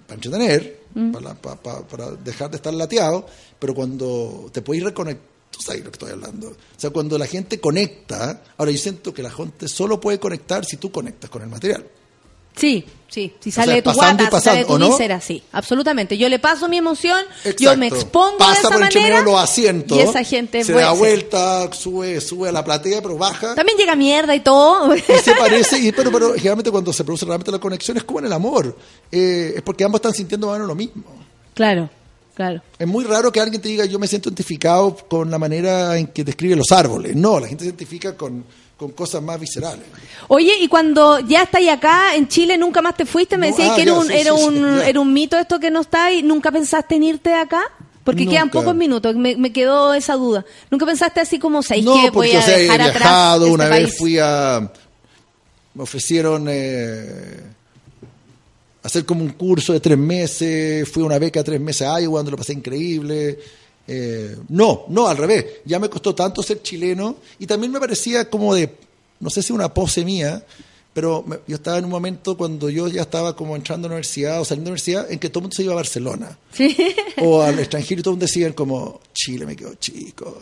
[0.07, 1.13] para entretener, Mm.
[1.13, 3.27] para- para- para dejar de estar lateado,
[3.59, 6.49] pero cuando te puedes reconectar, tú sabes lo que estoy hablando.
[6.49, 10.65] O sea, cuando la gente conecta, ahora yo siento que la gente solo puede conectar
[10.65, 11.87] si tú conectas con el material.
[12.57, 14.99] Sí, sí, si sea, sale de tu pasando guata, si sale de tu ¿o no?
[15.21, 16.17] sí, absolutamente.
[16.17, 17.23] Yo le paso mi emoción,
[17.59, 20.73] yo me expongo Pasa de esa por medio manera los asientos, y esa gente se
[20.73, 23.55] da vuelta, sube, sube a la platea, pero baja.
[23.55, 24.95] También llega mierda y todo.
[24.97, 28.21] y se parece, y, pero, pero generalmente cuando se produce realmente la conexión es como
[28.21, 28.77] en el amor.
[29.13, 31.05] Eh, es porque ambos están sintiendo más o menos lo mismo.
[31.53, 31.91] claro,
[32.35, 32.63] claro.
[32.79, 36.07] Es muy raro que alguien te diga yo me siento identificado con la manera en
[36.07, 37.15] que describe los árboles.
[37.15, 38.45] No, la gente se identifica con,
[38.77, 39.85] con cosas más viscerales.
[40.29, 43.73] Oye, y cuando ya estáis acá en Chile, nunca más te fuiste, me No, decías
[43.73, 45.81] ah, que era ya, un, sí, era, sí, un, era un mito esto que no
[45.81, 47.63] está y nunca pensaste en irte de acá.
[48.05, 50.45] Porque quedan pocos minutos, me, me quedó esa duda.
[50.71, 53.51] ¿Nunca pensaste así como, ¿sabéis No, que voy a o sea, he dejar atrás este
[53.51, 53.87] una país?
[53.87, 54.73] vez fui a...
[55.75, 57.41] Me ofrecieron eh,
[58.85, 62.01] hacer como un curso de tres meses, fui a una beca de tres meses a
[62.01, 63.41] Iowa, donde lo pasé increíble.
[63.89, 65.45] Eh, no, no, al revés.
[65.65, 68.75] Ya me costó tanto ser chileno y también me parecía como de,
[69.21, 70.45] no sé si una pose mía,
[70.93, 73.95] pero me- yo estaba en un momento cuando yo ya estaba como entrando a la
[73.97, 76.39] universidad o saliendo de la universidad en que todo el mundo se iba a Barcelona
[76.53, 76.77] Sí.
[77.19, 80.39] o al extranjero y todo el mundo decían como Chile me quedó chico.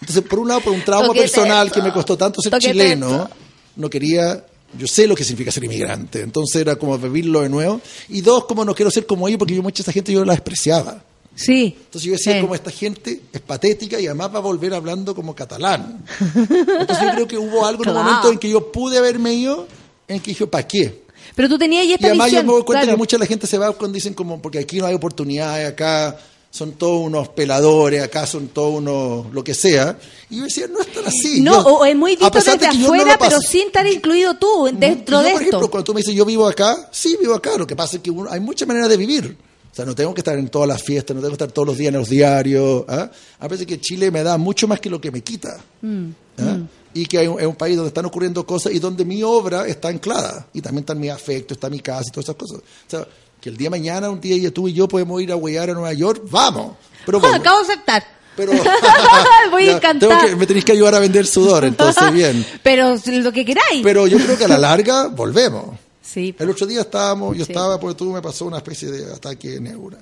[0.00, 2.72] Entonces, por un lado, por un trauma Toquete personal que me costó tanto ser Toquete
[2.72, 3.28] chileno,
[3.76, 4.44] no quería,
[4.78, 7.80] yo sé lo que significa ser inmigrante, entonces era como vivirlo de nuevo.
[8.08, 10.32] Y dos, como no quiero ser como ellos, porque yo mucha esa gente yo la
[10.32, 11.04] despreciaba.
[11.34, 11.74] Sí.
[11.78, 12.40] Entonces yo decía Sí.
[12.40, 16.04] como esta gente es patética y además va a volver hablando como catalán.
[16.38, 19.66] Entonces yo creo que hubo algo en un momento en que yo pude haberme ido,
[20.08, 21.04] en que dije, ¿para qué?
[21.36, 22.42] Pero tú tenías ahí Y esta además visión.
[22.42, 22.96] yo me doy cuenta claro.
[22.96, 25.68] que mucha de la gente se va cuando dicen como, porque aquí no hay oportunidades,
[25.68, 26.18] acá
[26.50, 29.96] son todos unos peladores, acá son todos unos lo que sea.
[30.28, 31.40] Y yo decía, no es tan así.
[31.40, 34.68] No, Yo- o es muy visto desde de no afuera, pero sin estar incluido tú
[34.72, 35.48] dentro yo, de por esto.
[35.56, 37.56] ejemplo, cuando tú me dices yo vivo acá, sí vivo acá.
[37.56, 39.36] Lo que pasa es que uno- hay muchas maneras de vivir.
[39.80, 41.78] Sea, no tengo que estar en todas las fiestas, no tengo que estar todos los
[41.78, 42.84] días en los diarios.
[42.88, 43.10] ¿ah?
[43.38, 45.56] A veces que Chile me da mucho más que lo que me quita.
[45.80, 46.58] Mm, ¿ah?
[46.92, 49.66] Y que hay un- es un país donde están ocurriendo cosas y donde mi obra
[49.66, 50.46] está anclada.
[50.52, 52.58] Y también está mi afecto, está mi casa y todas esas cosas.
[52.58, 53.06] O sea,
[53.40, 55.70] que el día de mañana, un día y tú y yo podemos ir a huear
[55.70, 56.72] a Nueva York, vamos.
[57.06, 58.04] Pero bueno, acabo de aceptar.
[58.36, 58.52] pero
[59.50, 59.64] Voy
[60.26, 62.44] que- me tenéis que ayudar a vender sudor, entonces bien.
[62.62, 63.82] Pero lo que queráis.
[63.82, 65.76] Pero yo creo que a la larga volvemos.
[66.12, 66.34] Sí.
[66.38, 67.52] El otro día estábamos, yo Sí.
[67.52, 69.98] estaba, porque tú me pasó una especie de ataque neura.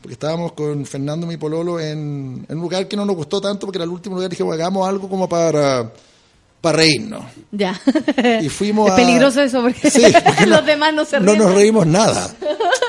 [0.00, 3.66] Porque estábamos con Fernando, mi pololo, en, en un lugar que no nos gustó tanto,
[3.66, 5.92] porque era el último lugar, dijimos, hagamos algo como para,
[6.62, 7.24] para reírnos.
[7.50, 7.78] Ya.
[8.40, 11.38] Y fuimos es a- peligroso eso porque, Sí, porque los demás no se No ríen.
[11.44, 12.30] nos reímos nada.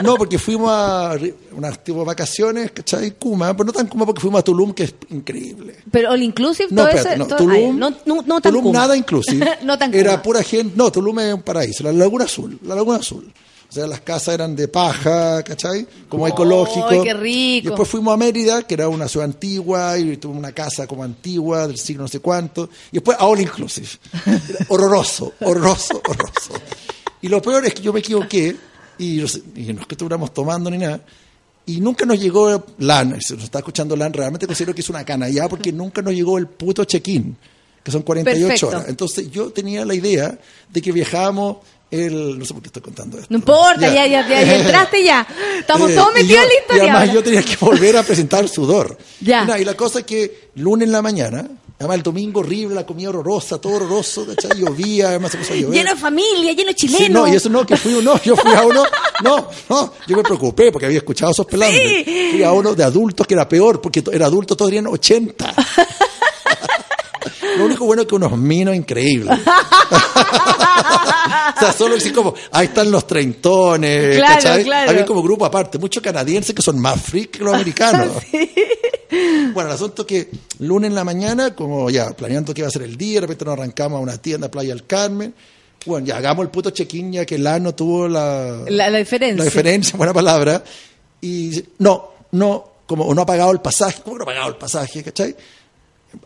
[0.01, 1.15] No, porque fuimos a
[1.55, 3.11] unas tipo vacaciones, ¿cachai?
[3.11, 5.75] Kuma, pero no tan Kuma porque fuimos a Tulum, que es increíble.
[5.91, 7.29] Pero all inclusive, No, todo espérate, ese.
[7.29, 8.79] no, Tulum, ay, no, no, no tan Tulum Kuma.
[8.79, 9.47] nada inclusive.
[9.63, 10.21] no tan Era Kuma.
[10.23, 10.73] pura gente.
[10.75, 11.83] No, Tulum es un paraíso.
[11.83, 12.57] La Laguna Azul.
[12.63, 13.31] La Laguna Azul.
[13.73, 15.87] O sea, las casas eran de paja, ¿cachai?
[16.07, 16.85] Como ecológico.
[16.89, 17.65] ¡Ay, qué rico!
[17.65, 21.03] Y después fuimos a Mérida, que era una ciudad antigua, y tuvo una casa como
[21.03, 22.69] antigua, del siglo no sé cuánto.
[22.91, 23.87] Y después a All Inclusive.
[24.27, 26.53] Era horroroso, horroroso, horroroso.
[27.19, 28.55] Y lo peor es que yo me equivoqué,
[28.99, 31.01] y, no sé- y no es que estuviéramos tomando ni nada,
[31.65, 35.03] y nunca nos llegó LAN, si nos está escuchando LAN, realmente considero que es una
[35.03, 37.35] canallada porque nunca nos llegó el puto check-in,
[37.83, 38.67] que son 48 Perfecto.
[38.67, 38.85] horas.
[38.87, 40.37] Entonces yo tenía la idea
[40.69, 41.57] de que viajábamos
[41.93, 42.39] el...
[42.39, 43.27] No sé por qué estoy contando esto.
[43.29, 45.27] No importa, ya, ya, ya, ya entraste ya.
[45.59, 46.77] Estamos Eh, todos metidos yo- en la historia.
[46.77, 47.13] Y además ahora.
[47.13, 48.97] yo tenía que volver a presentar sudor.
[49.21, 49.45] Ya.
[49.59, 51.47] Y, la cosa es que lunes en la mañana,
[51.79, 54.59] además el domingo horrible, la comida horrorosa, todo horroroso, ¿cachai?
[54.59, 55.73] Llovía, además se puso a llover.
[55.77, 57.27] Lleno de familia, lleno de Sí, chilenos.
[57.27, 58.83] no, y eso no, que fui uno, yo fui a uno,
[59.23, 62.03] no, no, yo me preocupé porque había escuchado esos pelantes.
[62.31, 65.53] Fui a uno de adultos que era peor, porque era adulto, todos tenían 80.
[67.57, 69.37] Lo único bueno es que unos minos increíbles.
[71.55, 74.63] o sea, solo así como, ahí están los treintones, Claro, ¿cachai?
[74.63, 74.91] claro.
[74.91, 78.11] Había como grupo aparte, muchos canadienses que son más freak que los americanos.
[79.53, 82.71] Bueno, el asunto es que lunes en la mañana, como ya planeando que iba a
[82.71, 85.35] ser el día, de repente nos arrancamos a una tienda, Playa del Carmen.
[85.85, 89.37] Bueno, ya hagamos el puto check-in ya que LAN no tuvo la, La, la diferencia.
[89.37, 90.63] la diferencia, buena palabra.
[91.21, 95.03] Y no, no, como no ha pagado el pasaje, ¿cómo no ha pagado el pasaje?
[95.03, 95.35] ¿Cachai?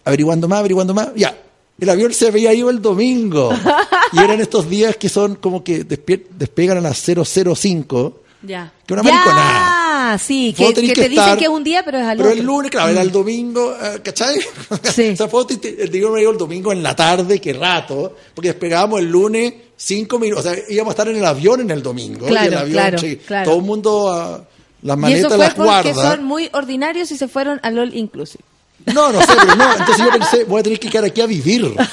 [0.06, 1.36] Averiguando más, averiguando más, ya.
[1.80, 3.52] El avión se había ido el domingo.
[4.14, 8.22] Y eran estos días que son como que despier- despegan a las 005.
[8.44, 8.72] Ya.
[8.86, 10.18] Que una mariconada.
[10.18, 12.30] sí, que, que que te dicen estar- que es un día, pero es al Pero
[12.30, 12.40] otro.
[12.40, 14.40] el lunes, claro, era el domingo, eh, ¿cachai?
[14.94, 15.10] Sí.
[15.10, 15.44] o sea, fue,
[15.80, 20.18] el digo me el domingo en la tarde, qué rato, porque despegábamos el lunes cinco
[20.20, 22.28] minutos, o sea, íbamos a estar en el avión en el domingo.
[22.28, 23.50] y Claro, el avión, claro, sí, claro.
[23.50, 24.42] todo el mundo, ah,
[24.84, 26.12] las Y eso maletas fue las porque guarda.
[26.16, 28.44] son muy ordinarios y se fueron al All Inclusive.
[28.86, 31.26] No, no sé, pero no, entonces yo pensé, voy a tener que quedar aquí a
[31.26, 31.76] vivir.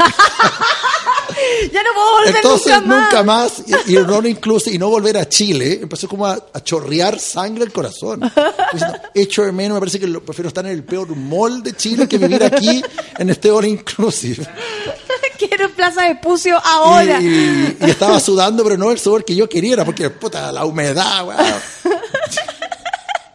[1.72, 3.62] Ya no puedo volver Entonces nunca más.
[3.86, 7.64] y, y no incluso y no volver a Chile, empezó como a, a chorrear sangre
[7.64, 8.20] al corazón.
[8.72, 11.74] Diciendo, Hecho de menos, me parece que lo, prefiero estar en el peor mall de
[11.74, 12.82] Chile que vivir aquí
[13.18, 14.46] en este all inclusive.
[15.38, 17.20] Quiero Plaza de Pucio ahora.
[17.20, 20.52] Y, y- y estaba sudando, pero no el sudor que yo quería, era porque puta,
[20.52, 21.40] la humedad, weón.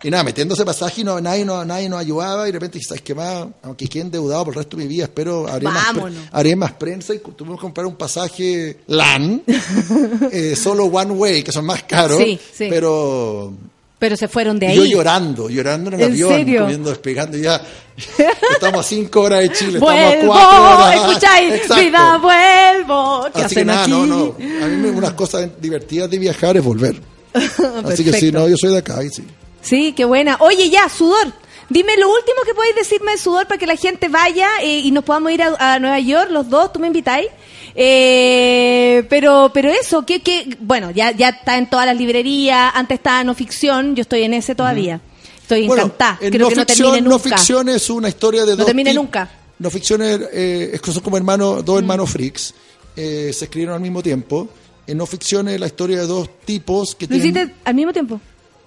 [0.02, 3.02] Y nada, metiéndose pasaje y no, nadie, no, nadie nos ayudaba y de repente, ¿sabes
[3.02, 3.48] qué más?
[3.64, 5.88] Aunque quede endeudado por el resto de mi vida, espero haré, más,
[6.32, 9.44] haré más prensa y tuvimos que comprar un pasaje LAN,
[10.32, 12.68] eh, solo one way, que son más caros, Sí, sí.
[12.70, 13.52] pero
[14.00, 14.78] Pero se fueron de ahí.
[14.78, 16.62] yo llorando, llorando en el ¿En avión, serio?
[16.62, 17.62] comiendo, despegando ya.
[18.54, 20.96] Estamos a cinco horas de Chile, Vuelvo, estamos a cuatro horas.
[21.10, 21.84] escucháis, Exacto.
[21.84, 23.22] vida, vuelvo.
[23.34, 23.92] ¿Qué Así que hacen nada, aquí?
[23.92, 24.36] no, no.
[24.64, 27.02] A mí me- unas cosas divertidas de viajar es volver.
[27.86, 29.24] Así que sí, no, yo soy de acá y sí.
[29.61, 30.38] Sí, qué buena.
[30.40, 31.34] Oye, ya, sudor.
[31.69, 34.90] Dime lo último que podéis decirme de sudor para que la gente vaya eh, y
[34.91, 37.27] nos podamos ir a, a Nueva York, los dos, tú me invitáis.
[37.76, 42.98] Eh, pero, pero eso, que, que, bueno, ya, ya está en todas las librerías, antes
[42.98, 44.99] estaba no ficción, yo estoy en ese todavía.
[45.41, 46.18] Estoy Bueno, encantada.
[46.22, 48.65] en Creo no que no ficción, termine no ficción es una historia de No dos
[48.65, 49.30] termine tip- nunca.
[49.60, 51.80] No ficción es, eh, son como hermanos, dos Mm.
[51.80, 52.53] hermanos freaks.
[52.95, 54.49] eh, se escribieron al mismo tiempo.
[54.86, 57.27] En no ficción es la historia de dos tipos que ¿Lo tienen...
[57.27, 58.19] hiciste al mismo tiempo?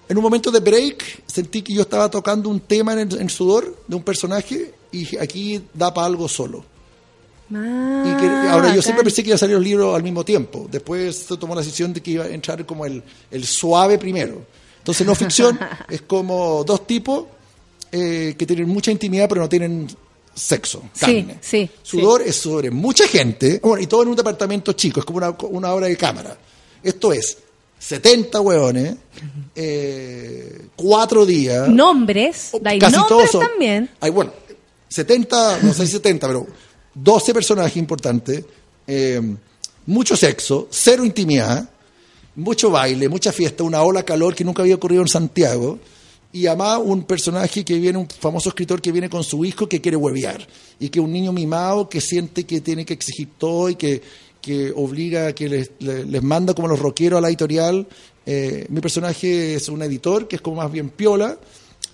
[0.09, 3.83] En un momento de break sentí que yo estaba tocando un tema en, en sudor
[3.87, 6.63] de un personaje y aquí da para algo solo.
[7.53, 10.23] Ah, Y que- ahora yo siempre pensé que iba a salir los libros al mismo
[10.25, 10.67] tiempo.
[10.71, 13.01] Después se tomó la decisión de que iba a entrar como el,
[13.31, 14.45] el suave primero.
[14.79, 15.57] Entonces no ficción
[15.89, 17.25] es como dos tipos
[17.91, 19.87] eh, que tienen mucha intimidad pero no tienen
[20.35, 21.37] sexo, Sí, carne.
[21.41, 25.17] sí, Sudor es sobre mucha gente, bueno, y todo en un departamento chico, es como
[25.19, 26.35] una, una obra de cámara.
[26.81, 27.37] Esto es
[27.83, 28.95] 70 hueones,
[29.55, 31.67] eh, cuatro días.
[31.67, 33.89] Nombres, dais Casi nombres todos también.
[33.99, 34.31] Hay, bueno,
[34.87, 36.47] 70, no sé si 70, pero
[36.93, 38.45] 12 personajes importantes,
[38.87, 39.21] eh,
[39.85, 41.69] mucho sexo, cero intimidad,
[42.37, 45.77] mucho baile, mucha fiesta, una ola calor que nunca había ocurrido en Santiago.
[46.31, 49.81] Y además un personaje que viene, un famoso escritor que viene con su hijo que
[49.81, 50.47] quiere huevear.
[50.79, 54.01] Y que un niño mimado que siente que tiene que exigir todo y que,
[54.43, 57.87] que obliga, que les, le- les manda como los rockeros a la editorial.
[58.25, 61.37] Eh, mi personaje es un editor que es como más bien piola,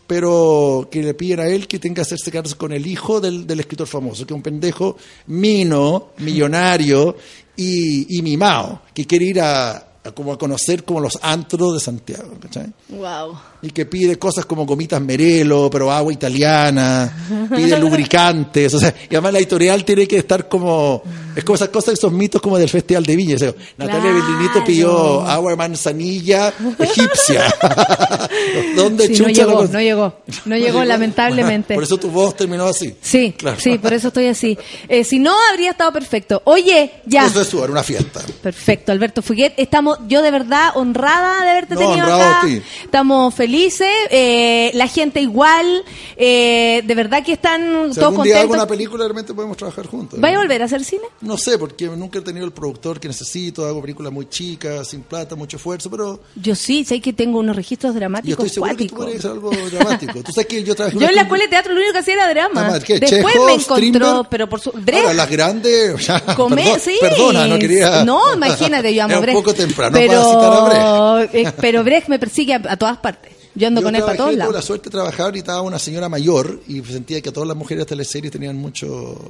[0.07, 3.45] pero que le piden a él que tenga que hacerse cargo con el hijo del,
[3.45, 4.97] del escritor famoso, que es un pendejo
[5.27, 7.15] mino, millonario
[7.55, 9.71] y, y mimado, que quiere ir a,
[10.03, 12.67] a como a conocer como los antros de Santiago, ¿cachai?
[12.89, 13.37] Wow.
[13.61, 19.13] Y que pide cosas como gomitas merelo, pero agua italiana, pide lubricantes, o sea, y
[19.13, 21.03] además la editorial tiene que estar como,
[21.39, 24.11] es como esas cosas, esos mitos como del Festival de Viña, o sea, Natalia.
[24.13, 27.53] Berlinito pidió agua de manzanilla egipcia.
[28.75, 30.13] ¿Dónde Sí, no chucha llegó, no llegó,
[30.45, 31.73] no llegó lamentablemente.
[31.75, 32.95] Por eso tu voz terminó así.
[33.01, 33.57] Sí, Claro.
[33.59, 34.57] sí, por eso estoy así.
[34.87, 36.41] Eh, si no, habría estado perfecto.
[36.45, 37.25] Oye, ya.
[37.25, 38.21] Eso es una fiesta.
[38.41, 39.53] Perfecto, Alberto Fuguet.
[39.57, 42.41] Estamos, yo de verdad honrada de haberte No, tenido acá.
[42.41, 42.61] a ti.
[42.83, 45.83] Estamos felices, eh, la gente igual,
[46.17, 48.55] eh, de verdad que están Si todos algún día hago contentos.
[48.65, 50.19] una película, realmente podemos trabajar juntos.
[50.19, 51.03] ¿Vaya a volver a hacer cine?
[51.29, 55.01] No sé, porque nunca he tenido el productor que necesito, hago películas muy chicas, sin
[55.03, 58.75] plata, mucho esfuerzo, pero Yo sí, sé que tengo unos registros yo dramáticos estoy seguro
[58.75, 59.05] que tú cuáticos.
[59.05, 60.23] podrías hacer algo dramático.
[60.23, 62.13] Tú sabes que yo trabajé Yo en la escuela de teatro lo único que hacía
[62.15, 62.73] era drama.
[62.79, 64.71] Después Chekhov, me encontró, pero por su...
[64.71, 66.07] Brecht, Ahora, las grandes.
[66.07, 66.97] ya, perdón- sí.
[66.99, 68.03] Perdona, no quería.
[68.03, 69.37] No, imagínate, yo amo Era un Brecht.
[69.39, 71.35] poco temprano pero, para citar a Brecht.
[71.35, 73.33] eh, pero Brecht me persigue a, a todas partes.
[73.59, 74.65] Yo ando Yo con él para todos tuve la lados.
[74.65, 77.85] suerte de trabajar y estaba una señora mayor y sentía que todas las mujeres de
[77.89, 78.87] teleseries tenían mucho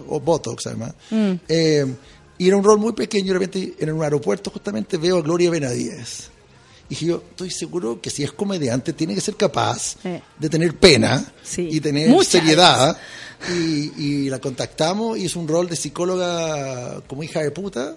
[0.07, 0.93] o botox además.
[1.09, 1.31] Mm.
[1.47, 1.85] Eh,
[2.37, 5.21] y era un rol muy pequeño y de repente en un aeropuerto justamente veo a
[5.21, 6.29] Gloria Benadíez.
[6.87, 10.21] Y dije yo, estoy seguro que si es comediante tiene que ser capaz Eh.
[10.39, 11.67] de tener pena Sí.
[11.71, 12.97] y tener Muchas seriedad.
[13.53, 17.95] Y, y la contactamos y hizo un rol de psicóloga como hija de puta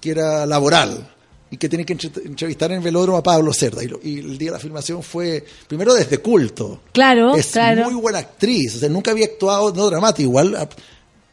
[0.00, 1.12] que era laboral
[1.50, 3.82] y que tiene que entre- entrevistar en el velódromo a Pablo Cerda.
[3.84, 6.82] Y, lo- y el día de la filmación fue, primero desde culto.
[6.92, 7.84] Claro, es claro.
[7.90, 10.68] muy buena actriz, o sea, nunca había actuado no dramático, igual a-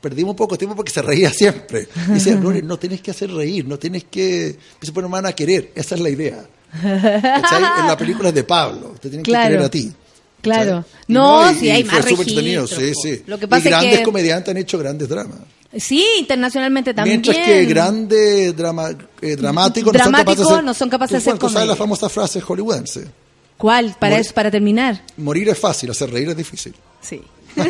[0.01, 1.87] perdimos poco tiempo porque se reía siempre.
[2.09, 5.71] Y decía, no tienes que hacer reír, no tienes que, se pone van a querer,
[5.75, 6.45] esa es la idea.
[6.81, 7.63] ¿Cachai?
[7.81, 9.43] En la película es de Pablo, te tienen Claro.
[9.45, 9.93] que querer a ti.
[10.41, 10.83] Claro.
[11.07, 12.05] Y No, y- sí, y hay fue más
[12.67, 13.23] sí, sí.
[13.27, 15.39] Lo que y es grandes que- comediantes han hecho grandes dramas.
[15.75, 17.21] Sí, internacionalmente también.
[17.21, 18.89] Mientras que grandes drama,
[19.21, 21.67] eh, dramáticos no son capaces de Dramáticos hacer, no son capaces de hacer tú sabes
[21.67, 23.07] la famosa frase hollywoodense.
[23.57, 23.95] ¿Cuál?
[23.99, 24.25] Para Morir.
[24.25, 25.01] eso, para terminar.
[25.17, 26.75] Morir es fácil, hacer reír es difícil.
[27.01, 27.21] Sí.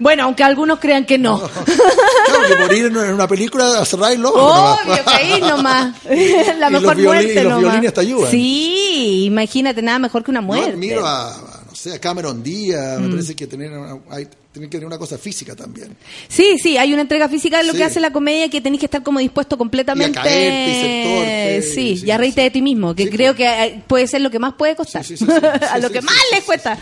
[0.00, 1.38] bueno, aunque algunos crean que no.
[1.40, 3.82] Claro, que morir en una película,
[4.12, 4.38] el ojo.
[4.38, 4.80] nomás.
[4.84, 5.94] Obvio que ahí nomás.
[6.58, 7.60] La Y los mejor muerte y los nomás.
[7.60, 8.30] violines te ayudan.
[8.30, 10.70] Sí, imagínate, nada mejor que una muerte.
[10.72, 11.53] admiro a, a, no sé,
[11.92, 13.02] a Cameron Díaz, Mm.
[13.04, 15.96] me parece que tener una- hay, tienen que tener una cosa física también.
[16.28, 17.78] Sí, sí, hay una entrega física de lo Sí.
[17.78, 20.16] que hace la comedia que tenés que estar como dispuesto completamente.
[20.16, 23.04] Y a caerte y ser torpe, Sí, sí, y a reírte de ti mismo, que
[23.04, 23.48] Sí, creo pues.
[23.48, 25.04] que eh, puede ser lo que más puede costar.
[25.04, 25.36] Sí, sí, sí, sí.
[25.46, 26.46] a Sí, lo sí, que sí, más sí, les sí.
[26.46, 26.78] cuesta.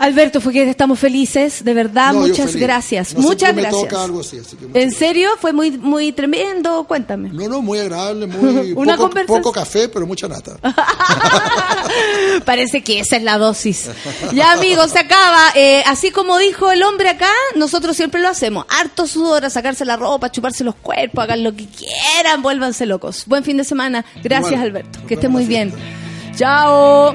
[0.00, 3.12] Alberto, fue que estamos felices, de verdad, No, muchas gracias.
[3.12, 3.82] No, muchas me gracias.
[3.82, 5.28] toca algo así, así que muchas ¿En serio?
[5.38, 7.28] Fue muy muy tremendo, cuéntame.
[7.28, 10.56] No, no, muy agradable, muy Una poco, poco café, pero mucha nata.
[12.46, 13.90] Parece que esa es la dosis.
[14.32, 15.50] Ya, amigos, se acaba.
[15.54, 18.64] Eh, así como dijo el hombre acá, nosotros siempre lo hacemos.
[18.70, 23.24] Harto sudor, a sacarse la ropa, chuparse los cuerpos, hagan lo que quieran, vuélvanse locos.
[23.26, 24.06] Buen fin de semana.
[24.22, 24.58] Gracias.
[24.58, 24.98] Alberto.
[25.06, 25.74] Que esté muy bien.
[26.36, 27.14] Chao.